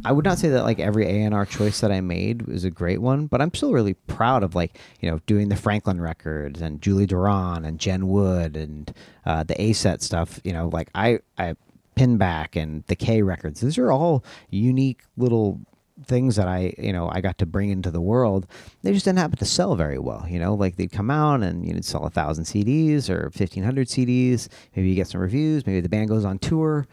I 0.04 0.12
would 0.12 0.24
not 0.24 0.38
say 0.38 0.48
that 0.50 0.64
like 0.64 0.78
every 0.78 1.06
A 1.06 1.22
and 1.22 1.35
R 1.35 1.46
choice 1.46 1.80
that 1.80 1.90
I 1.90 2.00
made 2.00 2.42
was 2.46 2.64
a 2.64 2.70
great 2.70 3.00
one, 3.00 3.26
but 3.26 3.40
I'm 3.40 3.52
still 3.54 3.72
really 3.72 3.94
proud 3.94 4.42
of 4.42 4.54
like 4.54 4.78
you 5.00 5.11
know 5.11 5.20
doing 5.26 5.48
the 5.48 5.56
Franklin 5.56 6.00
records 6.00 6.61
and 6.61 6.82
Julie 6.82 7.06
Doiron 7.06 7.66
and 7.66 7.78
Jen 7.78 8.09
Wood 8.09 8.56
and 8.56 8.92
uh, 9.24 9.42
the 9.44 9.61
A 9.61 9.72
set 9.72 10.02
stuff. 10.02 10.40
You 10.44 10.52
know, 10.52 10.68
like 10.68 10.90
I 10.94 11.20
I 11.38 11.54
Pinback 11.96 12.61
and 12.61 12.85
the 12.88 12.96
K 12.96 13.22
records. 13.22 13.61
These 13.61 13.78
are 13.78 13.90
all 13.90 14.24
unique 14.50 15.02
little 15.16 15.61
things 16.04 16.37
that 16.37 16.46
I 16.46 16.74
you 16.76 16.92
know 16.92 17.09
I 17.11 17.22
got 17.22 17.38
to 17.38 17.46
bring 17.46 17.70
into 17.70 17.90
the 17.90 18.00
world. 18.02 18.46
They 18.82 18.92
just 18.92 19.06
didn't 19.06 19.18
happen 19.18 19.38
to 19.38 19.44
sell 19.46 19.76
very 19.76 19.98
well. 19.98 20.26
You 20.28 20.38
know, 20.38 20.54
like 20.54 20.76
they'd 20.76 20.92
come 20.92 21.11
out 21.11 21.42
and 21.42 21.66
you'd 21.66 21.85
sell 21.85 22.04
a 22.04 22.11
thousand 22.11 22.44
CDs 22.44 23.09
or 23.09 23.30
fifteen 23.30 23.64
hundred 23.64 23.88
CDs. 23.88 24.48
Maybe 24.74 24.90
you 24.90 24.94
get 24.94 25.09
some 25.09 25.20
reviews. 25.20 25.66
Maybe 25.66 25.80
the 25.80 25.88
band 25.88 26.09
goes 26.09 26.24
on 26.24 26.38
tour 26.38 26.87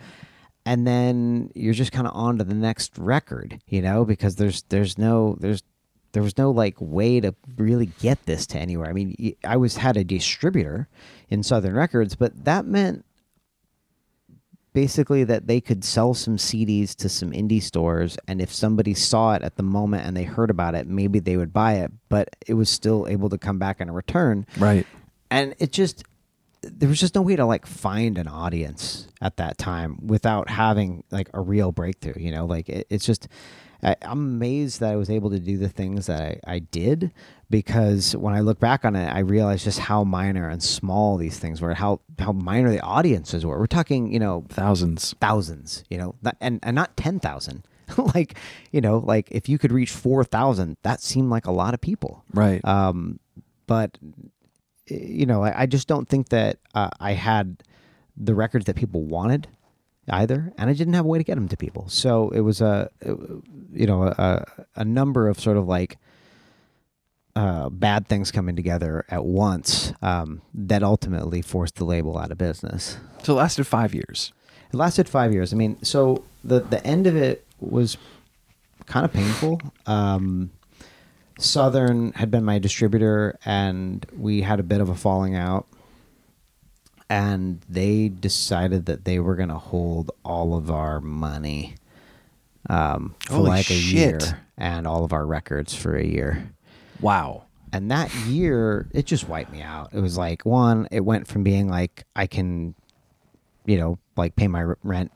and 0.65 0.87
then 0.87 1.51
you're 1.55 1.73
just 1.73 1.91
kind 1.91 2.07
of 2.07 2.15
on 2.15 2.37
to 2.37 2.43
the 2.43 2.53
next 2.53 2.97
record, 2.97 3.59
you 3.67 3.81
know, 3.81 4.05
because 4.05 4.35
there's 4.37 4.63
there's 4.69 4.97
no 4.97 5.35
there's 5.39 5.63
there 6.13 6.23
was 6.23 6.37
no 6.37 6.51
like 6.51 6.75
way 6.79 7.19
to 7.19 7.33
really 7.57 7.87
get 7.99 8.25
this 8.25 8.45
to 8.47 8.57
anywhere. 8.59 8.87
I 8.87 8.93
mean, 8.93 9.35
I 9.43 9.57
was 9.57 9.77
had 9.77 9.97
a 9.97 10.03
distributor 10.03 10.87
in 11.29 11.41
Southern 11.43 11.73
Records, 11.75 12.15
but 12.15 12.45
that 12.45 12.65
meant 12.65 13.03
basically 14.73 15.23
that 15.23 15.45
they 15.45 15.61
could 15.61 15.83
sell 15.83 16.13
some 16.15 16.37
CDs 16.37 16.95
to 16.95 17.07
some 17.07 17.31
indie 17.31 17.61
stores 17.61 18.17
and 18.27 18.41
if 18.41 18.51
somebody 18.51 18.93
saw 18.95 19.35
it 19.35 19.43
at 19.43 19.55
the 19.55 19.61
moment 19.63 20.05
and 20.05 20.17
they 20.17 20.23
heard 20.23 20.49
about 20.49 20.73
it, 20.73 20.87
maybe 20.87 21.19
they 21.19 21.37
would 21.37 21.53
buy 21.53 21.73
it, 21.75 21.91
but 22.09 22.35
it 22.47 22.55
was 22.55 22.69
still 22.69 23.07
able 23.07 23.29
to 23.29 23.37
come 23.37 23.59
back 23.59 23.79
in 23.81 23.87
a 23.89 23.93
return 23.93 24.47
Right. 24.57 24.87
and 25.29 25.53
it 25.59 25.71
just 25.71 26.03
there 26.63 26.89
was 26.89 26.99
just 26.99 27.15
no 27.15 27.21
way 27.21 27.35
to 27.35 27.45
like 27.45 27.65
find 27.65 28.17
an 28.17 28.27
audience 28.27 29.07
at 29.21 29.37
that 29.37 29.57
time 29.57 29.97
without 30.05 30.49
having 30.49 31.03
like 31.11 31.29
a 31.33 31.41
real 31.41 31.71
breakthrough 31.71 32.13
you 32.17 32.31
know? 32.31 32.45
Like 32.45 32.69
it, 32.69 32.87
it's 32.89 33.05
just 33.05 33.27
I, 33.83 33.95
i'm 34.03 34.19
amazed 34.35 34.79
that 34.79 34.91
i 34.93 34.95
was 34.95 35.09
able 35.09 35.29
to 35.31 35.39
do 35.39 35.57
the 35.57 35.67
things 35.67 36.05
that 36.05 36.21
I, 36.21 36.39
I 36.55 36.59
did 36.59 37.11
because 37.49 38.15
when 38.15 38.33
i 38.33 38.39
look 38.39 38.57
back 38.59 38.85
on 38.85 38.95
it 38.95 39.07
i 39.13 39.19
realized 39.19 39.65
just 39.65 39.79
how 39.79 40.05
minor 40.05 40.47
and 40.47 40.63
small 40.63 41.17
these 41.17 41.37
things 41.37 41.59
were 41.59 41.73
how 41.73 41.99
how 42.17 42.31
minor 42.31 42.69
the 42.71 42.79
audiences 42.79 43.45
were. 43.45 43.59
We're 43.59 43.67
talking 43.67 44.11
you 44.13 44.19
know 44.19 44.45
Thousands. 44.49 45.15
thousands 45.19 45.83
you 45.89 45.97
know? 45.97 46.15
And, 46.39 46.59
and 46.63 46.75
not 46.75 46.95
10000 46.95 47.63
like 48.15 48.37
you 48.71 48.79
know 48.79 48.99
like 48.99 49.27
if 49.31 49.49
you 49.49 49.57
could 49.57 49.71
reach 49.73 49.91
4000 49.91 50.77
that 50.83 51.01
seemed 51.01 51.29
like 51.29 51.45
a 51.45 51.51
lot 51.51 51.73
of 51.73 51.81
people. 51.81 52.23
Right. 52.33 52.63
um, 52.63 53.19
but 53.67 53.97
you 55.01 55.25
know, 55.25 55.43
I, 55.43 55.63
I 55.63 55.65
just 55.65 55.87
don't 55.87 56.07
think 56.07 56.29
that 56.29 56.57
uh, 56.73 56.89
I 56.99 57.13
had 57.13 57.63
the 58.15 58.35
records 58.35 58.65
that 58.65 58.75
people 58.75 59.03
wanted 59.03 59.47
either, 60.09 60.53
and 60.57 60.69
I 60.69 60.73
didn't 60.73 60.93
have 60.93 61.05
a 61.05 61.07
way 61.07 61.17
to 61.17 61.23
get 61.23 61.35
them 61.35 61.47
to 61.47 61.57
people. 61.57 61.87
So 61.89 62.29
it 62.29 62.41
was 62.41 62.61
a, 62.61 62.89
you 63.73 63.87
know, 63.87 64.03
a, 64.03 64.45
a 64.75 64.85
number 64.85 65.27
of 65.27 65.39
sort 65.39 65.57
of 65.57 65.67
like 65.67 65.97
uh, 67.35 67.69
bad 67.69 68.07
things 68.07 68.31
coming 68.31 68.55
together 68.55 69.05
at 69.09 69.25
once 69.25 69.93
um, 70.01 70.41
that 70.53 70.83
ultimately 70.83 71.41
forced 71.41 71.75
the 71.75 71.85
label 71.85 72.17
out 72.17 72.31
of 72.31 72.37
business. 72.37 72.97
so 73.23 73.33
it 73.33 73.37
lasted 73.37 73.65
five 73.65 73.93
years. 73.93 74.33
It 74.71 74.77
lasted 74.77 75.07
five 75.07 75.33
years. 75.33 75.53
I 75.53 75.55
mean, 75.55 75.81
so 75.83 76.23
the 76.43 76.59
the 76.59 76.85
end 76.85 77.07
of 77.07 77.15
it 77.15 77.45
was 77.59 77.97
kind 78.85 79.05
of 79.05 79.13
painful. 79.13 79.61
Um, 79.85 80.51
Southern 81.39 82.11
had 82.13 82.29
been 82.29 82.43
my 82.43 82.59
distributor, 82.59 83.37
and 83.45 84.05
we 84.17 84.41
had 84.41 84.59
a 84.59 84.63
bit 84.63 84.81
of 84.81 84.89
a 84.89 84.95
falling 84.95 85.35
out. 85.35 85.67
And 87.09 87.61
they 87.69 88.09
decided 88.09 88.85
that 88.87 89.05
they 89.05 89.19
were 89.19 89.35
going 89.35 89.49
to 89.49 89.57
hold 89.57 90.11
all 90.23 90.55
of 90.55 90.71
our 90.71 90.99
money 90.99 91.75
um, 92.69 93.15
for 93.19 93.33
Holy 93.33 93.49
like 93.49 93.69
a 93.69 93.73
shit. 93.73 93.93
year 93.93 94.19
and 94.57 94.87
all 94.87 95.03
of 95.03 95.13
our 95.13 95.25
records 95.25 95.75
for 95.75 95.95
a 95.95 96.05
year. 96.05 96.49
Wow. 97.01 97.43
And 97.71 97.91
that 97.91 98.13
year, 98.27 98.87
it 98.93 99.05
just 99.05 99.27
wiped 99.27 99.51
me 99.51 99.61
out. 99.61 99.89
It 99.93 99.99
was 99.99 100.17
like, 100.17 100.45
one, 100.45 100.87
it 100.91 101.01
went 101.01 101.27
from 101.27 101.43
being 101.43 101.67
like, 101.67 102.05
I 102.15 102.27
can, 102.27 102.75
you 103.65 103.77
know, 103.77 103.99
like 104.15 104.35
pay 104.35 104.47
my 104.47 104.63
rent 104.83 105.11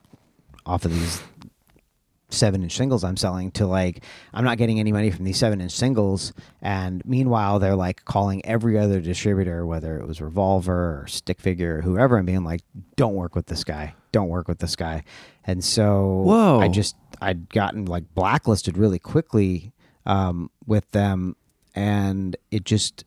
off 0.65 0.83
of 0.85 0.91
these 0.93 1.21
seven 2.29 2.61
inch 2.61 2.75
singles 2.75 3.03
I'm 3.03 3.15
selling 3.15 3.51
to 3.51 3.65
like, 3.65 4.03
I'm 4.33 4.43
not 4.43 4.57
getting 4.57 4.79
any 4.79 4.91
money 4.91 5.11
from 5.11 5.23
these 5.23 5.37
seven 5.37 5.61
inch 5.61 5.71
singles. 5.71 6.33
And 6.61 7.01
meanwhile, 7.05 7.59
they're 7.59 7.75
like 7.75 8.03
calling 8.03 8.45
every 8.45 8.77
other 8.77 8.99
distributor, 8.99 9.65
whether 9.65 9.97
it 9.97 10.05
was 10.05 10.19
Revolver 10.19 11.01
or 11.01 11.07
Stick 11.07 11.39
Figure 11.39 11.77
or 11.77 11.81
whoever, 11.81 12.17
and 12.17 12.25
being 12.25 12.43
like, 12.43 12.61
don't 12.97 13.13
work 13.13 13.35
with 13.35 13.45
this 13.45 13.63
guy. 13.63 13.93
Don't 14.11 14.29
work 14.29 14.47
with 14.47 14.59
this 14.59 14.75
guy. 14.75 15.03
And 15.45 15.63
so 15.63 16.23
Whoa. 16.25 16.59
I 16.59 16.67
just, 16.67 16.95
I'd 17.21 17.49
gotten 17.49 17.85
like 17.85 18.13
blacklisted 18.13 18.77
really 18.77 18.99
quickly 18.99 19.71
um, 20.05 20.51
with 20.65 20.89
them. 20.91 21.35
And 21.75 22.35
it 22.51 22.65
just, 22.65 23.05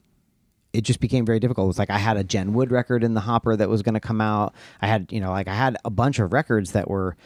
it 0.72 0.83
just 0.83 1.00
became 1.00 1.26
very 1.26 1.40
difficult. 1.40 1.64
It 1.64 1.68
was 1.68 1.78
like 1.78 1.90
I 1.90 1.98
had 1.98 2.16
a 2.16 2.24
Jen 2.24 2.52
Wood 2.54 2.70
record 2.70 3.04
in 3.04 3.14
the 3.14 3.20
hopper 3.20 3.56
that 3.56 3.68
was 3.68 3.83
going 3.83 3.94
to 3.94 4.00
come 4.00 4.20
out. 4.20 4.54
I 4.80 4.87
had, 4.87 5.12
you 5.12 5.20
know, 5.20 5.30
like 5.30 5.48
I 5.48 5.54
had 5.54 5.76
a 5.85 5.90
bunch 5.90 6.20
of 6.20 6.33
records 6.33 6.72
that 6.72 6.88
were, 6.88 7.16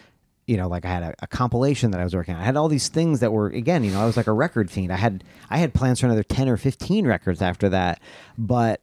you 0.47 0.57
know, 0.57 0.69
like 0.69 0.85
I 0.85 0.89
had 0.89 1.03
a, 1.03 1.15
a 1.23 1.27
compilation 1.27 1.91
that 1.93 2.01
I 2.01 2.05
was 2.05 2.15
working 2.15 2.35
on. 2.35 2.41
I 2.41 2.45
had 2.45 2.57
all 2.57 2.69
these 2.69 2.89
things 2.89 3.21
that 3.21 3.33
were, 3.33 3.49
again, 3.49 3.85
you 3.85 3.91
know, 3.91 4.01
I 4.01 4.07
was 4.07 4.17
like 4.17 4.27
a 4.27 4.33
record 4.33 4.71
fiend. 4.71 4.93
I 4.93 4.97
had, 4.97 5.25
I 5.51 5.59
had 5.59 5.75
plans 5.75 6.01
for 6.01 6.07
another 6.07 6.23
10 6.23 6.49
or 6.49 6.57
15 6.57 7.07
records 7.07 7.41
after 7.43 7.69
that. 7.71 8.01
But, 8.37 8.81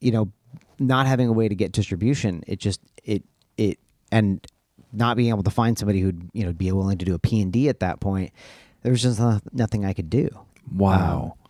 you 0.00 0.10
know, 0.12 0.30
not 0.78 1.06
having 1.06 1.28
a 1.28 1.32
way 1.32 1.48
to 1.48 1.54
get 1.54 1.72
distribution, 1.72 2.44
it 2.46 2.58
just, 2.58 2.80
it, 3.04 3.22
it, 3.56 3.78
and 4.10 4.46
not 4.92 5.16
being 5.16 5.30
able 5.30 5.44
to 5.44 5.50
find 5.50 5.78
somebody 5.78 6.00
who'd, 6.00 6.28
you 6.32 6.44
know, 6.44 6.52
be 6.52 6.70
willing 6.72 6.98
to 6.98 7.04
do 7.04 7.14
a 7.14 7.18
P 7.18 7.40
and 7.40 7.52
D 7.52 7.68
at 7.68 7.80
that 7.80 8.00
point, 8.00 8.32
there 8.82 8.92
was 8.92 9.02
just 9.02 9.20
nothing 9.52 9.84
I 9.84 9.92
could 9.92 10.10
do 10.10 10.28
Wow. 10.70 11.22
Um, 11.24 11.48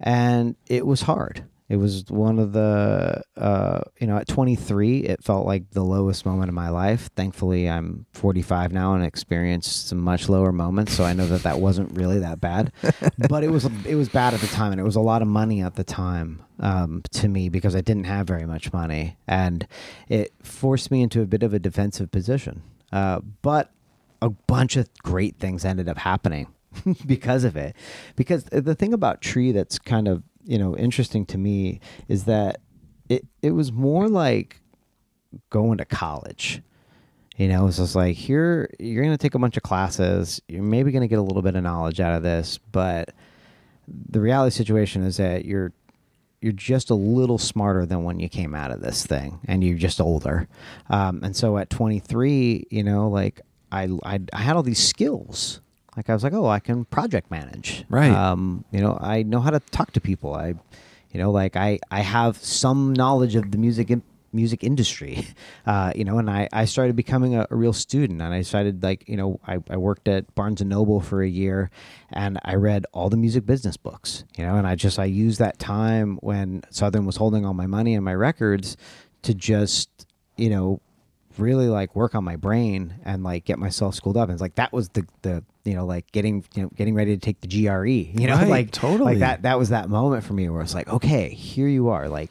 and 0.00 0.56
it 0.66 0.86
was 0.86 1.02
hard. 1.02 1.44
It 1.70 1.76
was 1.76 2.04
one 2.08 2.40
of 2.40 2.52
the, 2.52 3.22
uh, 3.36 3.82
you 4.00 4.08
know, 4.08 4.16
at 4.16 4.26
23, 4.26 5.04
it 5.04 5.22
felt 5.22 5.46
like 5.46 5.70
the 5.70 5.84
lowest 5.84 6.26
moment 6.26 6.48
of 6.48 6.54
my 6.54 6.68
life. 6.68 7.10
Thankfully, 7.14 7.70
I'm 7.70 8.06
45 8.12 8.72
now 8.72 8.94
and 8.94 9.04
experienced 9.04 9.86
some 9.86 9.98
much 9.98 10.28
lower 10.28 10.50
moments, 10.50 10.92
so 10.92 11.04
I 11.04 11.12
know 11.12 11.28
that 11.28 11.44
that 11.44 11.60
wasn't 11.60 11.96
really 11.96 12.18
that 12.18 12.40
bad. 12.40 12.72
but 13.28 13.44
it 13.44 13.52
was 13.52 13.66
it 13.86 13.94
was 13.94 14.08
bad 14.08 14.34
at 14.34 14.40
the 14.40 14.48
time, 14.48 14.72
and 14.72 14.80
it 14.80 14.84
was 14.84 14.96
a 14.96 15.00
lot 15.00 15.22
of 15.22 15.28
money 15.28 15.62
at 15.62 15.76
the 15.76 15.84
time 15.84 16.42
um, 16.58 17.04
to 17.12 17.28
me 17.28 17.48
because 17.48 17.76
I 17.76 17.82
didn't 17.82 18.04
have 18.04 18.26
very 18.26 18.46
much 18.46 18.72
money, 18.72 19.16
and 19.28 19.64
it 20.08 20.32
forced 20.42 20.90
me 20.90 21.02
into 21.02 21.22
a 21.22 21.26
bit 21.26 21.44
of 21.44 21.54
a 21.54 21.60
defensive 21.60 22.10
position. 22.10 22.62
Uh, 22.90 23.20
but 23.42 23.70
a 24.20 24.30
bunch 24.30 24.76
of 24.76 24.92
great 25.04 25.36
things 25.36 25.64
ended 25.64 25.88
up 25.88 25.98
happening 25.98 26.48
because 27.06 27.44
of 27.44 27.56
it. 27.56 27.76
Because 28.16 28.42
the 28.44 28.74
thing 28.74 28.92
about 28.92 29.20
Tree 29.20 29.52
that's 29.52 29.78
kind 29.78 30.08
of 30.08 30.24
you 30.44 30.58
know 30.58 30.76
interesting 30.76 31.26
to 31.26 31.38
me 31.38 31.80
is 32.08 32.24
that 32.24 32.60
it 33.08 33.26
it 33.42 33.50
was 33.50 33.72
more 33.72 34.08
like 34.08 34.60
going 35.50 35.78
to 35.78 35.84
college. 35.84 36.62
You 37.36 37.48
know, 37.48 37.66
it's 37.68 37.78
just 37.78 37.94
like 37.94 38.16
here 38.16 38.70
you're 38.78 39.02
going 39.02 39.16
to 39.16 39.22
take 39.22 39.34
a 39.34 39.38
bunch 39.38 39.56
of 39.56 39.62
classes. 39.62 40.42
You're 40.48 40.62
maybe 40.62 40.92
going 40.92 41.02
to 41.02 41.08
get 41.08 41.18
a 41.18 41.22
little 41.22 41.42
bit 41.42 41.56
of 41.56 41.62
knowledge 41.62 42.00
out 42.00 42.14
of 42.14 42.22
this, 42.22 42.58
but 42.70 43.14
the 43.88 44.20
reality 44.20 44.54
situation 44.54 45.02
is 45.02 45.16
that 45.16 45.44
you're 45.44 45.72
you're 46.40 46.52
just 46.52 46.88
a 46.88 46.94
little 46.94 47.38
smarter 47.38 47.84
than 47.84 48.02
when 48.02 48.18
you 48.18 48.28
came 48.28 48.54
out 48.54 48.70
of 48.70 48.80
this 48.80 49.04
thing, 49.06 49.40
and 49.46 49.62
you're 49.62 49.76
just 49.76 50.00
older. 50.00 50.48
Um, 50.88 51.20
and 51.22 51.36
so 51.36 51.58
at 51.58 51.68
23, 51.68 52.66
you 52.70 52.82
know, 52.82 53.08
like 53.08 53.40
I, 53.70 53.88
I 54.04 54.20
I 54.32 54.40
had 54.40 54.56
all 54.56 54.62
these 54.62 54.82
skills. 54.86 55.60
Like 56.00 56.08
I 56.08 56.14
was 56.14 56.24
like, 56.24 56.32
oh, 56.32 56.46
I 56.46 56.60
can 56.60 56.86
project 56.86 57.30
manage. 57.30 57.84
Right. 57.90 58.10
Um, 58.10 58.64
you 58.70 58.80
know, 58.80 58.96
I 58.98 59.22
know 59.22 59.38
how 59.40 59.50
to 59.50 59.60
talk 59.60 59.92
to 59.92 60.00
people. 60.00 60.34
I, 60.34 60.54
you 61.10 61.20
know, 61.20 61.30
like 61.30 61.56
I 61.56 61.78
I 61.90 62.00
have 62.00 62.38
some 62.38 62.94
knowledge 62.94 63.34
of 63.34 63.50
the 63.50 63.58
music 63.58 63.90
in, 63.90 64.02
music 64.32 64.64
industry. 64.64 65.26
Uh, 65.66 65.92
you 65.94 66.04
know, 66.04 66.18
and 66.18 66.30
I 66.30 66.48
I 66.52 66.64
started 66.64 66.96
becoming 66.96 67.34
a, 67.36 67.46
a 67.50 67.54
real 67.54 67.74
student, 67.74 68.22
and 68.22 68.32
I 68.32 68.40
started 68.40 68.82
like 68.82 69.06
you 69.06 69.16
know 69.16 69.38
I 69.46 69.58
I 69.68 69.76
worked 69.76 70.08
at 70.08 70.34
Barnes 70.34 70.62
and 70.62 70.70
Noble 70.70 71.00
for 71.00 71.22
a 71.22 71.28
year, 71.28 71.70
and 72.10 72.38
I 72.44 72.54
read 72.54 72.86
all 72.92 73.10
the 73.10 73.18
music 73.18 73.44
business 73.44 73.76
books. 73.76 74.24
You 74.38 74.44
know, 74.46 74.56
and 74.56 74.66
I 74.66 74.74
just 74.74 74.98
I 74.98 75.04
used 75.04 75.38
that 75.38 75.58
time 75.58 76.18
when 76.22 76.62
Southern 76.70 77.04
was 77.04 77.16
holding 77.16 77.44
all 77.44 77.52
my 77.52 77.66
money 77.66 77.94
and 77.94 78.04
my 78.04 78.14
records 78.14 78.78
to 79.22 79.34
just 79.34 80.06
you 80.38 80.48
know 80.48 80.80
really 81.36 81.68
like 81.68 81.94
work 81.94 82.14
on 82.14 82.24
my 82.24 82.36
brain 82.36 82.94
and 83.04 83.22
like 83.22 83.44
get 83.44 83.58
myself 83.58 83.94
schooled 83.94 84.16
up. 84.16 84.28
And 84.28 84.32
it's 84.32 84.42
like 84.42 84.54
that 84.54 84.72
was 84.72 84.88
the 84.88 85.06
the 85.22 85.44
you 85.64 85.74
know 85.74 85.84
like 85.86 86.10
getting 86.12 86.44
you 86.54 86.62
know 86.62 86.70
getting 86.76 86.94
ready 86.94 87.14
to 87.16 87.20
take 87.20 87.40
the 87.40 87.48
GRE. 87.48 87.86
You 87.88 88.26
know, 88.26 88.34
Right, 88.40 88.48
like 88.48 88.70
totally. 88.70 89.12
like 89.12 89.18
that. 89.20 89.42
That 89.42 89.58
was 89.58 89.68
that 89.70 89.88
moment 89.88 90.24
for 90.24 90.32
me 90.32 90.48
where 90.48 90.62
it's 90.62 90.74
like, 90.74 90.88
okay, 90.88 91.28
here 91.30 91.68
you 91.68 91.88
are, 91.88 92.08
like. 92.08 92.30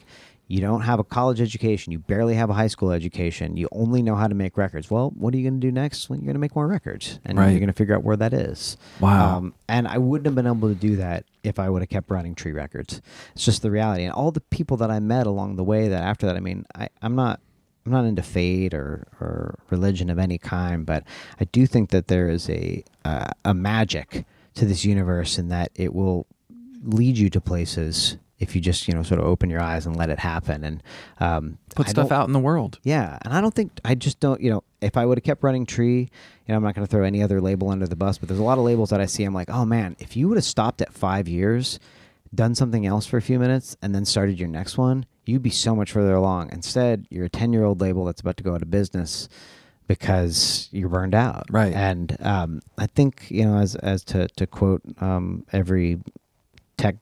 You 0.52 0.60
don't 0.60 0.80
have 0.80 0.98
a 0.98 1.04
college 1.04 1.40
education. 1.40 1.92
You 1.92 2.00
barely 2.00 2.34
have 2.34 2.50
a 2.50 2.52
high 2.54 2.66
school 2.66 2.90
education. 2.90 3.56
You 3.56 3.68
only 3.70 4.02
know 4.02 4.16
how 4.16 4.26
to 4.26 4.34
make 4.34 4.56
records. 4.58 4.90
Well, 4.90 5.10
what 5.10 5.32
are 5.32 5.36
you 5.36 5.44
going 5.48 5.60
to 5.60 5.64
do 5.64 5.70
next? 5.70 6.10
Well, 6.10 6.18
you're 6.18 6.24
going 6.24 6.34
to 6.34 6.40
make 6.40 6.56
more 6.56 6.66
records, 6.66 7.20
and 7.24 7.38
Right. 7.38 7.50
you're 7.50 7.60
going 7.60 7.68
to 7.68 7.72
figure 7.72 7.94
out 7.94 8.02
where 8.02 8.16
that 8.16 8.32
is. 8.34 8.76
Wow. 8.98 9.36
Um, 9.36 9.54
and 9.68 9.86
I 9.86 9.98
wouldn't 9.98 10.26
have 10.26 10.34
been 10.34 10.48
able 10.48 10.68
to 10.68 10.74
do 10.74 10.96
that 10.96 11.24
if 11.44 11.60
I 11.60 11.70
would 11.70 11.82
have 11.82 11.88
kept 11.88 12.10
writing 12.10 12.34
tree 12.34 12.50
records. 12.50 13.00
It's 13.36 13.44
just 13.44 13.62
the 13.62 13.70
reality. 13.70 14.02
And 14.02 14.12
all 14.12 14.32
the 14.32 14.40
people 14.40 14.76
that 14.78 14.90
I 14.90 14.98
met 14.98 15.28
along 15.28 15.54
the 15.54 15.62
way 15.62 15.86
that 15.86 16.02
after 16.02 16.26
that, 16.26 16.34
I 16.36 16.40
mean, 16.40 16.66
I, 16.74 16.88
I'm 17.00 17.14
not 17.14 17.38
I'm 17.86 17.92
not 17.92 18.04
into 18.04 18.22
fate 18.22 18.74
or, 18.74 19.06
or 19.20 19.58
religion 19.70 20.10
of 20.10 20.18
any 20.18 20.38
kind, 20.38 20.84
but 20.84 21.04
I 21.40 21.44
do 21.44 21.66
think 21.66 21.90
that 21.90 22.08
there 22.08 22.28
is 22.28 22.48
a 22.50 22.84
uh, 23.04 23.30
a 23.44 23.54
magic 23.54 24.24
to 24.54 24.66
this 24.66 24.84
universe 24.84 25.38
in 25.38 25.48
that 25.48 25.70
it 25.74 25.94
will 25.94 26.26
lead 26.82 27.16
you 27.18 27.30
to 27.30 27.40
places 27.40 28.16
if 28.38 28.54
you 28.54 28.60
just 28.60 28.88
you 28.88 28.94
know 28.94 29.02
sort 29.02 29.20
of 29.20 29.26
open 29.26 29.50
your 29.50 29.60
eyes 29.60 29.86
and 29.86 29.96
let 29.96 30.08
it 30.10 30.18
happen 30.18 30.64
and 30.64 30.82
um, 31.20 31.58
Put 31.74 31.88
I 31.88 31.90
stuff 31.90 32.10
out 32.10 32.26
in 32.26 32.32
the 32.32 32.38
world. 32.38 32.78
yeah, 32.82 33.18
and 33.22 33.32
I 33.32 33.40
don't 33.40 33.54
think 33.54 33.72
I 33.84 33.94
just 33.94 34.18
don't. 34.20 34.40
You 34.40 34.50
know, 34.50 34.64
if 34.80 34.96
I 34.96 35.04
would 35.06 35.18
have 35.18 35.24
kept 35.24 35.42
running 35.42 35.66
Tree, 35.66 36.00
you 36.00 36.08
know, 36.48 36.56
I'm 36.56 36.62
not 36.62 36.74
going 36.74 36.86
to 36.86 36.90
throw 36.90 37.04
any 37.04 37.22
other 37.22 37.40
label 37.40 37.70
under 37.70 37.86
the 37.86 37.96
bus, 37.96 38.18
but 38.18 38.28
there's 38.28 38.40
a 38.40 38.44
lot 38.44 38.58
of 38.58 38.64
labels 38.64 38.90
that 38.90 39.00
I 39.00 39.06
see. 39.06 39.24
I'm 39.24 39.34
like, 39.34 39.50
oh 39.50 39.64
man, 39.64 39.96
if 39.98 40.16
you 40.16 40.28
would 40.28 40.36
have 40.36 40.44
stopped 40.44 40.82
at 40.82 40.92
five 40.92 41.28
years, 41.28 41.78
done 42.34 42.54
something 42.54 42.86
else 42.86 43.06
for 43.06 43.16
a 43.18 43.22
few 43.22 43.38
minutes, 43.38 43.76
and 43.82 43.94
then 43.94 44.04
started 44.04 44.38
your 44.38 44.48
next 44.48 44.78
one, 44.78 45.04
you'd 45.30 45.42
be 45.42 45.50
so 45.50 45.74
much 45.74 45.92
further 45.92 46.14
along. 46.14 46.50
Instead, 46.52 47.06
you're 47.08 47.26
a 47.26 47.30
10 47.30 47.52
year 47.52 47.64
old 47.64 47.80
label 47.80 48.04
that's 48.04 48.20
about 48.20 48.36
to 48.38 48.42
go 48.42 48.54
out 48.54 48.62
of 48.62 48.70
business 48.70 49.28
because 49.86 50.68
you're 50.70 50.88
burned 50.88 51.14
out. 51.14 51.46
Right. 51.50 51.72
And 51.72 52.16
um, 52.20 52.60
I 52.78 52.86
think 52.86 53.30
you 53.30 53.44
know, 53.44 53.58
as 53.58 53.74
as 53.76 54.04
to 54.04 54.28
to 54.28 54.46
quote 54.46 54.82
um, 55.00 55.46
every 55.52 56.00
tech 56.76 56.96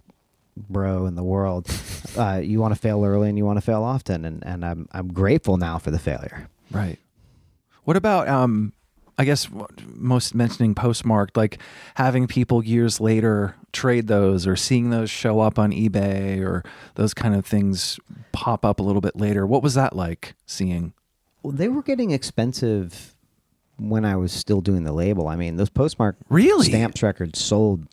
bro 0.56 1.06
in 1.06 1.14
the 1.14 1.22
world, 1.22 1.68
uh, 2.16 2.40
you 2.42 2.60
want 2.60 2.74
to 2.74 2.80
fail 2.80 3.04
early 3.04 3.28
and 3.28 3.36
you 3.36 3.44
want 3.44 3.58
to 3.58 3.64
fail 3.64 3.82
often, 3.82 4.24
and 4.24 4.44
and 4.46 4.64
I'm 4.64 4.88
I'm 4.92 5.12
grateful 5.12 5.56
now 5.56 5.78
for 5.78 5.90
the 5.90 5.98
failure. 5.98 6.48
Right. 6.70 6.98
What 7.84 7.96
about 7.96 8.28
um 8.28 8.72
I 9.20 9.24
guess 9.24 9.48
most 9.94 10.34
mentioning 10.34 10.74
postmarked 10.76 11.36
like 11.36 11.58
having 11.96 12.28
people 12.28 12.64
years 12.64 13.00
later 13.00 13.56
trade 13.72 14.06
those 14.06 14.46
or 14.46 14.54
seeing 14.54 14.90
those 14.90 15.10
show 15.10 15.40
up 15.40 15.58
on 15.58 15.72
eBay 15.72 16.40
or 16.40 16.62
those 16.94 17.14
kind 17.14 17.34
of 17.34 17.44
things 17.44 17.98
pop 18.30 18.64
up 18.64 18.78
a 18.78 18.82
little 18.82 19.00
bit 19.00 19.16
later. 19.16 19.44
What 19.46 19.62
was 19.62 19.74
that 19.74 19.96
like 19.96 20.34
seeing? 20.46 20.92
Well, 21.42 21.52
they 21.52 21.68
were 21.68 21.82
getting 21.82 22.12
expensive 22.12 23.16
when 23.76 24.04
I 24.04 24.16
was 24.16 24.32
still 24.32 24.60
doing 24.60 24.84
the 24.84 24.92
label. 24.92 25.28
I 25.28 25.36
mean, 25.36 25.56
those 25.56 25.70
postmark 25.70 26.16
Really? 26.28 26.66
stamps 26.66 27.02
records 27.02 27.38
sold. 27.40 27.86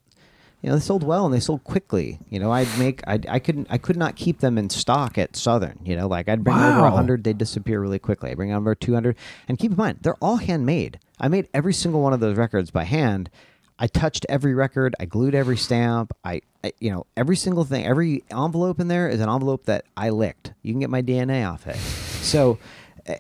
You 0.66 0.72
know, 0.72 0.78
they 0.78 0.82
sold 0.84 1.03
well 1.03 1.26
and 1.26 1.34
they 1.34 1.39
sold 1.39 1.63
quickly. 1.63 2.18
You 2.32 2.39
know, 2.39 2.51
I'd 2.51 2.80
make 2.80 3.07
I 3.07 3.20
I 3.30 3.38
couldn't 3.38 3.68
I 3.70 3.78
could 3.78 3.97
not 3.97 4.16
keep 4.16 4.39
them 4.39 4.57
in 4.57 4.72
stock 4.72 5.16
at 5.16 5.36
Southern. 5.36 5.78
You 5.86 5.95
know, 5.95 6.07
like 6.07 6.28
I'd 6.28 6.43
bring 6.43 6.57
over 6.57 6.82
Wow. 6.82 6.88
a 6.88 6.89
hundred, 6.89 7.24
they'd 7.24 7.38
disappear 7.38 7.80
really 7.80 7.99
quickly. 7.99 8.32
I 8.32 8.34
bring 8.34 8.51
over 8.51 8.74
two 8.74 8.95
hundred, 8.95 9.16
and 9.47 9.59
keep 9.59 9.74
in 9.74 9.78
mind 9.78 9.99
they're 10.01 10.16
all 10.16 10.38
handmade. 10.38 10.97
I 11.20 11.28
made 11.28 11.49
every 11.53 11.72
single 11.72 12.01
one 12.01 12.13
of 12.13 12.20
those 12.20 12.36
records 12.36 12.72
by 12.72 12.84
hand. 12.84 13.30
I 13.78 13.86
touched 13.86 14.26
every 14.28 14.55
record. 14.55 14.95
I 14.99 15.05
glued 15.05 15.36
every 15.36 15.57
stamp. 15.57 16.13
I, 16.24 16.41
I, 16.63 16.72
you 16.80 16.89
know, 16.89 17.05
every 17.16 17.36
single 17.36 17.63
thing, 17.63 17.86
every 17.86 18.24
envelope 18.32 18.80
in 18.80 18.88
there 18.88 19.07
is 19.07 19.20
an 19.20 19.30
envelope 19.30 19.66
that 19.66 19.86
I 19.95 20.09
licked. 20.09 20.53
You 20.63 20.74
can 20.74 20.80
get 20.80 20.89
my 20.89 21.03
DNA 21.03 21.47
off 21.47 21.68
it. 21.68 21.76
So, 21.76 22.57
eh, 23.05 23.18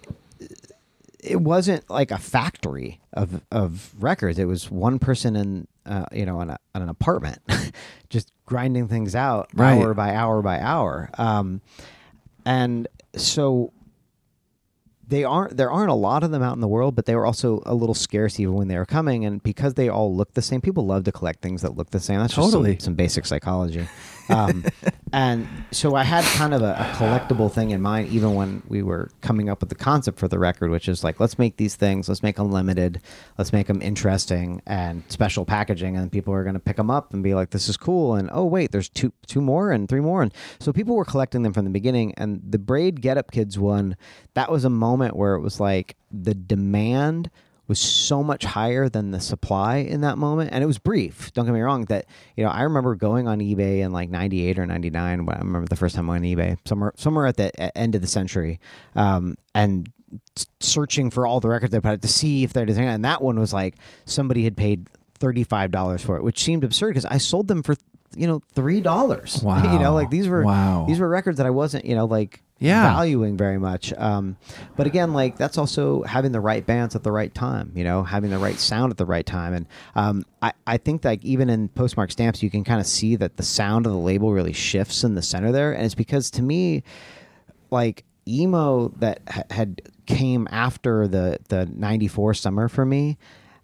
it 1.25 1.41
wasn't 1.41 1.89
like 1.89 2.11
a 2.11 2.17
factory 2.17 2.99
of 3.13 3.41
of 3.51 3.93
records. 3.99 4.37
It 4.39 4.45
was 4.45 4.69
one 4.69 4.99
person 4.99 5.35
in, 5.35 5.67
uh, 5.85 6.05
you 6.11 6.25
know, 6.25 6.41
in, 6.41 6.49
a, 6.51 6.57
in 6.75 6.81
an 6.83 6.89
apartment, 6.89 7.39
just 8.09 8.31
grinding 8.45 8.87
things 8.87 9.15
out 9.15 9.49
Right. 9.53 9.73
hour 9.81 9.93
by 9.93 10.13
hour 10.13 10.41
by 10.41 10.59
hour. 10.59 11.09
Um, 11.17 11.61
and 12.45 12.87
so 13.15 13.71
they 15.07 15.23
aren't 15.23 15.55
there 15.55 15.69
aren't 15.71 15.91
a 15.91 15.95
lot 15.95 16.23
of 16.23 16.31
them 16.31 16.41
out 16.41 16.55
in 16.55 16.61
the 16.61 16.67
world 16.67 16.95
but 16.95 17.05
they 17.05 17.15
were 17.15 17.27
also 17.27 17.61
a 17.67 17.75
little 17.75 17.93
scarce 17.93 18.39
even 18.39 18.55
when 18.55 18.67
they 18.67 18.75
were 18.77 18.85
coming 18.87 19.23
and 19.23 19.41
because 19.43 19.75
they 19.75 19.87
all 19.87 20.15
look 20.15 20.33
the 20.33 20.41
same 20.41 20.59
people 20.61 20.83
love 20.83 21.03
to 21.03 21.11
collect 21.11 21.41
things 21.43 21.61
that 21.61 21.75
look 21.77 21.91
the 21.91 21.99
same 21.99 22.19
that's 22.19 22.33
just 22.33 22.51
some- 22.51 22.59
Totally. 22.63 22.79
some, 22.79 22.95
basic 22.95 23.25
psychology 23.27 23.87
um, 24.29 24.63
and 25.13 25.47
so 25.71 25.95
i 25.95 26.03
had 26.03 26.23
kind 26.37 26.53
of 26.53 26.61
a, 26.61 26.73
a 26.73 26.93
collectible 26.95 27.51
thing 27.51 27.71
in 27.71 27.81
mind 27.81 28.07
even 28.09 28.33
when 28.35 28.61
we 28.67 28.81
were 28.81 29.09
coming 29.21 29.49
up 29.49 29.59
with 29.61 29.69
the 29.69 29.75
concept 29.75 30.19
for 30.19 30.27
the 30.27 30.39
record 30.39 30.71
which 30.71 30.87
is 30.87 31.03
like 31.03 31.19
let's 31.19 31.37
make 31.37 31.57
these 31.57 31.75
things 31.75 32.09
let's 32.09 32.23
make 32.23 32.35
them 32.35 32.51
limited 32.51 33.01
let's 33.37 33.53
make 33.53 33.67
them 33.67 33.81
interesting 33.81 34.61
and 34.65 35.03
special 35.09 35.45
packaging 35.45 35.95
and 35.95 36.11
people 36.11 36.33
are 36.33 36.43
going 36.43 36.53
to 36.53 36.59
pick 36.59 36.77
them 36.77 36.89
up 36.89 37.13
and 37.13 37.23
be 37.23 37.33
like 37.33 37.51
this 37.51 37.69
is 37.69 37.77
cool 37.77 38.15
and 38.15 38.29
oh 38.33 38.45
wait 38.45 38.71
there's 38.71 38.89
two 38.89 39.11
two 39.27 39.41
more 39.41 39.71
and 39.71 39.89
three 39.89 40.01
more 40.01 40.21
and 40.21 40.33
so 40.59 40.73
people 40.73 40.95
were 40.95 41.05
collecting 41.05 41.43
them 41.43 41.53
from 41.53 41.65
the 41.65 41.71
beginning 41.71 42.13
and 42.17 42.41
the 42.47 42.59
braid 42.59 43.01
get 43.01 43.17
up 43.17 43.31
kids 43.31 43.57
one 43.57 43.95
that 44.33 44.51
was 44.51 44.65
a 44.65 44.69
moment 44.69 45.15
where 45.15 45.35
it 45.35 45.41
was 45.41 45.59
like 45.59 45.95
the 46.11 46.33
demand 46.33 47.29
was 47.67 47.79
so 47.79 48.21
much 48.23 48.45
higher 48.45 48.87
than 48.89 49.11
the 49.11 49.19
supply 49.19 49.77
in 49.77 50.01
that 50.01 50.17
moment 50.17 50.51
and 50.53 50.63
it 50.63 50.67
was 50.67 50.77
brief 50.77 51.33
don't 51.33 51.45
get 51.45 51.53
me 51.53 51.61
wrong 51.61 51.85
that 51.85 52.05
you 52.35 52.43
know 52.43 52.49
i 52.51 52.61
remember 52.63 52.95
going 52.95 53.27
on 53.27 53.39
ebay 53.39 53.79
in 53.79 53.91
like 53.91 54.09
98 54.09 54.59
or 54.59 54.65
99 54.65 55.25
when 55.25 55.35
i 55.35 55.39
remember 55.39 55.67
the 55.67 55.75
first 55.75 55.95
time 55.95 56.09
i 56.09 56.13
went 56.13 56.25
on 56.25 56.31
ebay 56.31 56.57
somewhere 56.65 56.93
somewhere 56.97 57.25
at 57.27 57.37
the 57.37 57.77
end 57.77 57.95
of 57.95 58.01
the 58.01 58.07
century 58.07 58.59
um, 58.95 59.35
and 59.53 59.91
searching 60.59 61.09
for 61.09 61.25
all 61.27 61.39
the 61.39 61.49
records 61.49 61.71
they 61.71 61.79
put 61.79 61.89
out 61.89 62.01
to 62.01 62.07
see 62.07 62.43
if 62.43 62.53
they're 62.53 62.65
and 62.69 63.05
that 63.05 63.21
one 63.21 63.39
was 63.39 63.53
like 63.53 63.75
somebody 64.05 64.43
had 64.43 64.55
paid 64.55 64.87
$35 65.19 66.01
for 66.01 66.17
it 66.17 66.23
which 66.23 66.43
seemed 66.43 66.63
absurd 66.63 66.89
because 66.89 67.05
i 67.05 67.17
sold 67.17 67.47
them 67.47 67.63
for 67.63 67.75
you 68.15 68.27
know 68.27 68.41
three 68.53 68.79
dollars 68.81 69.41
Wow. 69.43 69.63
you 69.73 69.79
know 69.79 69.93
like 69.93 70.09
these 70.09 70.27
were 70.27 70.43
Wow. 70.43 70.85
these 70.87 70.99
were 70.99 71.09
records 71.09 71.37
that 71.37 71.45
i 71.47 71.49
wasn't 71.49 71.85
you 71.85 71.95
know 71.95 72.05
like 72.05 72.41
Yeah. 72.59 72.83
valuing 72.93 73.35
very 73.35 73.57
much. 73.57 73.91
Um, 73.93 74.37
but 74.77 74.87
again, 74.87 75.13
like 75.13 75.37
that's 75.37 75.57
also 75.57 76.03
having 76.03 76.31
the 76.31 76.39
right 76.39 76.65
bands 76.65 76.95
at 76.95 77.03
the 77.03 77.11
right 77.11 77.33
time, 77.33 77.71
you 77.75 77.83
know, 77.83 78.03
having 78.03 78.29
the 78.29 78.37
right 78.37 78.57
sound 78.57 78.91
at 78.91 78.97
the 78.97 79.05
right 79.05 79.25
time. 79.25 79.53
And 79.53 79.67
um, 79.95 80.25
I, 80.41 80.53
I 80.65 80.77
think 80.77 81.03
like 81.03 81.23
even 81.25 81.49
in 81.49 81.67
postmark 81.69 82.11
stamps, 82.11 82.41
you 82.41 82.49
can 82.49 82.63
kind 82.63 82.79
of 82.79 82.87
see 82.87 83.15
that 83.17 83.37
the 83.37 83.43
sound 83.43 83.85
of 83.85 83.91
the 83.91 83.97
label 83.99 84.31
really 84.31 84.53
shifts 84.53 85.03
in 85.03 85.15
the 85.15 85.21
center 85.21 85.51
there. 85.51 85.73
And 85.73 85.85
it's 85.85 85.95
because 85.95 86.31
to 86.31 86.41
me, 86.41 86.83
like 87.71 88.05
emo 88.27 88.89
that 88.97 89.21
ha- 89.29 89.43
had 89.49 89.81
came 90.05 90.47
after 90.51 91.07
the 91.07 91.37
the 91.49 91.65
94 91.65 92.33
summer 92.33 92.67
for 92.67 92.85
me 92.85 93.17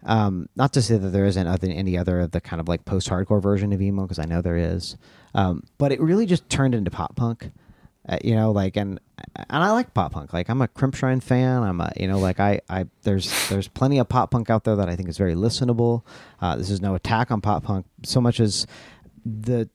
um, 0.04 0.48
not 0.56 0.72
to 0.72 0.82
say 0.82 0.96
that 0.98 1.10
there 1.10 1.24
isn't 1.24 1.46
other, 1.46 1.68
any 1.68 1.96
other 1.96 2.18
of 2.20 2.32
the 2.32 2.40
kind 2.40 2.60
of 2.60 2.66
like 2.68 2.84
post-hardcore 2.84 3.40
version 3.40 3.72
of 3.72 3.80
emo 3.80 4.02
because 4.02 4.18
i 4.18 4.24
know 4.24 4.40
there 4.42 4.56
is 4.56 4.96
um, 5.34 5.62
but 5.78 5.92
it 5.92 6.00
really 6.00 6.26
just 6.26 6.48
turned 6.48 6.74
into 6.74 6.90
pop 6.90 7.16
punk 7.16 7.50
uh, 8.08 8.18
you 8.22 8.34
know 8.34 8.50
like 8.50 8.76
and 8.76 8.98
and 9.36 9.62
i 9.64 9.70
like 9.70 9.94
pop 9.94 10.12
punk. 10.12 10.32
Like 10.32 10.48
i'm 10.48 10.60
a 10.62 10.68
crimpshrine 10.68 11.22
fan. 11.22 11.62
I'm 11.62 11.80
a 11.80 11.92
you 11.96 12.08
know 12.08 12.18
like 12.18 12.40
i 12.40 12.60
i 12.68 12.86
there's 13.02 13.48
there's 13.48 13.68
plenty 13.68 13.98
of 13.98 14.08
pop 14.08 14.30
punk 14.30 14.50
out 14.50 14.64
there 14.64 14.76
that 14.76 14.88
i 14.88 14.96
think 14.96 15.08
is 15.08 15.18
very 15.18 15.34
listenable. 15.34 16.02
Uh, 16.40 16.56
this 16.56 16.70
is 16.70 16.80
no 16.80 16.94
attack 16.94 17.30
on 17.30 17.40
pop 17.40 17.62
punk 17.64 17.86
so 18.04 18.20
much 18.20 18.40
as 18.40 18.66
the 19.24 19.68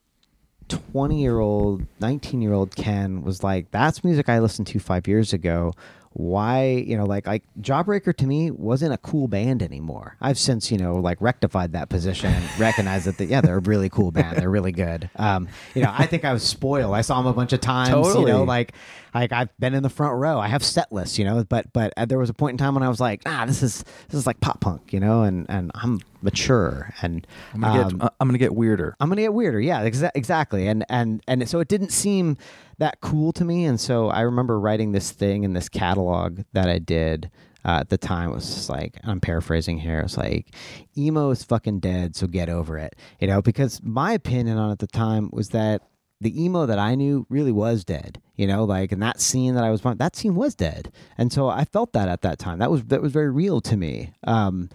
20 0.67 1.21
year 1.21 1.39
old 1.39 1.83
19 2.01 2.41
year 2.41 2.53
old 2.53 2.75
ken 2.75 3.21
was 3.21 3.41
like 3.41 3.71
that's 3.71 4.03
music 4.03 4.27
i 4.27 4.39
listened 4.39 4.67
to 4.67 4.79
five 4.79 5.07
years 5.07 5.31
ago 5.31 5.73
why 6.17 6.65
you 6.65 6.97
know 6.97 7.05
like 7.05 7.27
like 7.27 7.43
Jawbreaker 7.61 8.15
to 8.17 8.25
me 8.25 8.49
wasn't 8.49 8.91
a 8.91 8.97
cool 8.97 9.27
band 9.27 9.61
anymore. 9.61 10.17
I've 10.19 10.39
since 10.39 10.71
you 10.71 10.77
know 10.79 10.95
like 10.95 11.21
rectified 11.21 11.73
that 11.73 11.89
position 11.89 12.33
and 12.33 12.43
recognized 12.59 13.05
that 13.05 13.19
the, 13.19 13.25
yeah 13.25 13.39
they're 13.39 13.59
a 13.59 13.61
really 13.61 13.87
cool 13.87 14.09
band. 14.09 14.37
They're 14.37 14.49
really 14.49 14.71
good. 14.71 15.11
Um, 15.17 15.47
you 15.75 15.83
know 15.83 15.93
I 15.95 16.07
think 16.07 16.25
I 16.25 16.33
was 16.33 16.41
spoiled. 16.41 16.95
I 16.95 17.01
saw 17.01 17.21
them 17.21 17.27
a 17.27 17.33
bunch 17.33 17.53
of 17.53 17.61
times. 17.61 17.89
totally. 17.89 18.31
You 18.31 18.37
know 18.39 18.43
like 18.45 18.73
like 19.13 19.31
I've 19.31 19.55
been 19.59 19.75
in 19.75 19.83
the 19.83 19.91
front 19.91 20.15
row. 20.15 20.39
I 20.39 20.47
have 20.47 20.63
set 20.63 20.91
lists. 20.91 21.19
You 21.19 21.25
know 21.25 21.43
but 21.43 21.71
but 21.71 21.93
uh, 21.97 22.05
there 22.05 22.17
was 22.17 22.31
a 22.31 22.33
point 22.33 22.55
in 22.55 22.57
time 22.57 22.73
when 22.73 22.81
I 22.81 22.89
was 22.89 22.99
like 22.99 23.21
ah 23.27 23.45
this 23.45 23.61
is 23.61 23.83
this 24.09 24.17
is 24.17 24.25
like 24.25 24.39
pop 24.39 24.59
punk. 24.59 24.91
You 24.93 24.99
know 24.99 25.21
and 25.21 25.45
and 25.49 25.69
I'm 25.75 25.99
mature 26.23 26.93
and 27.03 27.27
I'm 27.53 27.61
gonna 27.61 27.81
um, 27.83 27.89
get 27.89 28.01
uh, 28.01 28.09
I'm 28.19 28.27
gonna 28.27 28.39
get 28.39 28.55
weirder. 28.55 28.95
I'm 28.99 29.09
gonna 29.09 29.21
get 29.21 29.35
weirder. 29.35 29.59
Yeah, 29.59 29.87
exa- 29.87 30.11
exactly. 30.15 30.67
And 30.67 30.83
and 30.89 31.21
and 31.27 31.47
so 31.47 31.59
it 31.59 31.67
didn't 31.67 31.91
seem 31.91 32.37
that 32.79 33.01
cool 33.01 33.31
to 33.33 33.45
me. 33.45 33.65
And 33.65 33.79
so 33.79 34.09
I 34.09 34.21
remember 34.21 34.59
writing 34.59 34.91
this 34.91 35.11
thing 35.11 35.43
in 35.43 35.53
this 35.53 35.69
catalog 35.69 36.41
that 36.53 36.69
I 36.69 36.79
did 36.79 37.31
uh, 37.65 37.79
at 37.81 37.89
the 37.89 37.97
time. 37.97 38.29
It 38.29 38.35
was 38.35 38.53
just 38.53 38.69
like 38.69 38.97
I'm 39.03 39.19
paraphrasing 39.19 39.77
here. 39.77 39.99
It's 40.01 40.17
like 40.17 40.53
emo 40.97 41.31
is 41.31 41.43
fucking 41.43 41.79
dead, 41.79 42.15
so 42.15 42.27
get 42.27 42.49
over 42.49 42.77
it. 42.77 42.95
You 43.19 43.27
know, 43.27 43.41
because 43.41 43.81
my 43.83 44.13
opinion 44.13 44.57
on 44.57 44.69
it 44.69 44.73
at 44.73 44.79
the 44.79 44.87
time 44.87 45.29
was 45.31 45.49
that 45.49 45.81
the 46.19 46.43
emo 46.43 46.65
that 46.65 46.79
I 46.79 46.95
knew 46.95 47.25
really 47.29 47.51
was 47.51 47.83
dead. 47.83 48.21
You 48.35 48.47
know, 48.47 48.63
like 48.63 48.91
and 48.91 49.01
that 49.01 49.19
scene 49.19 49.55
that 49.55 49.63
I 49.63 49.71
was 49.71 49.81
that 49.81 50.15
scene 50.15 50.35
was 50.35 50.55
dead, 50.55 50.91
and 51.17 51.31
so 51.31 51.49
I 51.49 51.65
felt 51.65 51.93
that 51.93 52.07
at 52.07 52.21
that 52.21 52.39
time. 52.39 52.59
That 52.59 52.71
was 52.71 52.83
that 52.85 53.01
was 53.01 53.11
very 53.11 53.29
real 53.29 53.59
to 53.61 53.75
me. 53.75 54.13
Um, 54.25 54.69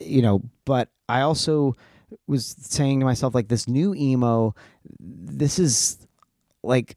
you 0.00 0.22
know, 0.22 0.42
but 0.64 0.90
I 1.08 1.22
also 1.22 1.74
was 2.26 2.46
saying 2.46 3.00
to 3.00 3.06
myself 3.06 3.34
like 3.34 3.48
this 3.48 3.66
new 3.68 3.94
emo, 3.94 4.54
this 5.00 5.58
is 5.58 6.06
like 6.62 6.96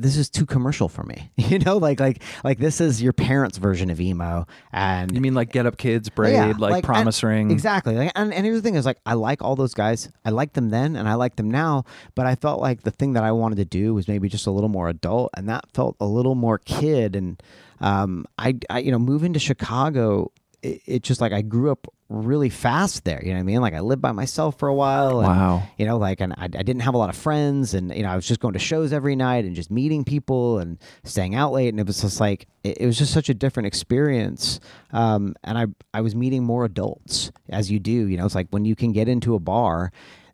this 0.00 0.16
is 0.16 0.28
too 0.28 0.46
commercial 0.46 0.88
for 0.88 1.02
me. 1.02 1.30
You 1.46 1.60
know, 1.60 1.76
like 1.76 2.00
like 2.00 2.22
like 2.42 2.58
this 2.58 2.80
is 2.80 3.00
your 3.00 3.12
parents' 3.12 3.56
version 3.58 3.88
of 3.88 4.00
emo, 4.00 4.46
and 4.72 5.14
You 5.14 5.20
mean 5.20 5.34
like 5.34 5.52
Get 5.52 5.64
Up 5.64 5.76
Kids, 5.78 6.08
Braid, 6.08 6.32
yeah, 6.34 6.52
like, 6.58 6.84
Promise 6.84 7.22
and- 7.22 7.30
Ring? 7.30 7.50
Exactly. 7.52 7.94
Like, 7.94 8.12
and, 8.16 8.34
and 8.34 8.44
here's 8.44 8.58
the 8.58 8.62
thing 8.62 8.74
is 8.74 8.84
like 8.84 8.98
I 9.06 9.14
like 9.14 9.42
all 9.42 9.54
those 9.54 9.74
guys. 9.74 10.08
I 10.24 10.30
liked 10.30 10.54
them 10.54 10.70
then 10.70 10.96
and 10.96 11.08
I 11.08 11.14
like 11.14 11.36
them 11.36 11.50
now, 11.50 11.84
but 12.16 12.26
I 12.26 12.34
felt 12.34 12.60
like 12.60 12.82
the 12.82 12.90
thing 12.90 13.12
that 13.12 13.22
I 13.22 13.30
wanted 13.32 13.56
to 13.56 13.64
do 13.64 13.94
was 13.94 14.08
maybe 14.08 14.28
just 14.28 14.46
a 14.46 14.50
little 14.50 14.68
more 14.68 14.88
adult 14.88 15.30
and 15.36 15.48
that 15.48 15.64
felt 15.72 15.96
a 16.00 16.06
little 16.06 16.34
more 16.34 16.58
kid 16.58 17.14
and 17.14 17.40
um 17.80 18.26
I, 18.38 18.58
I 18.68 18.80
you 18.80 18.90
know 18.90 18.98
moving 18.98 19.32
to 19.34 19.38
Chicago 19.38 20.32
it, 20.62 20.80
it 20.86 21.02
just 21.02 21.20
like 21.20 21.32
I 21.32 21.42
grew 21.42 21.70
up 21.70 21.86
really 22.08 22.50
fast 22.50 23.04
there, 23.04 23.20
you 23.22 23.30
know 23.30 23.34
what 23.34 23.40
I 23.40 23.42
mean? 23.44 23.60
Like 23.60 23.74
I 23.74 23.80
lived 23.80 24.00
by 24.00 24.12
myself 24.12 24.58
for 24.58 24.68
a 24.68 24.74
while 24.74 25.18
and 25.20 25.28
Wow. 25.28 25.62
you 25.76 25.84
know 25.86 25.98
like 25.98 26.20
and 26.20 26.32
I, 26.34 26.44
I 26.44 26.46
didn't 26.62 26.80
have 26.80 26.94
a 26.94 26.98
lot 26.98 27.08
of 27.08 27.16
friends 27.16 27.74
and 27.74 27.92
you 27.94 28.02
know 28.04 28.10
I 28.10 28.14
was 28.16 28.26
just 28.28 28.38
going 28.38 28.52
to 28.52 28.60
shows 28.60 28.92
every 28.92 29.16
night 29.16 29.44
and 29.44 29.56
just 29.56 29.70
meeting 29.72 30.04
people 30.04 30.58
and 30.60 30.78
staying 31.02 31.34
out 31.34 31.50
late 31.52 31.68
and 31.70 31.80
it 31.80 31.86
was 31.86 32.00
just 32.00 32.20
like 32.20 32.46
it, 32.62 32.78
it 32.82 32.86
was 32.86 32.96
just 32.96 33.12
such 33.12 33.28
a 33.28 33.34
different 33.34 33.66
experience 33.66 34.60
um, 34.92 35.34
and 35.42 35.58
I 35.58 35.66
I 35.92 36.00
was 36.00 36.14
meeting 36.14 36.44
more 36.44 36.64
adults 36.64 37.32
as 37.48 37.70
you 37.72 37.80
do 37.80 37.90
you 38.06 38.16
know 38.16 38.24
it's 38.24 38.34
like 38.36 38.48
when 38.50 38.64
you 38.64 38.76
can 38.76 38.92
get 38.92 39.08
into 39.08 39.34
a 39.34 39.40
bar 39.40 39.90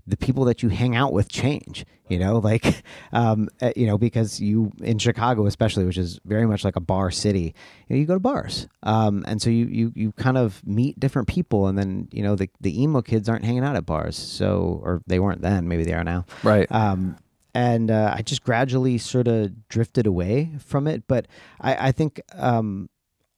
the 0.07 0.17
people 0.17 0.45
that 0.45 0.63
you 0.63 0.69
hang 0.69 0.97
out 0.97 1.13
with 1.13 1.29
change 1.29 1.85
you 2.09 2.19
know 2.19 2.39
like 2.51 2.83
um, 3.13 3.49
uh, 3.61 3.73
you 3.77 3.87
know 3.87 3.97
because 3.99 4.41
you 4.41 4.73
in 4.81 4.99
chicago 4.99 5.47
especially 5.47 5.85
which 5.85 5.99
is 5.99 6.19
very 6.25 6.47
much 6.47 6.65
like 6.65 6.77
a 6.77 6.81
bar 6.81 7.11
city 7.11 7.55
you, 7.89 7.97
know, 7.97 8.01
you 8.01 8.07
go 8.07 8.15
to 8.15 8.21
bars 8.21 8.67
um, 8.83 9.25
and 9.27 9.41
so 9.41 9.49
you, 9.51 9.67
you 9.67 9.93
you 9.95 10.13
kind 10.13 10.37
of 10.37 10.61
meet 10.67 10.99
different 10.99 11.29
people 11.29 11.67
and 11.67 11.79
then 11.79 12.09
you 12.11 12.23
know 12.23 12.35
the, 12.35 12.49
the 12.61 12.83
emo 12.83 13.01
kids 13.03 13.29
aren't 13.29 13.45
hanging 13.45 13.65
out 13.65 13.77
at 13.77 13.87
bars 13.87 14.17
so 14.17 14.81
or 14.83 15.03
they 15.07 15.19
weren't 15.19 15.41
then 15.43 15.69
maybe 15.69 15.85
they 15.85 15.95
are 15.95 16.05
now 16.05 16.25
Right. 16.43 16.71
um, 16.73 17.17
and 17.55 17.91
uh, 17.91 18.15
I 18.17 18.23
just 18.23 18.43
gradually 18.43 18.97
sort 18.97 19.29
of 19.29 19.69
drifted 19.69 20.07
away 20.07 20.53
from 20.59 20.87
it. 20.87 21.07
But 21.07 21.27
I, 21.61 21.89
I 21.89 21.93
think 21.93 22.19
um, 22.35 22.89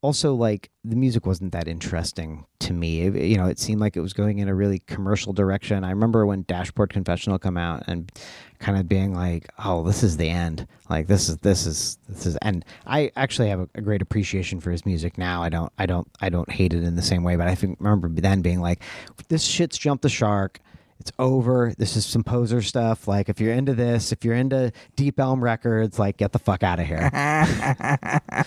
also 0.05 0.35
like 0.35 0.69
the 0.85 0.97
music 0.97 1.25
wasn't 1.25 1.51
that 1.53 1.67
interesting 1.67 2.45
to 2.59 2.75
me. 2.75 3.01
It- 3.01 3.25
you 3.25 3.39
know, 3.39 3.47
it 3.47 3.59
seemed 3.59 3.81
like 3.81 3.97
it 3.97 4.01
was 4.03 4.13
going 4.13 4.39
in 4.39 4.49
a 4.49 4.55
really 4.55 4.81
commercial 4.81 5.33
direction. 5.33 5.83
I 5.83 5.89
remember 5.89 6.27
when 6.27 6.43
Dashboard 6.43 6.91
Confessional 6.93 7.39
come 7.39 7.57
out 7.57 7.85
and 7.87 8.13
kind 8.59 8.79
of 8.79 8.87
being 8.87 9.15
like, 9.15 9.49
"Oh, 9.65 9.83
this 9.83 10.03
is 10.03 10.19
the 10.19 10.29
end. 10.29 10.67
Like 10.91 11.07
this 11.07 11.31
is 11.31 11.39
this 11.39 11.65
is 11.65 11.97
this 12.07 12.27
is." 12.27 12.37
And 12.43 12.67
I 12.87 13.13
actually 13.17 13.49
have 13.49 13.61
a, 13.61 13.69
a 13.77 13.81
great 13.81 14.03
appreciation 14.03 14.61
for 14.61 14.71
his 14.71 14.85
music 14.85 15.17
now. 15.17 15.43
I 15.43 15.49
don't 15.49 15.73
I 15.79 15.87
don't 15.87 16.07
I 16.21 16.29
don't 16.29 16.51
hate 16.51 16.75
it 16.75 16.85
in 16.85 16.97
the 16.97 17.03
same 17.03 17.25
way. 17.25 17.37
But 17.37 17.49
I 17.49 17.55
think 17.55 17.79
remember 17.81 18.09
then 18.11 18.43
being 18.43 18.61
like, 18.61 18.83
"This 19.29 19.43
shit's 19.43 19.79
jumped 19.79 20.03
the 20.03 20.11
shark." 20.11 20.61
It's 21.05 21.13
over. 21.19 21.75
This 21.77 21.97
is 21.97 22.07
some 22.07 22.25
poser 22.25 22.63
stuff. 22.63 23.07
Like, 23.07 23.29
if 23.29 23.39
you're 23.39 23.53
into 23.53 23.75
this, 23.75 24.11
if 24.11 24.25
you're 24.25 24.35
into 24.35 24.73
Deep 24.97 25.21
Elm 25.21 25.45
Records, 25.45 25.99
like, 25.99 26.17
get 26.17 26.33
the 26.33 26.39
fuck 26.39 26.63
out 26.63 26.81
of 26.81 26.87
here. 26.87 27.11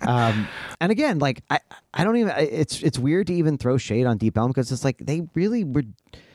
um, 0.00 0.48
and 0.80 0.90
again, 0.90 1.20
like, 1.20 1.44
I, 1.48 1.60
I 1.94 2.02
don't 2.02 2.16
even. 2.16 2.34
It's 2.38 2.82
it's 2.82 2.98
weird 2.98 3.28
to 3.28 3.34
even 3.34 3.56
throw 3.56 3.76
shade 3.76 4.06
on 4.06 4.18
Deep 4.18 4.36
Elm 4.36 4.50
because 4.50 4.72
it's 4.72 4.82
like 4.82 4.98
they 4.98 5.22
really 5.34 5.62
were 5.62 5.84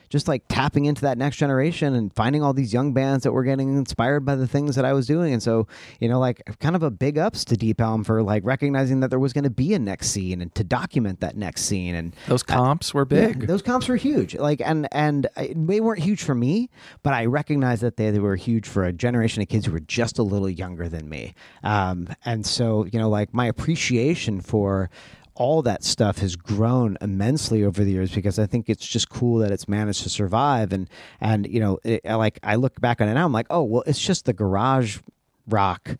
just 0.08 0.28
like 0.28 0.42
tapping 0.48 0.84
into 0.84 1.02
that 1.02 1.18
next 1.18 1.36
generation 1.36 1.94
and 1.94 2.12
finding 2.14 2.42
all 2.42 2.52
these 2.52 2.72
young 2.72 2.92
bands 2.92 3.24
that 3.24 3.32
were 3.32 3.44
getting 3.44 3.76
inspired 3.76 4.24
by 4.24 4.34
the 4.36 4.46
things 4.46 4.76
that 4.76 4.84
I 4.84 4.92
was 4.92 5.06
doing. 5.06 5.32
And 5.32 5.42
so, 5.42 5.66
you 6.00 6.08
know, 6.08 6.18
like 6.18 6.42
kind 6.60 6.76
of 6.76 6.82
a 6.82 6.90
big 6.90 7.18
ups 7.18 7.44
to 7.46 7.56
Deep 7.56 7.80
Elm 7.80 8.04
for 8.04 8.22
like 8.22 8.44
recognizing 8.44 9.00
that 9.00 9.10
there 9.10 9.18
was 9.18 9.32
going 9.32 9.44
to 9.44 9.50
be 9.50 9.74
a 9.74 9.78
next 9.78 10.08
scene 10.10 10.40
and 10.40 10.54
to 10.54 10.64
document 10.64 11.20
that 11.20 11.36
next 11.36 11.62
scene 11.62 11.94
and 11.94 12.14
Those 12.28 12.42
comps 12.42 12.94
were 12.94 13.04
big. 13.04 13.40
yeah, 13.40 13.46
those 13.46 13.62
comps 13.62 13.88
were 13.88 13.96
huge. 13.96 14.34
Like, 14.34 14.60
and 14.64 14.88
and 14.92 15.26
they 15.36 15.80
weren't 15.80 16.02
huge 16.02 16.22
for 16.22 16.34
me, 16.34 16.70
but 17.02 17.12
I 17.12 17.26
recognized 17.26 17.82
that 17.82 17.96
they, 17.96 18.10
they 18.10 18.18
were 18.18 18.36
huge 18.36 18.66
for 18.68 18.84
a 18.84 18.92
generation 18.92 19.42
of 19.42 19.48
kids 19.48 19.66
who 19.66 19.72
were 19.72 19.80
just 19.80 20.18
a 20.18 20.22
little 20.22 20.48
younger 20.50 20.88
than 20.88 21.08
me. 21.08 21.34
Um, 21.62 22.08
and 22.24 22.46
so, 22.46 22.84
you 22.86 22.98
know, 22.98 23.08
like 23.08 23.34
my 23.34 23.46
appreciation 23.46 24.40
for 24.40 24.90
all 25.36 25.62
that 25.62 25.84
stuff 25.84 26.18
has 26.18 26.34
grown 26.34 26.96
immensely 27.00 27.62
over 27.62 27.84
the 27.84 27.92
years 27.92 28.12
because 28.12 28.38
I 28.38 28.46
think 28.46 28.68
it's 28.68 28.86
just 28.86 29.08
cool 29.08 29.38
that 29.38 29.52
it's 29.52 29.68
managed 29.68 30.02
to 30.02 30.08
survive. 30.08 30.72
And 30.72 30.88
and 31.20 31.46
you 31.46 31.60
know, 31.60 31.78
it, 31.84 32.04
like 32.04 32.38
I 32.42 32.56
look 32.56 32.80
back 32.80 33.00
on 33.00 33.08
it 33.08 33.14
now, 33.14 33.24
I'm 33.24 33.32
like, 33.32 33.46
oh 33.50 33.62
well, 33.62 33.84
it's 33.86 34.00
just 34.00 34.24
the 34.24 34.32
garage 34.32 34.98
rock 35.46 35.96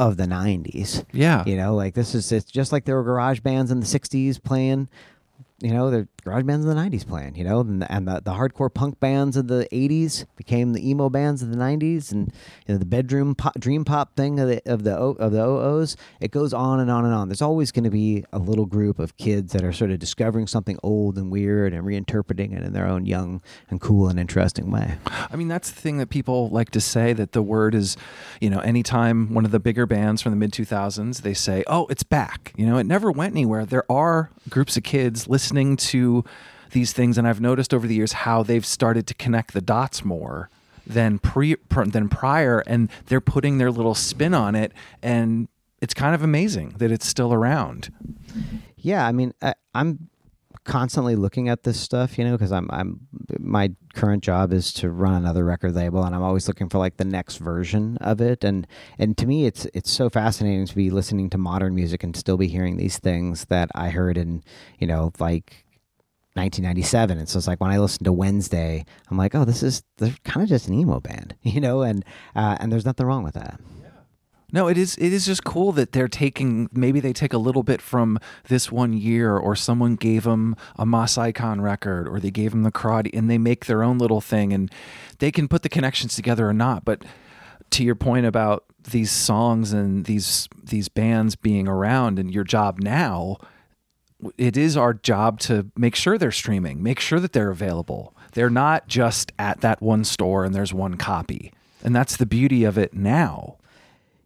of 0.00 0.16
the 0.16 0.24
90s 0.24 1.04
yeah. 1.12 1.44
you 1.44 1.56
know, 1.56 1.74
like 1.74 1.94
this 1.94 2.14
is 2.14 2.30
it's 2.32 2.50
just 2.50 2.72
like 2.72 2.84
there 2.84 2.96
were 2.96 3.02
garage 3.02 3.40
bands 3.40 3.70
in 3.70 3.80
the 3.80 3.86
'60s 3.86 4.42
playing. 4.42 4.88
You 5.60 5.72
know, 5.72 5.90
the 5.90 6.08
garage 6.28 6.44
bands 6.44 6.66
in 6.66 6.74
the 6.74 6.80
'90s 6.80 7.06
playing. 7.06 7.36
You 7.36 7.44
know, 7.44 7.60
and 7.60 7.82
the, 7.82 7.92
and 7.92 8.06
the, 8.06 8.20
the 8.24 8.32
hardcore 8.32 8.72
punk 8.72 9.00
bands 9.00 9.36
of 9.36 9.48
the 9.48 9.66
'80s 9.72 10.26
became 10.36 10.72
the 10.72 10.88
emo 10.88 11.08
bands 11.08 11.42
of 11.42 11.50
the 11.50 11.56
'90s, 11.56 12.12
and 12.12 12.32
you 12.66 12.74
know, 12.74 12.78
the 12.78 12.86
bedroom 12.86 13.34
pop, 13.34 13.58
dream 13.58 13.84
pop 13.84 14.14
thing 14.16 14.38
of 14.40 14.48
the 14.48 14.62
of 14.70 14.84
the 14.84 14.94
of 14.94 15.32
the 15.32 15.44
OOs. 15.44 15.96
It 16.20 16.30
goes 16.30 16.52
on 16.52 16.80
and 16.80 16.90
on 16.90 17.04
and 17.04 17.14
on. 17.14 17.28
There's 17.28 17.42
always 17.42 17.72
going 17.72 17.84
to 17.84 17.90
be 17.90 18.24
a 18.32 18.38
little 18.38 18.66
group 18.66 18.98
of 18.98 19.16
kids 19.16 19.52
that 19.52 19.64
are 19.64 19.72
sort 19.72 19.90
of 19.90 19.98
discovering 19.98 20.46
something 20.46 20.78
old 20.82 21.16
and 21.16 21.30
weird 21.30 21.72
and 21.72 21.84
reinterpreting 21.84 22.56
it 22.56 22.62
in 22.62 22.72
their 22.72 22.86
own 22.86 23.06
young 23.06 23.40
and 23.70 23.80
cool 23.80 24.08
and 24.08 24.18
interesting 24.18 24.70
way. 24.70 24.96
I 25.30 25.36
mean, 25.36 25.48
that's 25.48 25.70
the 25.70 25.80
thing 25.80 25.98
that 25.98 26.10
people 26.10 26.48
like 26.50 26.70
to 26.70 26.80
say 26.80 27.12
that 27.14 27.32
the 27.32 27.42
word 27.42 27.74
is, 27.74 27.96
you 28.40 28.50
know, 28.50 28.60
anytime 28.60 29.32
one 29.34 29.44
of 29.44 29.50
the 29.50 29.60
bigger 29.60 29.86
bands 29.86 30.22
from 30.22 30.32
the 30.32 30.36
mid 30.36 30.52
2000s, 30.52 31.22
they 31.22 31.34
say, 31.34 31.64
oh, 31.66 31.86
it's 31.86 32.02
back. 32.02 32.52
You 32.56 32.66
know, 32.66 32.78
it 32.78 32.84
never 32.84 33.10
went 33.10 33.34
anywhere. 33.34 33.64
There 33.64 33.90
are 33.90 34.30
groups 34.48 34.76
of 34.76 34.82
kids 34.82 35.28
listening 35.28 35.76
to 35.76 36.17
these 36.70 36.92
things, 36.92 37.18
and 37.18 37.26
I've 37.26 37.40
noticed 37.40 37.72
over 37.72 37.86
the 37.86 37.94
years 37.94 38.12
how 38.12 38.42
they've 38.42 38.66
started 38.66 39.06
to 39.06 39.14
connect 39.14 39.52
the 39.52 39.60
dots 39.60 40.04
more 40.04 40.50
than 40.86 41.18
pre 41.18 41.56
pr- 41.56 41.84
than 41.84 42.08
prior, 42.08 42.60
and 42.66 42.90
they're 43.06 43.20
putting 43.20 43.58
their 43.58 43.70
little 43.70 43.94
spin 43.94 44.34
on 44.34 44.54
it, 44.54 44.72
and 45.02 45.48
it's 45.80 45.94
kind 45.94 46.14
of 46.14 46.22
amazing 46.22 46.74
that 46.78 46.90
it's 46.90 47.06
still 47.06 47.32
around. 47.32 47.92
Yeah, 48.76 49.06
I 49.06 49.12
mean, 49.12 49.32
I, 49.42 49.54
I'm 49.74 50.08
constantly 50.64 51.16
looking 51.16 51.48
at 51.48 51.62
this 51.62 51.80
stuff, 51.80 52.18
you 52.18 52.24
know, 52.24 52.32
because 52.32 52.52
I'm 52.52 52.68
I'm 52.70 53.00
my 53.38 53.72
current 53.94 54.22
job 54.22 54.52
is 54.52 54.72
to 54.74 54.90
run 54.90 55.14
another 55.14 55.44
record 55.44 55.74
label, 55.74 56.04
and 56.04 56.14
I'm 56.14 56.22
always 56.22 56.48
looking 56.48 56.68
for 56.68 56.78
like 56.78 56.96
the 56.96 57.04
next 57.04 57.36
version 57.36 57.96
of 57.98 58.20
it, 58.20 58.44
and 58.44 58.66
and 58.98 59.16
to 59.18 59.26
me, 59.26 59.46
it's 59.46 59.66
it's 59.74 59.90
so 59.90 60.08
fascinating 60.08 60.66
to 60.66 60.74
be 60.76 60.90
listening 60.90 61.30
to 61.30 61.38
modern 61.38 61.74
music 61.74 62.02
and 62.02 62.16
still 62.16 62.36
be 62.36 62.48
hearing 62.48 62.76
these 62.76 62.98
things 62.98 63.46
that 63.46 63.70
I 63.74 63.90
heard 63.90 64.16
in 64.16 64.42
you 64.78 64.86
know 64.86 65.12
like 65.18 65.64
1997 66.38 67.18
and 67.18 67.28
so 67.28 67.38
it's 67.38 67.46
like 67.46 67.60
when 67.60 67.70
i 67.70 67.78
listen 67.78 68.04
to 68.04 68.12
wednesday 68.12 68.84
i'm 69.10 69.16
like 69.16 69.34
oh 69.34 69.44
this 69.44 69.62
is 69.62 69.82
they're 69.98 70.14
kind 70.24 70.42
of 70.42 70.48
just 70.48 70.68
an 70.68 70.74
emo 70.74 71.00
band 71.00 71.34
you 71.42 71.60
know 71.60 71.82
and 71.82 72.04
uh, 72.34 72.56
and 72.60 72.70
there's 72.70 72.84
nothing 72.84 73.06
wrong 73.06 73.22
with 73.22 73.34
that. 73.34 73.60
No, 74.50 74.66
it 74.66 74.78
is 74.78 74.96
it 74.96 75.12
is 75.12 75.26
just 75.26 75.44
cool 75.44 75.72
that 75.72 75.92
they're 75.92 76.08
taking 76.08 76.70
maybe 76.72 77.00
they 77.00 77.12
take 77.12 77.34
a 77.34 77.38
little 77.38 77.62
bit 77.62 77.82
from 77.82 78.18
this 78.48 78.72
one 78.72 78.94
year 78.94 79.36
or 79.36 79.54
someone 79.54 79.94
gave 79.94 80.24
them 80.24 80.56
a 80.76 80.86
Moss 80.86 81.18
Icon 81.18 81.60
record 81.60 82.08
or 82.08 82.18
they 82.18 82.30
gave 82.30 82.52
them 82.52 82.62
the 82.62 82.72
karate 82.72 83.10
and 83.12 83.28
they 83.28 83.36
make 83.36 83.66
their 83.66 83.82
own 83.82 83.98
little 83.98 84.22
thing 84.22 84.54
and 84.54 84.72
they 85.18 85.30
can 85.30 85.48
put 85.48 85.62
the 85.62 85.68
connections 85.68 86.16
together 86.16 86.48
or 86.48 86.54
not. 86.54 86.86
But 86.86 87.04
to 87.72 87.84
your 87.84 87.94
point 87.94 88.24
about 88.24 88.64
these 88.84 89.10
songs 89.10 89.74
and 89.74 90.06
these 90.06 90.48
these 90.62 90.88
bands 90.88 91.36
being 91.36 91.68
around 91.68 92.18
and 92.18 92.32
your 92.32 92.44
job 92.44 92.78
now, 92.80 93.36
it 94.36 94.56
is 94.56 94.76
our 94.76 94.94
job 94.94 95.38
to 95.40 95.70
make 95.76 95.94
sure 95.94 96.18
they're 96.18 96.32
streaming, 96.32 96.82
make 96.82 97.00
sure 97.00 97.20
that 97.20 97.32
they're 97.32 97.50
available. 97.50 98.16
They're 98.32 98.50
not 98.50 98.88
just 98.88 99.32
at 99.38 99.60
that 99.60 99.80
one 99.80 100.04
store 100.04 100.44
and 100.44 100.54
there's 100.54 100.74
one 100.74 100.96
copy. 100.96 101.52
And 101.84 101.94
that's 101.94 102.16
the 102.16 102.26
beauty 102.26 102.64
of 102.64 102.76
it 102.76 102.92
now. 102.92 103.58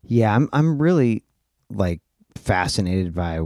Yeah, 0.03 0.34
I'm 0.34 0.49
I'm 0.53 0.80
really 0.80 1.22
like 1.70 2.01
fascinated 2.34 3.14
by 3.14 3.40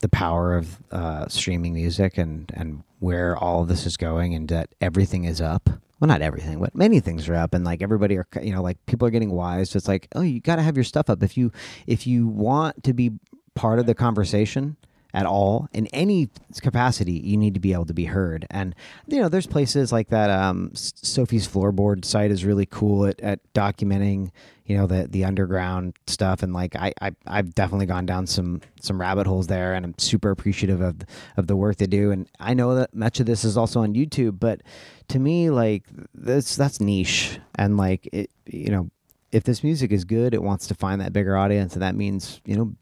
the 0.00 0.08
power 0.08 0.56
of 0.56 0.78
uh, 0.90 1.28
streaming 1.28 1.74
music 1.74 2.18
and 2.18 2.50
and 2.54 2.82
where 3.00 3.36
all 3.36 3.64
this 3.64 3.86
is 3.86 3.96
going, 3.96 4.34
and 4.34 4.48
that 4.48 4.70
everything 4.80 5.24
is 5.24 5.40
up. 5.40 5.68
Well, 6.00 6.08
not 6.08 6.22
everything, 6.22 6.58
but 6.58 6.74
many 6.74 7.00
things 7.00 7.28
are 7.28 7.34
up, 7.34 7.54
and 7.54 7.64
like 7.64 7.82
everybody 7.82 8.16
are, 8.16 8.26
you 8.40 8.52
know, 8.52 8.62
like 8.62 8.84
people 8.86 9.06
are 9.06 9.10
getting 9.10 9.30
wise. 9.30 9.70
So 9.70 9.76
It's 9.76 9.88
like, 9.88 10.08
oh, 10.14 10.22
you 10.22 10.40
got 10.40 10.56
to 10.56 10.62
have 10.62 10.76
your 10.76 10.84
stuff 10.84 11.10
up 11.10 11.22
if 11.22 11.36
you 11.36 11.52
if 11.86 12.06
you 12.06 12.26
want 12.26 12.82
to 12.84 12.92
be 12.92 13.12
part 13.54 13.78
of 13.78 13.86
the 13.86 13.94
conversation 13.94 14.76
at 15.14 15.24
all 15.24 15.68
in 15.72 15.86
any 15.88 16.28
capacity 16.60 17.12
you 17.12 17.36
need 17.36 17.54
to 17.54 17.60
be 17.60 17.72
able 17.72 17.86
to 17.86 17.94
be 17.94 18.04
heard. 18.04 18.46
And 18.50 18.74
you 19.06 19.20
know 19.20 19.28
there's 19.28 19.46
places 19.46 19.90
like 19.90 20.08
that 20.08 20.30
um, 20.30 20.70
sophie's 20.74 21.48
floorboard 21.48 22.04
site 22.04 22.30
is 22.30 22.44
really 22.44 22.66
cool 22.66 23.06
at, 23.06 23.20
at 23.20 23.40
documenting 23.54 24.30
you 24.66 24.76
know 24.76 24.86
the 24.86 25.08
the 25.08 25.24
underground 25.24 25.96
stuff. 26.06 26.42
And 26.42 26.52
like 26.52 26.76
I, 26.76 26.92
I 27.00 27.12
I've 27.26 27.54
definitely 27.54 27.86
gone 27.86 28.04
down 28.04 28.26
some 28.26 28.60
some 28.80 29.00
rabbit 29.00 29.26
holes 29.26 29.46
there 29.46 29.74
and 29.74 29.84
I'm 29.84 29.94
super 29.98 30.30
appreciative 30.30 30.82
of 30.82 30.96
of 31.36 31.46
the 31.46 31.56
work 31.56 31.76
they 31.76 31.86
do. 31.86 32.10
And 32.10 32.28
I 32.38 32.52
know 32.54 32.74
that 32.74 32.94
much 32.94 33.18
of 33.18 33.26
this 33.26 33.44
is 33.44 33.56
also 33.56 33.80
on 33.80 33.94
YouTube 33.94 34.38
but 34.38 34.62
to 35.08 35.18
me 35.18 35.48
like 35.48 35.84
that's 36.14 36.54
that's 36.54 36.80
niche. 36.80 37.40
And 37.54 37.78
like 37.78 38.08
it 38.12 38.30
you 38.46 38.70
know 38.70 38.90
if 39.32 39.44
this 39.44 39.64
music 39.64 39.90
is 39.90 40.04
good 40.04 40.34
it 40.34 40.42
wants 40.42 40.66
to 40.66 40.74
find 40.74 41.00
that 41.00 41.12
bigger 41.14 41.36
audience 41.36 41.72
and 41.72 41.82
that 41.82 41.94
means 41.94 42.40
you 42.44 42.56
know 42.56 42.74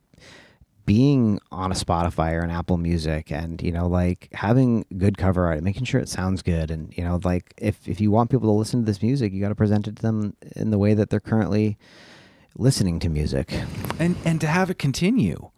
being 0.87 1.41
on 1.51 1.73
a 1.73 1.75
Spotify 1.75 2.33
or 2.33 2.41
an 2.41 2.51
Apple 2.51 2.77
Music 2.77 3.31
and 3.31 3.61
you 3.61 3.73
know 3.73 3.87
like 3.87 4.29
having 4.33 4.87
good 4.97 5.19
cover 5.19 5.45
art, 5.47 5.63
making 5.63 5.85
sure 5.85 6.01
it 6.01 6.09
sounds 6.09 6.43
good 6.43 6.71
and 6.71 6.97
you 6.97 7.05
know 7.05 7.21
like 7.25 7.53
if 7.59 7.87
if 7.87 8.01
you 8.01 8.11
want 8.11 8.31
people 8.31 8.49
to 8.49 8.53
listen 8.53 8.81
to 8.81 8.87
this 8.87 9.03
music, 9.03 9.33
you 9.33 9.41
got 9.41 9.51
to 9.51 9.55
present 9.55 9.89
it 9.89 9.97
to 9.97 10.03
them 10.03 10.35
in 10.55 10.71
the 10.71 10.79
way 10.79 10.95
that 10.95 11.11
they're 11.11 11.21
currently 11.21 11.77
listening 12.57 13.01
to 13.01 13.09
music. 13.09 13.53
And 13.99 14.17
and 14.25 14.41
to 14.41 14.47
have 14.47 14.71
it 14.71 14.79
continue. 14.79 15.51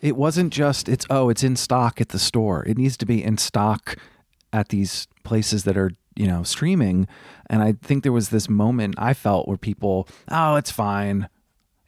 It 0.00 0.16
wasn't 0.16 0.52
just 0.52 0.88
it's 0.88 1.06
oh, 1.08 1.28
it's 1.28 1.42
in 1.42 1.56
stock 1.56 2.00
at 2.00 2.10
the 2.10 2.18
store. 2.18 2.64
It 2.66 2.76
needs 2.76 2.96
to 2.98 3.06
be 3.06 3.22
in 3.22 3.38
stock 3.38 3.96
at 4.52 4.68
these 4.68 5.06
places 5.22 5.64
that 5.64 5.76
are 5.76 5.92
you 6.16 6.26
know 6.26 6.42
streaming 6.42 7.06
and 7.48 7.62
i 7.62 7.72
think 7.72 8.02
there 8.02 8.12
was 8.12 8.30
this 8.30 8.48
moment 8.48 8.94
i 8.98 9.14
felt 9.14 9.46
where 9.46 9.56
people 9.56 10.08
oh 10.30 10.56
it's 10.56 10.70
fine 10.70 11.28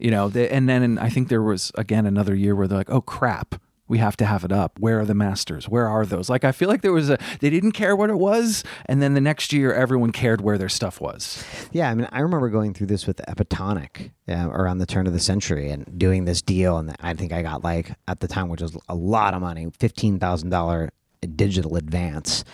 you 0.00 0.10
know 0.10 0.28
they, 0.28 0.48
and 0.48 0.68
then 0.68 0.98
i 0.98 1.08
think 1.08 1.28
there 1.28 1.42
was 1.42 1.70
again 1.76 2.06
another 2.06 2.34
year 2.34 2.54
where 2.54 2.66
they're 2.66 2.78
like 2.78 2.90
oh 2.90 3.00
crap 3.00 3.60
we 3.90 3.98
have 3.98 4.16
to 4.18 4.24
have 4.24 4.44
it 4.44 4.52
up. 4.52 4.78
Where 4.78 5.00
are 5.00 5.04
the 5.04 5.16
masters? 5.16 5.68
Where 5.68 5.88
are 5.88 6.06
those? 6.06 6.30
Like 6.30 6.44
i 6.44 6.52
feel 6.52 6.68
like 6.68 6.80
there 6.80 6.92
was 6.92 7.10
a 7.10 7.18
they 7.40 7.50
didn't 7.50 7.72
care 7.72 7.96
what 7.96 8.08
it 8.08 8.18
was 8.18 8.62
and 8.86 9.02
then 9.02 9.14
the 9.14 9.20
next 9.20 9.52
year 9.52 9.74
everyone 9.74 10.12
cared 10.12 10.40
where 10.40 10.56
their 10.56 10.68
stuff 10.68 11.00
was. 11.00 11.44
Yeah 11.72 11.90
i 11.90 11.94
mean 11.94 12.08
i 12.12 12.20
remember 12.20 12.48
going 12.48 12.72
through 12.72 12.86
this 12.86 13.06
with 13.06 13.20
epitonic 13.28 14.12
uh, 14.28 14.48
around 14.50 14.78
the 14.78 14.86
turn 14.86 15.08
of 15.08 15.12
the 15.12 15.18
century 15.18 15.70
and 15.70 15.98
doing 15.98 16.24
this 16.24 16.40
deal 16.40 16.78
and 16.78 16.94
i 17.00 17.14
think 17.14 17.32
i 17.32 17.42
got 17.42 17.64
like 17.64 17.92
at 18.06 18.20
the 18.20 18.28
time 18.28 18.48
which 18.48 18.62
was 18.62 18.78
a 18.88 18.94
lot 18.94 19.34
of 19.34 19.40
money 19.40 19.66
$15000 19.66 20.90
digital 21.34 21.76
advance 21.76 22.44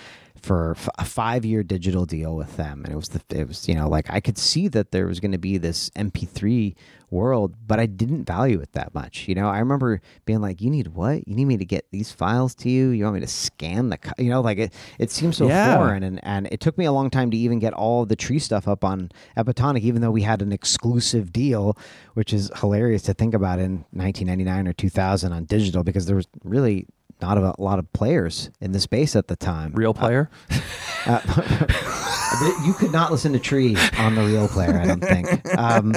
for 0.47 0.77
a 0.99 1.05
five 1.05 1.45
year 1.45 1.63
digital 1.63 2.07
deal 2.07 2.37
with 2.37 2.57
them, 2.57 2.85
and 2.85 2.93
it 2.93 2.97
was 2.97 3.09
the 3.09 3.21
it 3.31 3.49
was 3.49 3.69
you 3.69 3.75
know 3.75 3.89
like 3.89 4.07
I 4.09 4.21
could 4.21 4.39
see 4.39 4.69
that 4.69 4.93
there 4.93 5.07
was 5.07 5.19
going 5.19 5.33
to 5.33 5.39
be 5.39 5.59
this 5.59 5.91
MP3 5.91 6.75
world, 7.11 7.55
but 7.67 7.79
I 7.79 7.87
didn't 7.87 8.25
value 8.25 8.61
it 8.61 8.73
that 8.73 8.95
much. 8.95 9.29
You 9.29 9.35
know, 9.35 9.49
I 9.49 9.59
remember 9.59 10.01
being 10.25 10.41
like, 10.41 10.61
"You 10.61 10.71
need 10.71 10.89
what? 10.89 11.27
You 11.27 11.35
need 11.35 11.47
me 11.47 11.57
to 11.57 11.65
get 11.65 11.87
these 11.91 12.11
files 12.11 12.55
to 12.57 12.71
you? 12.71 12.89
You 12.91 13.05
want 13.05 13.15
me 13.15 13.21
to 13.21 13.27
scan 13.27 13.91
the? 13.91 13.99
You 14.19 14.31
know, 14.31 14.41
like 14.41 14.59
it 14.59 14.73
it 14.99 15.11
seems 15.11 15.37
so 15.37 15.49
yeah. 15.49 15.77
foreign, 15.77 16.03
and 16.03 16.21
and 16.25 16.49
it 16.51 16.61
took 16.61 16.77
me 16.79 16.85
a 16.85 16.93
long 16.93 17.11
time 17.11 17.31
to 17.31 17.37
even 17.37 17.59
get 17.59 17.73
all 17.73 18.07
the 18.07 18.17
tree 18.17 18.39
stuff 18.39 18.69
up 18.69 18.85
on 18.85 19.11
Epitonic, 19.37 19.83
even 19.83 20.03
though 20.03 20.11
we 20.11 20.23
had 20.23 20.43
an 20.43 20.53
exclusive 20.53 21.33
deal, 21.33 21.77
which 22.15 22.33
is 22.33 22.51
hilarious 22.57 23.03
to 23.03 23.15
think 23.15 23.35
about 23.35 23.59
in 23.59 23.85
1999 23.93 24.69
or 24.69 24.73
2000 24.73 25.33
on 25.33 25.45
digital 25.45 25.83
because 25.83 26.07
there 26.07 26.17
was 26.17 26.27
really 26.45 26.87
not 27.21 27.39
a 27.39 27.55
lot 27.59 27.79
of 27.79 27.91
players 27.93 28.51
in 28.61 28.73
the 28.73 28.81
space 28.81 29.17
at 29.17 29.29
the 29.29 29.37
time. 29.37 29.73
Real 29.75 29.91
uh, 29.91 29.95
player? 29.95 30.31
Uh, 31.09 31.21
uh, 31.25 32.53
you 32.67 32.75
could 32.75 32.91
not 32.91 33.13
listen 33.13 33.33
to 33.33 33.39
Tree 33.39 33.77
on 33.97 34.17
the 34.17 34.23
Real 34.25 34.49
Player, 34.49 34.77
I 34.77 34.87
don't 34.87 35.01
think. 35.01 35.57
Um, 35.57 35.95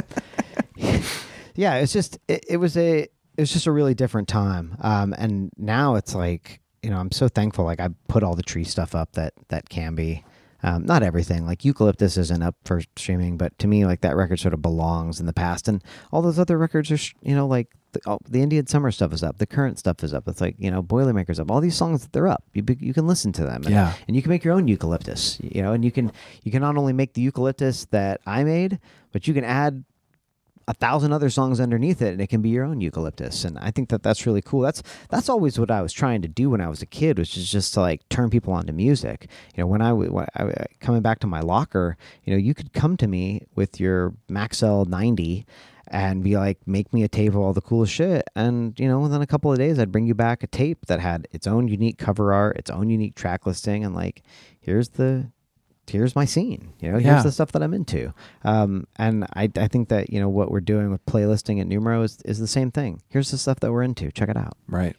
yeah, 1.56 1.76
it's 1.76 1.94
just 1.94 2.18
it, 2.28 2.46
it, 2.50 2.58
was 2.58 2.78
a 2.78 3.02
it 3.02 3.12
was 3.38 3.52
just 3.52 3.68
a 3.68 3.72
really 3.72 3.94
different 3.94 4.28
time. 4.28 4.76
Um, 4.82 5.14
and 5.18 5.52
now 5.58 5.96
it's 5.96 6.16
like 6.16 6.60
you 6.82 6.90
know 6.90 6.98
I'm 6.98 7.12
so 7.12 7.28
thankful. 7.28 7.66
Like 7.66 7.80
I 7.80 7.90
put 8.08 8.24
all 8.24 8.36
the 8.36 8.44
Tree 8.44 8.64
stuff 8.64 8.96
up 8.96 9.14
that 9.14 9.34
that 9.50 9.70
can 9.70 9.96
be. 9.96 10.24
Um, 10.62 10.86
not 10.86 11.04
everything 11.04 11.46
like 11.46 11.64
eucalyptus 11.64 12.18
isn't 12.18 12.44
up 12.44 12.54
for 12.66 12.82
streaming 12.98 13.38
but 13.38 13.58
to 13.60 13.68
me 13.68 13.86
like 13.86 14.02
that 14.02 14.18
record 14.18 14.42
sort 14.42 14.54
of 14.54 14.62
belongs 14.62 15.22
in 15.22 15.26
the 15.26 15.32
past 15.32 15.70
and 15.70 15.82
all 16.12 16.22
those 16.22 16.38
other 16.38 16.58
records 16.58 16.92
are 16.92 16.98
you 17.22 17.34
know 17.34 17.48
like 17.48 17.70
the, 17.94 18.02
oh, 18.06 18.20
the 18.28 18.42
Indian 18.42 18.68
summer 18.68 18.92
stuff 18.92 19.14
is 19.14 19.24
up. 19.24 19.38
The 19.38 19.48
current 19.48 19.80
stuff 19.80 20.04
is 20.04 20.14
up. 20.14 20.28
It's 20.28 20.42
like 20.42 20.56
you 20.58 20.72
know, 20.72 20.82
Boilermakers 20.82 21.40
up. 21.40 21.50
All 21.52 21.62
these 21.62 21.76
songs 21.76 22.08
they're 22.12 22.28
up. 22.28 22.44
You 22.54 22.64
you 22.80 22.94
can 22.94 23.08
listen 23.08 23.32
to 23.34 23.44
them. 23.44 23.64
And, 23.64 23.70
yeah. 23.70 23.94
And 24.08 24.16
you 24.16 24.22
can 24.22 24.30
make 24.30 24.44
your 24.44 24.54
own 24.54 24.68
eucalyptus. 24.68 25.40
You 25.42 25.62
know, 25.62 25.74
and 25.74 25.84
you 25.84 25.92
can 25.92 26.12
you 26.44 26.52
can 26.52 26.62
not 26.62 26.78
only 26.78 26.94
make 26.94 27.14
the 27.14 27.22
eucalyptus 27.22 27.86
that 27.86 28.22
I 28.26 28.44
made, 28.44 28.80
but 29.12 29.28
you 29.28 29.34
can 29.34 29.44
add 29.44 29.84
a 30.70 30.74
thousand 30.76 31.12
other 31.12 31.32
songs 31.32 31.60
underneath 31.60 32.00
it 32.00 32.12
and 32.12 32.22
it 32.22 32.28
can 32.28 32.44
be 32.44 32.50
your 32.50 32.64
own 32.64 32.80
eucalyptus 32.80 33.44
and 33.44 33.58
i 33.58 33.72
think 33.72 33.90
that 33.90 34.04
that's 34.04 34.28
really 34.28 34.42
cool 34.42 34.62
that's 34.62 34.84
that's 35.10 35.28
always 35.28 35.60
what 35.60 35.72
i 35.72 35.82
was 35.82 35.92
trying 35.92 36.22
to 36.22 36.28
do 36.28 36.52
when 36.52 36.62
i 36.62 36.70
was 36.70 36.82
a 36.84 36.86
kid 36.86 37.18
which 37.18 37.36
is 37.36 37.52
just 37.52 37.74
to 37.74 37.82
like 37.82 38.08
turn 38.10 38.30
people 38.30 38.54
onto 38.54 38.72
music 38.72 39.28
you 39.56 39.64
know 39.64 39.68
when 39.68 39.82
i, 39.82 39.92
when 39.92 40.28
I 40.36 40.44
uh, 40.44 40.64
coming 40.80 41.02
back 41.02 41.20
to 41.20 41.28
my 41.28 41.42
locker 41.42 41.98
you 42.24 42.32
know 42.32 42.38
you 42.38 42.54
could 42.54 42.72
come 42.72 42.96
to 42.98 43.08
me 43.08 43.42
with 43.56 43.80
your 43.80 44.14
maxell 44.30 44.88
90 44.88 45.46
and 45.92 46.24
be 46.24 46.38
like, 46.38 46.60
make 46.68 46.94
me 46.94 47.02
a 47.02 47.08
tape 47.08 47.30
of 47.30 47.38
all 47.38 47.52
the 47.52 47.62
coolest 47.62 47.92
shit. 47.92 48.30
And, 48.36 48.80
you 48.80 48.88
know, 48.88 49.00
within 49.00 49.24
a 49.24 49.26
couple 49.26 49.52
of 49.52 49.58
days, 49.58 49.80
I'd 49.80 49.92
bring 49.92 50.06
you 50.06 50.14
back 50.14 50.44
a 50.44 50.48
tape 50.48 50.86
that 50.86 51.00
had 51.00 51.28
its 51.32 51.48
own 51.48 51.68
unique 51.68 51.98
cover 51.98 52.32
art, 52.32 52.58
its 52.58 52.70
own 52.70 52.92
unique 52.92 53.16
track 53.16 53.48
listing, 53.48 53.84
and 53.84 53.96
like, 53.96 54.22
here's 54.62 54.90
the 54.90 55.32
here's 55.90 56.16
my 56.16 56.26
scene 56.26 56.74
you 56.80 56.92
know 56.92 56.98
here's 56.98 57.06
yeah. 57.06 57.24
the 57.24 57.32
stuff 57.32 57.52
that 57.52 57.62
i'm 57.62 57.74
into. 57.74 58.14
Um, 58.44 58.88
and 58.98 59.26
I, 59.34 59.50
I 59.56 59.68
think 59.68 59.90
that 59.90 60.12
you 60.12 60.20
know 60.20 60.30
what 60.30 60.52
we're 60.52 60.60
doing 60.60 60.92
with 60.92 61.06
playlisting 61.06 61.60
at 61.60 61.68
numero 61.68 62.02
is, 62.04 62.20
is 62.26 62.40
the 62.40 62.48
same 62.48 62.72
thing. 62.72 63.02
Here's 63.10 63.32
the 63.32 63.38
stuff 63.38 63.60
that 63.62 63.72
we're 63.72 63.84
into. 63.84 64.12
Check 64.12 64.30
it 64.30 64.38
out. 64.38 64.58
Right. 64.68 64.96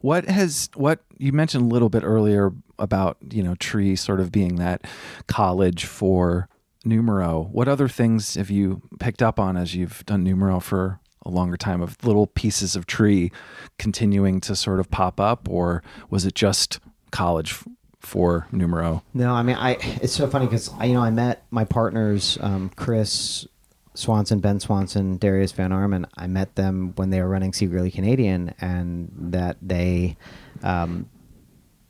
What 0.00 0.26
has 0.26 0.68
what 0.74 1.00
you 1.18 1.32
mentioned 1.32 1.64
a 1.64 1.74
little 1.74 1.88
bit 1.88 2.02
earlier 2.02 2.52
about 2.78 3.18
you 3.30 3.42
know 3.42 3.54
tree 3.56 3.96
sort 3.96 4.20
of 4.20 4.32
being 4.32 4.56
that 4.56 4.86
college 5.26 5.84
for 5.84 6.48
numero. 6.84 7.48
What 7.52 7.68
other 7.68 7.88
things 7.88 8.34
have 8.34 8.50
you 8.50 8.82
picked 8.98 9.22
up 9.22 9.38
on 9.38 9.56
as 9.56 9.74
you've 9.74 10.04
done 10.06 10.24
numero 10.24 10.58
for 10.58 10.98
a 11.24 11.30
longer 11.30 11.56
time 11.56 11.80
of 11.80 11.96
little 12.04 12.26
pieces 12.26 12.74
of 12.74 12.86
tree 12.86 13.30
continuing 13.78 14.40
to 14.40 14.56
sort 14.56 14.80
of 14.80 14.90
pop 14.90 15.20
up? 15.20 15.48
Or 15.48 15.84
was 16.10 16.26
it 16.26 16.34
just 16.34 16.80
college 17.12 17.62
for 18.02 18.46
numero 18.50 19.02
no 19.14 19.32
i 19.32 19.42
mean 19.42 19.56
i 19.56 19.72
it's 20.02 20.12
so 20.12 20.26
funny 20.26 20.44
because 20.46 20.70
you 20.82 20.92
know 20.92 21.00
i 21.00 21.10
met 21.10 21.46
my 21.50 21.64
partners 21.64 22.36
um, 22.40 22.70
chris 22.76 23.46
swanson 23.94 24.40
ben 24.40 24.58
swanson 24.58 25.16
darius 25.18 25.52
van 25.52 25.70
arman 25.70 26.04
i 26.16 26.26
met 26.26 26.54
them 26.56 26.92
when 26.96 27.10
they 27.10 27.20
were 27.20 27.28
running 27.28 27.52
secretly 27.52 27.90
canadian 27.90 28.52
and 28.60 29.10
that 29.16 29.56
they 29.62 30.16
um, 30.62 31.08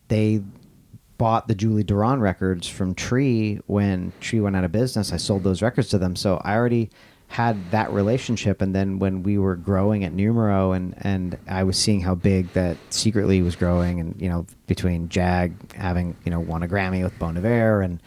they 0.07 0.41
bought 1.17 1.47
the 1.47 1.55
Julie 1.55 1.83
Doiron 1.83 2.19
records 2.19 2.67
from 2.67 2.93
Tree 2.93 3.59
when 3.67 4.11
Tree 4.19 4.39
went 4.39 4.55
out 4.55 4.63
of 4.63 4.71
business. 4.71 5.13
I 5.13 5.17
sold 5.17 5.43
those 5.43 5.61
records 5.61 5.89
to 5.89 5.97
them, 5.97 6.15
so 6.15 6.41
I 6.43 6.55
already 6.55 6.89
had 7.33 7.71
that 7.71 7.91
relationship. 7.91 8.61
And 8.61 8.75
then 8.75 8.99
when 8.99 9.23
we 9.23 9.39
were 9.39 9.55
growing 9.55 10.03
at 10.03 10.13
Numero, 10.13 10.71
and 10.71 10.93
and 10.97 11.35
I 11.47 11.63
was 11.63 11.77
seeing 11.77 11.99
how 11.99 12.13
big 12.13 12.53
that 12.53 12.77
secretly 12.91 13.41
was 13.41 13.55
growing, 13.55 13.99
and 13.99 14.21
you 14.21 14.29
know 14.29 14.45
between 14.67 15.09
Jag 15.09 15.73
having 15.73 16.15
you 16.25 16.29
know 16.29 16.39
won 16.39 16.61
a 16.61 16.67
Grammy 16.67 17.03
with 17.03 17.17
Bon 17.17 17.35
Iver 17.35 17.81
and 17.81 17.99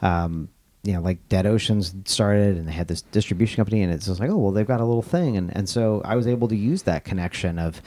um, 0.00 0.48
you 0.84 0.92
know, 0.92 1.00
like 1.00 1.28
Dead 1.28 1.44
Oceans 1.44 1.92
started 2.04 2.56
and 2.56 2.68
they 2.68 2.72
had 2.72 2.86
this 2.86 3.02
distribution 3.02 3.56
company 3.56 3.82
and 3.82 3.92
it's 3.92 4.06
just 4.06 4.20
like, 4.20 4.30
oh, 4.30 4.36
well, 4.36 4.52
they've 4.52 4.66
got 4.66 4.80
a 4.80 4.84
little 4.84 5.02
thing. 5.02 5.36
And, 5.36 5.54
and 5.56 5.68
so 5.68 6.00
I 6.04 6.14
was 6.14 6.28
able 6.28 6.46
to 6.48 6.56
use 6.56 6.82
that 6.84 7.04
connection 7.04 7.58
of 7.58 7.82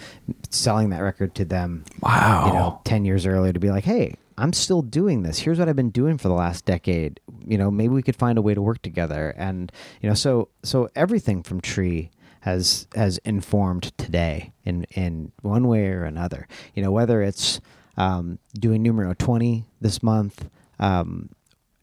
selling 0.50 0.90
that 0.90 1.00
record 1.00 1.34
to 1.36 1.46
them, 1.46 1.86
wow, 2.02 2.48
you 2.48 2.54
know, 2.54 2.82
10 2.84 3.06
years 3.06 3.26
earlier 3.26 3.54
to 3.54 3.60
be 3.60 3.72
like, 3.72 3.86
hey, 3.86 4.16
I'm 4.42 4.54
still 4.54 4.82
doing 4.82 5.22
this. 5.22 5.40
Here's 5.40 5.60
what 5.60 5.70
I've 5.70 5.76
been 5.76 5.92
doing 5.92 6.18
for 6.18 6.28
the 6.28 6.34
last 6.34 6.66
decade. 6.66 7.20
You 7.46 7.58
know, 7.58 7.70
maybe 7.70 7.94
we 7.94 8.02
could 8.02 8.16
find 8.16 8.38
a 8.38 8.42
way 8.42 8.54
to 8.54 8.62
work 8.62 8.82
together. 8.82 9.36
And, 9.38 9.72
you 10.02 10.10
know, 10.10 10.16
so, 10.16 10.50
so 10.64 10.90
everything 10.96 11.44
from 11.44 11.62
Tree 11.62 12.10
has, 12.42 12.88
has 12.96 13.20
informed 13.20 13.96
today 13.98 14.52
in, 14.64 14.86
in 14.96 15.32
one 15.42 15.68
way 15.68 15.88
or 15.90 16.06
another, 16.06 16.48
you 16.74 16.82
know, 16.82 16.92
whether 16.92 17.22
it's, 17.22 17.62
um, 17.98 18.40
doing 18.54 18.82
numero 18.82 19.14
20 19.14 19.66
this 19.80 20.02
month, 20.02 20.50
um, 20.80 21.30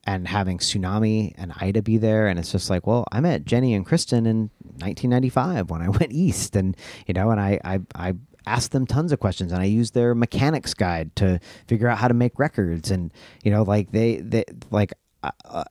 and 0.05 0.27
having 0.27 0.59
Tsunami 0.59 1.35
and 1.37 1.53
Ida 1.61 1.83
be 1.83 1.99
there. 1.99 2.27
And 2.27 2.39
it's 2.39 2.51
just 2.51 2.71
like, 2.71 2.87
well, 2.87 3.05
I 3.13 3.21
met 3.21 3.45
Jenny 3.45 3.75
and 3.75 3.87
Kristin 3.87 4.27
in 4.27 4.51
1995 4.81 5.71
when 5.71 5.83
I 5.83 5.89
went 5.91 6.13
east. 6.13 6.57
And, 6.57 6.77
you 7.07 7.15
know, 7.15 7.31
and 7.31 7.39
I, 7.39 7.61
I, 7.65 7.81
I 7.95 8.15
asked 8.49 8.73
them 8.73 8.87
tons 8.87 9.13
of 9.13 9.21
questions 9.21 9.53
and 9.53 9.61
I 9.61 9.67
used 9.67 9.95
their 9.95 10.15
mechanics 10.15 10.75
guide 10.75 11.15
to 11.17 11.41
figure 11.67 11.89
out 11.89 11.99
how 11.99 12.09
to 12.09 12.15
make 12.15 12.39
records. 12.39 12.91
And, 12.91 13.13
you 13.43 13.51
know, 13.51 13.63
like 13.63 13.91
they, 13.93 14.17
they 14.17 14.45
like, 14.71 14.93
uh, 15.23 15.31
uh 15.45 15.65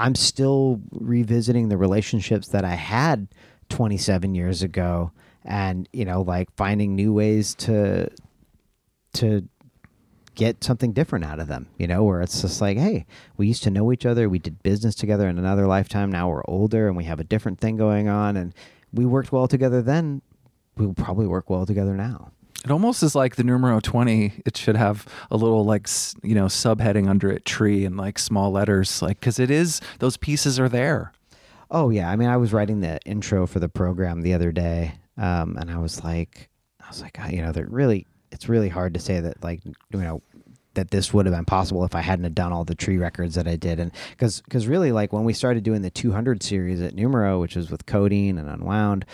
I'm 0.00 0.14
still 0.14 0.80
revisiting 0.92 1.68
the 1.68 1.76
relationships 1.76 2.48
that 2.48 2.64
I 2.64 2.74
had 2.74 3.26
27 3.68 4.34
years 4.34 4.62
ago 4.62 5.10
and 5.44 5.88
you 5.92 6.04
know 6.04 6.22
like 6.22 6.48
finding 6.56 6.94
new 6.94 7.12
ways 7.12 7.54
to 7.54 8.08
to 9.14 9.48
get 10.38 10.62
something 10.62 10.92
different 10.92 11.24
out 11.24 11.40
of 11.40 11.48
them, 11.48 11.66
you 11.78 11.86
know, 11.88 12.04
where 12.04 12.22
it's 12.22 12.42
just 12.42 12.60
like, 12.60 12.78
hey, 12.78 13.04
we 13.36 13.48
used 13.48 13.64
to 13.64 13.70
know 13.70 13.92
each 13.92 14.06
other, 14.06 14.28
we 14.28 14.38
did 14.38 14.62
business 14.62 14.94
together 14.94 15.28
in 15.28 15.36
another 15.36 15.66
lifetime, 15.66 16.12
now 16.12 16.28
we're 16.28 16.44
older 16.46 16.86
and 16.86 16.96
we 16.96 17.02
have 17.02 17.18
a 17.18 17.24
different 17.24 17.58
thing 17.58 17.76
going 17.76 18.08
on 18.08 18.36
and 18.36 18.54
we 18.92 19.04
worked 19.04 19.32
well 19.32 19.48
together 19.48 19.82
then, 19.82 20.22
we'll 20.78 20.94
probably 20.94 21.26
work 21.26 21.50
well 21.50 21.66
together 21.66 21.94
now. 21.94 22.32
It 22.64 22.70
almost 22.70 23.02
is 23.02 23.14
like 23.14 23.36
the 23.36 23.44
numero 23.44 23.80
20. 23.80 24.42
It 24.44 24.56
should 24.56 24.76
have 24.76 25.06
a 25.30 25.36
little 25.36 25.64
like, 25.64 25.88
you 26.22 26.34
know, 26.34 26.46
subheading 26.46 27.08
under 27.08 27.30
it, 27.30 27.44
tree 27.44 27.84
and 27.84 27.96
like 27.96 28.18
small 28.18 28.50
letters, 28.50 29.00
like, 29.00 29.20
cause 29.20 29.38
it 29.38 29.50
is, 29.50 29.80
those 30.00 30.16
pieces 30.16 30.58
are 30.58 30.68
there. 30.68 31.12
Oh 31.70 31.90
yeah, 31.90 32.10
I 32.10 32.16
mean, 32.16 32.28
I 32.28 32.36
was 32.36 32.52
writing 32.52 32.80
the 32.80 32.98
intro 33.04 33.46
for 33.46 33.60
the 33.60 33.68
program 33.68 34.22
the 34.22 34.32
other 34.32 34.50
day, 34.52 34.94
um, 35.18 35.56
and 35.58 35.70
I 35.70 35.78
was 35.78 36.02
like, 36.02 36.48
I 36.80 36.88
was 36.88 37.02
like, 37.02 37.18
"Ah, 37.20 37.28
you 37.28 37.42
know, 37.42 37.52
that 37.52 37.70
really, 37.70 38.06
it's 38.32 38.48
really 38.48 38.70
hard 38.70 38.94
to 38.94 39.00
say 39.00 39.20
that, 39.20 39.44
like, 39.44 39.60
you 39.64 39.74
know, 40.00 40.22
that 40.74 40.90
this 40.90 41.12
would 41.12 41.26
have 41.26 41.34
been 41.34 41.44
possible 41.44 41.84
if 41.84 41.94
I 41.94 42.00
hadn't 42.00 42.24
have 42.24 42.34
done 42.34 42.52
all 42.52 42.64
the 42.64 42.74
tree 42.74 42.96
records 42.96 43.34
that 43.34 43.46
I 43.46 43.56
did, 43.56 43.80
and 43.80 43.92
because, 44.10 44.40
because 44.40 44.66
really, 44.66 44.92
like, 44.92 45.12
when 45.12 45.24
we 45.24 45.34
started 45.34 45.62
doing 45.62 45.82
the 45.82 45.90
200 45.90 46.42
series 46.42 46.80
at 46.80 46.94
Numero, 46.94 47.38
which 47.38 47.54
was 47.54 47.70
with 47.70 47.84
Codeine 47.86 48.38
and 48.38 48.48
Unwound. 48.48 49.04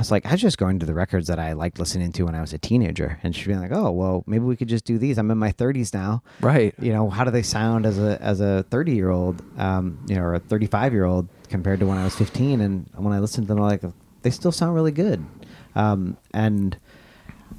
I 0.00 0.02
was 0.02 0.10
like, 0.10 0.24
I 0.24 0.32
was 0.32 0.40
just 0.40 0.56
going 0.56 0.78
to 0.78 0.86
the 0.86 0.94
records 0.94 1.26
that 1.26 1.38
I 1.38 1.52
liked 1.52 1.78
listening 1.78 2.10
to 2.12 2.22
when 2.22 2.34
I 2.34 2.40
was 2.40 2.54
a 2.54 2.58
teenager, 2.58 3.18
and 3.22 3.36
she'd 3.36 3.48
be 3.48 3.54
like, 3.54 3.70
"Oh, 3.70 3.90
well, 3.90 4.24
maybe 4.26 4.46
we 4.46 4.56
could 4.56 4.66
just 4.66 4.86
do 4.86 4.96
these. 4.96 5.18
I'm 5.18 5.30
in 5.30 5.36
my 5.36 5.52
30s 5.52 5.92
now, 5.92 6.22
Right. 6.40 6.74
you 6.80 6.90
know 6.90 7.10
how 7.10 7.22
do 7.22 7.30
they 7.30 7.42
sound 7.42 7.84
as 7.84 7.98
a 7.98 8.16
as 8.22 8.40
a 8.40 8.62
30 8.70 8.94
year 8.94 9.10
old 9.10 9.42
um 9.58 9.98
you 10.08 10.14
know 10.16 10.22
or 10.22 10.32
a 10.32 10.38
35 10.38 10.94
year 10.94 11.04
old 11.04 11.28
compared 11.50 11.80
to 11.80 11.86
when 11.86 11.98
i 11.98 12.04
was 12.04 12.14
15 12.16 12.62
and 12.62 12.88
when 12.96 13.12
i 13.12 13.18
listened 13.18 13.46
to 13.46 13.52
them 13.54 13.62
I'm 13.62 13.68
like 13.68 13.82
they 14.22 14.30
still 14.30 14.52
sound 14.52 14.74
really 14.74 14.90
good. 14.92 15.22
Um 15.74 16.16
and 16.32 16.78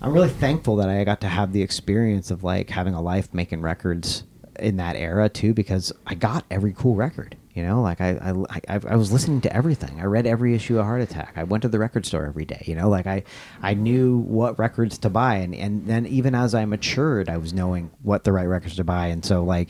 i'm 0.02 0.12
really 0.12 0.30
thankful 0.30 0.78
that 0.78 0.90
i 0.90 1.04
got 1.04 1.22
to 1.22 1.28
have 1.28 1.54
the 1.54 1.62
experience 1.62 2.32
of 2.32 2.44
like 2.44 2.72
having 2.72 2.96
a 2.96 3.02
life 3.02 3.32
making 3.36 3.62
records 3.62 4.24
in 4.60 4.78
that 4.78 4.96
era 4.96 5.30
too 5.30 5.54
because 5.54 5.94
i 6.08 6.16
got 6.16 6.44
every 6.50 6.74
cool 6.74 6.96
record 6.96 7.38
you 7.54 7.64
know 7.64 7.82
like 7.82 8.02
I, 8.02 8.34
I 8.66 8.80
i 8.88 8.96
was 8.96 9.12
listening 9.12 9.42
to 9.42 9.56
everything. 9.56 10.00
I 10.00 10.06
read 10.06 10.26
every 10.26 10.56
issue 10.56 10.80
of 10.80 10.86
Heartattack. 10.86 11.32
I 11.36 11.44
went 11.44 11.64
to 11.64 11.70
the 11.70 11.80
record 11.80 12.06
store 12.06 12.26
every 12.26 12.46
day 12.46 12.64
you 12.66 12.76
know 12.76 12.90
like 12.90 13.08
i 13.08 13.24
i 13.62 13.74
knew 13.74 14.18
what 14.20 14.58
records 14.60 14.98
to 15.00 15.10
buy. 15.10 15.36
And 15.36 15.54
and 15.56 15.88
then 15.88 16.06
even 16.06 16.36
as 16.36 16.56
i 16.56 16.66
matured 16.66 17.30
i 17.30 17.38
was 17.38 17.54
knowing 17.54 17.92
what 18.02 18.24
the 18.24 18.32
right 18.32 18.46
records 18.46 18.76
to 18.78 18.84
buy. 18.84 19.08
And 19.08 19.24
so 19.24 19.44
like 19.44 19.70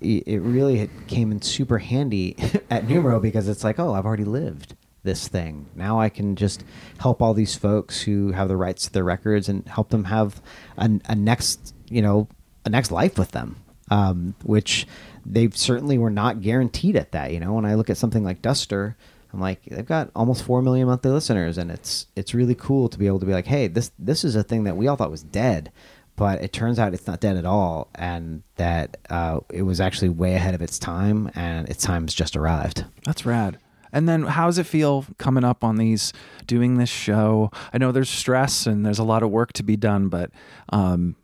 it, 0.00 0.24
it 0.26 0.40
really 0.40 0.90
came 1.06 1.30
in 1.30 1.42
super 1.42 1.78
handy 1.78 2.36
at 2.70 2.88
numero 2.88 3.20
because 3.20 3.48
it's 3.48 3.64
like 3.64 3.78
oh 3.78 3.94
i've 3.94 4.06
already 4.06 4.24
lived 4.24 4.74
this 5.02 5.28
thing. 5.28 5.66
Now 5.76 6.00
i 6.00 6.08
can 6.08 6.34
just 6.36 6.64
help 6.98 7.22
all 7.22 7.34
these 7.34 7.54
folks 7.54 8.02
who 8.02 8.32
have 8.32 8.48
the 8.48 8.56
rights 8.56 8.86
to 8.86 8.92
their 8.92 9.04
records 9.04 9.48
and 9.48 9.66
help 9.68 9.90
them 9.90 10.04
have 10.04 10.42
a, 10.76 10.90
a 11.04 11.14
next 11.14 11.74
you 11.88 12.02
know 12.02 12.28
a 12.64 12.70
next 12.70 12.90
life 12.90 13.16
with 13.16 13.30
them 13.30 13.56
um, 13.90 14.34
which 14.42 14.86
they 15.28 15.50
certainly 15.50 15.98
were 15.98 16.10
not 16.10 16.40
guaranteed 16.40 16.96
at 16.96 17.12
that. 17.12 17.32
You 17.32 17.40
know, 17.40 17.52
when 17.54 17.64
I 17.64 17.74
look 17.74 17.90
at 17.90 17.96
something 17.96 18.24
like 18.24 18.42
Duster, 18.42 18.96
I'm 19.32 19.40
like, 19.40 19.64
they've 19.64 19.84
got 19.84 20.10
almost 20.14 20.44
four 20.44 20.62
million 20.62 20.86
monthly 20.86 21.10
listeners, 21.10 21.58
and 21.58 21.70
it's 21.70 22.06
it's 22.16 22.34
really 22.34 22.54
cool 22.54 22.88
to 22.88 22.98
be 22.98 23.06
able 23.06 23.20
to 23.20 23.26
be 23.26 23.32
like, 23.32 23.46
hey, 23.46 23.66
this 23.66 23.90
this 23.98 24.24
is 24.24 24.36
a 24.36 24.42
thing 24.42 24.64
that 24.64 24.76
we 24.76 24.86
all 24.86 24.96
thought 24.96 25.10
was 25.10 25.22
dead, 25.22 25.72
but 26.16 26.42
it 26.42 26.52
turns 26.52 26.78
out 26.78 26.94
it's 26.94 27.06
not 27.06 27.20
dead 27.20 27.36
at 27.36 27.44
all, 27.44 27.88
and 27.94 28.42
that 28.56 28.96
uh, 29.10 29.40
it 29.50 29.62
was 29.62 29.80
actually 29.80 30.08
way 30.08 30.34
ahead 30.34 30.54
of 30.54 30.62
its 30.62 30.78
time, 30.78 31.30
and 31.34 31.68
its 31.68 31.84
time's 31.84 32.14
just 32.14 32.36
arrived. 32.36 32.84
That's 33.04 33.26
rad. 33.26 33.58
And 33.92 34.08
then 34.08 34.24
how 34.24 34.46
does 34.46 34.58
it 34.58 34.66
feel 34.66 35.06
coming 35.16 35.44
up 35.44 35.64
on 35.64 35.76
these, 35.76 36.12
doing 36.46 36.76
this 36.76 36.90
show? 36.90 37.50
I 37.72 37.78
know 37.78 37.92
there's 37.92 38.10
stress 38.10 38.66
and 38.66 38.84
there's 38.84 38.98
a 38.98 39.04
lot 39.04 39.22
of 39.22 39.30
work 39.30 39.54
to 39.54 39.62
be 39.62 39.76
done, 39.76 40.08
but 40.08 40.30
um, 40.70 41.16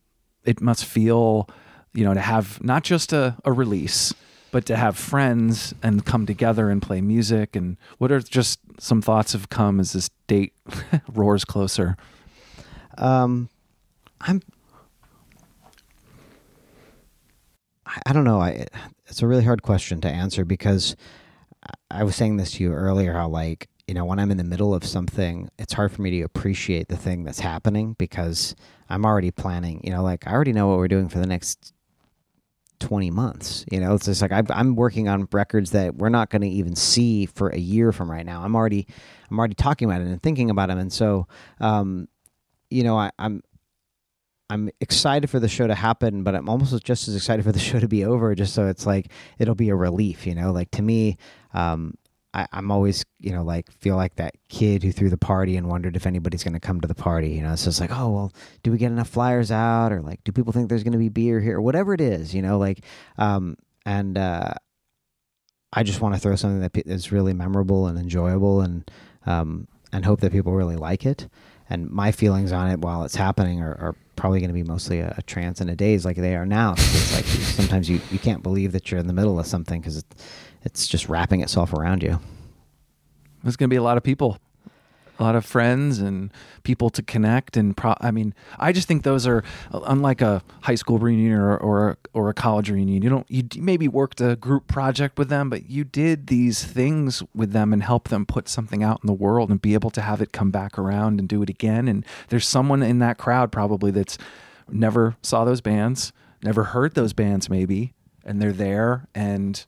it 0.45 0.61
must 0.61 0.87
feel, 0.87 1.51
you 1.95 2.05
know, 2.05 2.15
to 2.15 2.21
have 2.21 2.63
not 2.63 2.85
just 2.85 3.13
a, 3.13 3.37
a 3.45 3.53
release, 3.53 4.15
but 4.53 4.67
to 4.67 4.77
have 4.77 4.97
friends 4.97 5.75
and 5.83 6.05
come 6.05 6.27
together 6.27 6.71
and 6.71 6.81
play 6.81 7.01
music. 7.01 7.57
And 7.57 7.77
what 7.99 8.13
are 8.13 8.21
just 8.21 8.61
some 8.79 9.03
thoughts 9.03 9.33
have 9.33 9.49
come 9.49 9.81
as 9.81 9.93
this 9.93 10.11
date 10.27 10.53
roars 11.13 11.45
closer? 11.45 11.97
Um, 12.99 13.49
I'm. 14.21 14.43
I, 18.07 18.15
don't 18.15 18.25
know. 18.25 18.41
I 18.41 18.67
it's 19.07 19.21
a 19.21 19.27
really 19.27 19.45
hard 19.45 19.63
question 19.63 20.01
to 20.01 20.09
answer 20.09 20.47
because 20.47 20.97
I 21.91 22.05
was 22.05 22.17
saying 22.17 22.39
this 22.39 22.53
to 22.53 22.63
you 22.63 22.73
earlier. 22.73 23.13
How 23.13 23.29
like 23.29 23.69
you 23.87 23.93
know 23.93 24.07
when 24.07 24.19
I'm 24.19 24.31
in 24.31 24.39
the 24.39 24.45
middle 24.45 24.75
of 24.75 24.85
something, 24.85 25.51
it's 25.59 25.75
hard 25.75 25.93
for 25.93 26.01
me 26.01 26.11
to 26.13 26.23
appreciate 26.23 26.89
the 26.89 26.97
thing 26.97 27.25
that's 27.25 27.41
happening 27.41 27.95
because 27.99 28.57
I'm 28.89 29.05
already 29.05 29.31
planning. 29.31 29.83
You 29.85 29.91
know, 29.91 30.03
like 30.03 30.27
I 30.27 30.33
already 30.33 30.55
know 30.55 30.69
what 30.69 30.79
we're 30.79 30.89
doing 30.89 31.11
for 31.11 31.19
the 31.19 31.27
next 31.27 31.75
20 32.83 33.11
months. 33.11 33.65
You 33.71 33.81
know, 33.81 33.95
it's 33.95 34.07
just 34.07 34.21
like 34.21 34.33
I've, 34.33 34.51
I'm 34.51 34.75
working 34.77 35.09
on 35.09 35.29
records 35.33 35.71
that 35.71 35.97
we're 35.97 36.09
not 36.09 36.31
going 36.31 36.43
to 36.43 36.49
even 36.49 36.77
see 36.77 37.27
for 37.27 37.49
a 37.49 37.59
year 37.59 37.93
from 37.93 38.11
right 38.11 38.27
now. 38.27 38.43
I'm 38.43 38.55
already, 38.55 38.87
I'm 39.31 39.39
already 39.39 39.55
talking 39.55 39.89
about 39.89 40.03
it 40.03 40.09
and 40.09 40.23
thinking 40.23 40.51
about 40.51 40.69
them. 40.69 40.79
And 40.79 40.93
so, 40.93 41.27
um, 41.61 42.09
you 42.71 42.83
know, 42.83 42.99
I, 42.99 43.11
I'm, 43.19 43.43
I'm 44.51 44.69
excited 44.81 45.31
for 45.31 45.41
the 45.41 45.49
show 45.49 45.67
to 45.67 45.75
happen, 45.75 46.25
but 46.25 46.35
I'm 46.35 46.49
almost 46.49 46.85
just 46.85 47.09
as 47.09 47.17
excited 47.17 47.43
for 47.43 47.53
the 47.53 47.59
show 47.59 47.81
to 47.81 47.89
be 47.89 48.05
over, 48.05 48.35
just 48.35 48.53
so 48.53 48.67
it's 48.67 48.85
like 48.85 49.11
it'll 49.39 49.55
be 49.55 49.71
a 49.71 49.75
relief. 49.75 50.27
You 50.27 50.35
know, 50.35 50.53
like 50.53 50.71
to 50.73 50.83
me, 50.83 51.17
um, 51.55 51.95
I, 52.35 52.47
I'm 52.53 52.71
always, 52.71 53.05
you 53.21 53.33
know, 53.33 53.43
like 53.43 53.71
feel 53.71 53.97
like 53.97 54.17
that 54.17 54.35
kid 54.49 54.83
who 54.83 54.93
threw 54.93 55.11
the 55.11 55.19
party 55.19 55.57
and 55.57 55.69
wondered 55.69 55.97
if 55.97 56.07
anybody's 56.07 56.43
going 56.43 56.55
to 56.55 56.61
come 56.61 56.81
to 56.81 56.89
the 56.89 56.95
party. 56.95 57.31
You 57.31 57.43
know, 57.43 57.57
so 57.57 57.69
it's 57.69 57.81
like, 57.81 57.93
oh 57.93 58.11
well, 58.11 58.33
do 58.63 58.73
we 58.73 58.79
get 58.79 58.91
enough 58.91 59.09
flyers 59.09 59.51
out, 59.51 59.93
or 59.93 60.01
like, 60.01 60.25
do 60.25 60.33
people 60.33 60.53
think 60.53 60.69
there's 60.69 60.83
going 60.83 60.93
to 60.93 60.99
be 60.99 61.09
beer 61.09 61.41
here, 61.41 61.59
or 61.59 61.63
whatever 61.63 61.93
it 61.93 62.01
is. 62.01 62.35
You 62.35 62.43
know, 62.43 62.59
like, 62.59 62.85
um, 63.19 63.57
and 63.85 64.17
uh, 64.17 64.55
I 65.73 65.83
just 65.83 66.01
want 66.01 66.15
to 66.15 66.21
throw 66.21 66.37
something 66.37 66.61
that 66.61 66.77
is 66.87 67.13
really 67.13 67.33
memorable 67.33 67.87
and 67.87 67.99
enjoyable, 67.99 68.61
and 68.61 68.91
um, 69.27 69.69
and 69.93 70.05
hope 70.05 70.21
that 70.21 70.33
people 70.33 70.53
really 70.53 70.77
like 70.77 71.05
it. 71.05 71.29
And 71.69 71.91
my 71.91 72.13
feelings 72.13 72.53
on 72.53 72.71
it 72.71 72.81
while 72.81 73.05
it's 73.05 73.17
happening 73.17 73.63
are, 73.63 73.75
are 73.75 73.97
probably 74.23 74.39
going 74.39 74.51
to 74.51 74.55
be 74.55 74.63
mostly 74.63 75.01
a, 75.01 75.13
a 75.19 75.23
trance 75.23 75.61
and 75.61 75.69
a 75.69 75.75
daze 75.75 76.05
like 76.05 76.17
they 76.17 76.37
are 76.37 76.47
now. 76.47 76.75
It's 76.75 77.13
like 77.13 77.25
sometimes 77.25 77.91
you, 77.91 78.01
you 78.13 78.21
can't 78.21 78.41
believe 78.41 78.71
that 78.71 78.89
you're 78.89 79.01
in 79.01 79.09
the 79.09 79.13
middle 79.13 79.41
of 79.41 79.49
something 79.49 79.81
because 79.81 79.97
it, 79.97 80.05
it's 80.63 80.87
just 80.87 81.09
wrapping 81.09 81.41
itself 81.41 81.73
around 81.73 82.05
you. 82.05 82.21
There's 83.43 83.57
going 83.57 83.69
to 83.69 83.75
be 83.75 83.79
a 83.79 83.83
lot 83.83 83.97
of 83.97 84.05
people, 84.05 84.39
a 85.23 85.25
lot 85.25 85.37
of 85.37 85.45
friends 85.45 86.01
and 86.01 86.33
people 86.65 86.91
to 86.91 87.01
connect. 87.01 87.57
And 87.57 87.77
pro- 87.77 87.95
I 88.01 88.11
mean, 88.11 88.35
I 88.59 88.73
just 88.73 88.89
think 88.89 89.05
those 89.05 89.25
are 89.25 89.45
unlike 89.73 90.21
a 90.21 90.43
high 90.63 90.75
school 90.75 90.99
reunion 90.99 91.39
or 91.39 91.57
or, 91.57 91.97
or 92.13 92.29
a 92.29 92.35
college 92.35 92.71
reunion. 92.71 93.03
You 93.03 93.09
don't 93.09 93.31
you 93.31 93.45
maybe 93.57 93.87
worked 93.87 94.21
a 94.21 94.35
group 94.35 94.67
project 94.67 95.19
with 95.19 95.29
them, 95.29 95.49
but 95.49 95.71
you 95.71 95.85
did 95.85 96.27
these 96.27 96.65
things 96.65 97.23
with 97.35 97.53
them 97.53 97.73
and 97.73 97.85
help 97.85 98.09
them 98.09 98.27
put 98.27 98.49
something 98.49 98.83
out 98.83 98.99
in 99.03 99.07
the 99.07 99.13
world 99.13 99.49
and 99.51 99.63
be 99.63 99.75
able 99.75 99.91
to 99.91 100.01
have 100.01 100.21
it 100.21 100.33
come 100.33 100.51
back 100.51 100.77
around 100.77 101.21
and 101.21 101.29
do 101.29 101.41
it 101.43 101.49
again. 101.49 101.87
And 101.87 102.05
there's 102.29 102.49
someone 102.49 102.83
in 102.83 102.99
that 102.99 103.17
crowd 103.17 103.53
probably 103.53 103.93
that's 103.93 104.19
never 104.69 105.17
saw 105.23 105.45
those 105.45 105.61
bands, 105.61 106.13
never 106.43 106.65
heard 106.65 106.95
those 106.95 107.13
bands 107.13 107.49
maybe, 107.49 107.93
and 108.25 108.43
they're 108.43 108.53
there 108.53 109.07
and 109.15 109.65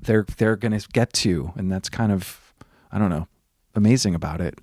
they're 0.00 0.26
they're 0.36 0.56
going 0.56 0.78
to 0.78 0.86
get 0.90 1.14
to 1.14 1.52
and 1.56 1.72
that's 1.72 1.88
kind 1.88 2.12
of 2.12 2.52
I 2.92 2.98
don't 2.98 3.10
know, 3.10 3.26
amazing 3.74 4.14
about 4.14 4.42
it. 4.42 4.58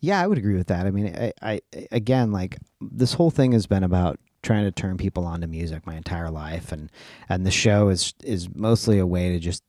Yeah, 0.00 0.20
I 0.20 0.26
would 0.26 0.38
agree 0.38 0.56
with 0.56 0.68
that. 0.68 0.86
I 0.86 0.90
mean, 0.90 1.14
I, 1.14 1.32
I 1.42 1.60
again, 1.92 2.32
like 2.32 2.58
this 2.80 3.12
whole 3.14 3.30
thing 3.30 3.52
has 3.52 3.66
been 3.66 3.84
about 3.84 4.18
trying 4.42 4.64
to 4.64 4.72
turn 4.72 4.96
people 4.96 5.26
onto 5.26 5.46
music 5.46 5.86
my 5.86 5.94
entire 5.94 6.30
life, 6.30 6.72
and 6.72 6.90
and 7.28 7.46
the 7.46 7.50
show 7.50 7.88
is 7.88 8.14
is 8.24 8.48
mostly 8.54 8.98
a 8.98 9.06
way 9.06 9.32
to 9.32 9.38
just 9.38 9.62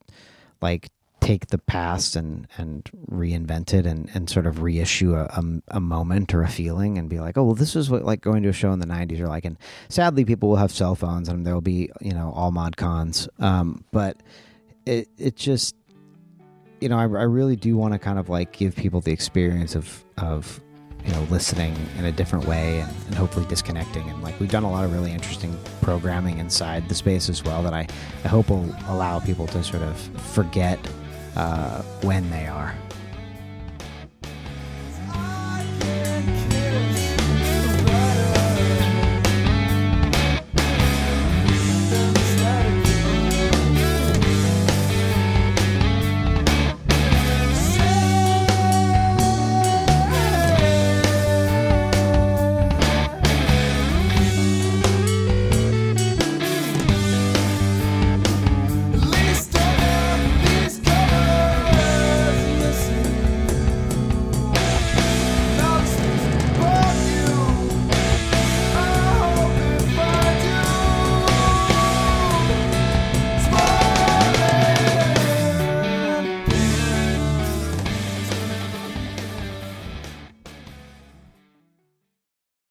like 0.62 0.90
take 1.20 1.48
the 1.48 1.58
past 1.58 2.16
and 2.16 2.48
and 2.56 2.90
reinvent 3.10 3.72
it 3.72 3.86
and 3.86 4.10
and 4.14 4.28
sort 4.28 4.46
of 4.46 4.60
reissue 4.62 5.14
a, 5.14 5.24
a, 5.24 5.42
a 5.76 5.80
moment 5.80 6.34
or 6.34 6.42
a 6.42 6.48
feeling 6.48 6.98
and 6.98 7.08
be 7.08 7.20
like, 7.20 7.36
oh 7.36 7.44
well, 7.44 7.54
this 7.54 7.76
is 7.76 7.90
what 7.90 8.04
like 8.04 8.20
going 8.22 8.42
to 8.42 8.48
a 8.48 8.52
show 8.52 8.72
in 8.72 8.78
the 8.78 8.86
'90s 8.86 9.20
are 9.20 9.28
like. 9.28 9.44
And 9.44 9.58
sadly, 9.88 10.24
people 10.24 10.48
will 10.48 10.56
have 10.56 10.72
cell 10.72 10.94
phones 10.94 11.28
and 11.28 11.46
there 11.46 11.54
will 11.54 11.60
be 11.60 11.90
you 12.00 12.12
know 12.12 12.32
all 12.34 12.50
mod 12.50 12.76
cons, 12.78 13.28
um, 13.38 13.84
but 13.92 14.16
it 14.86 15.08
it 15.18 15.36
just 15.36 15.76
you 16.82 16.88
know, 16.88 16.98
I, 16.98 17.02
I 17.02 17.04
really 17.04 17.54
do 17.54 17.76
want 17.76 17.92
to 17.92 17.98
kind 17.98 18.18
of 18.18 18.28
like 18.28 18.52
give 18.52 18.74
people 18.74 19.00
the 19.00 19.12
experience 19.12 19.76
of 19.76 20.04
of 20.18 20.60
you 21.06 21.12
know 21.12 21.22
listening 21.30 21.74
in 21.96 22.04
a 22.04 22.12
different 22.12 22.46
way 22.46 22.80
and, 22.80 22.92
and 23.06 23.14
hopefully 23.14 23.46
disconnecting. 23.46 24.08
And 24.10 24.20
like 24.20 24.38
we've 24.40 24.50
done 24.50 24.64
a 24.64 24.70
lot 24.70 24.84
of 24.84 24.92
really 24.92 25.12
interesting 25.12 25.56
programming 25.80 26.38
inside 26.38 26.88
the 26.88 26.94
space 26.96 27.28
as 27.28 27.44
well 27.44 27.62
that 27.62 27.72
I, 27.72 27.86
I 28.24 28.28
hope 28.28 28.50
will 28.50 28.68
allow 28.88 29.20
people 29.20 29.46
to 29.48 29.62
sort 29.62 29.84
of 29.84 29.96
forget 30.34 30.78
uh, 31.36 31.82
when 32.02 32.28
they 32.30 32.46
are 32.46 32.74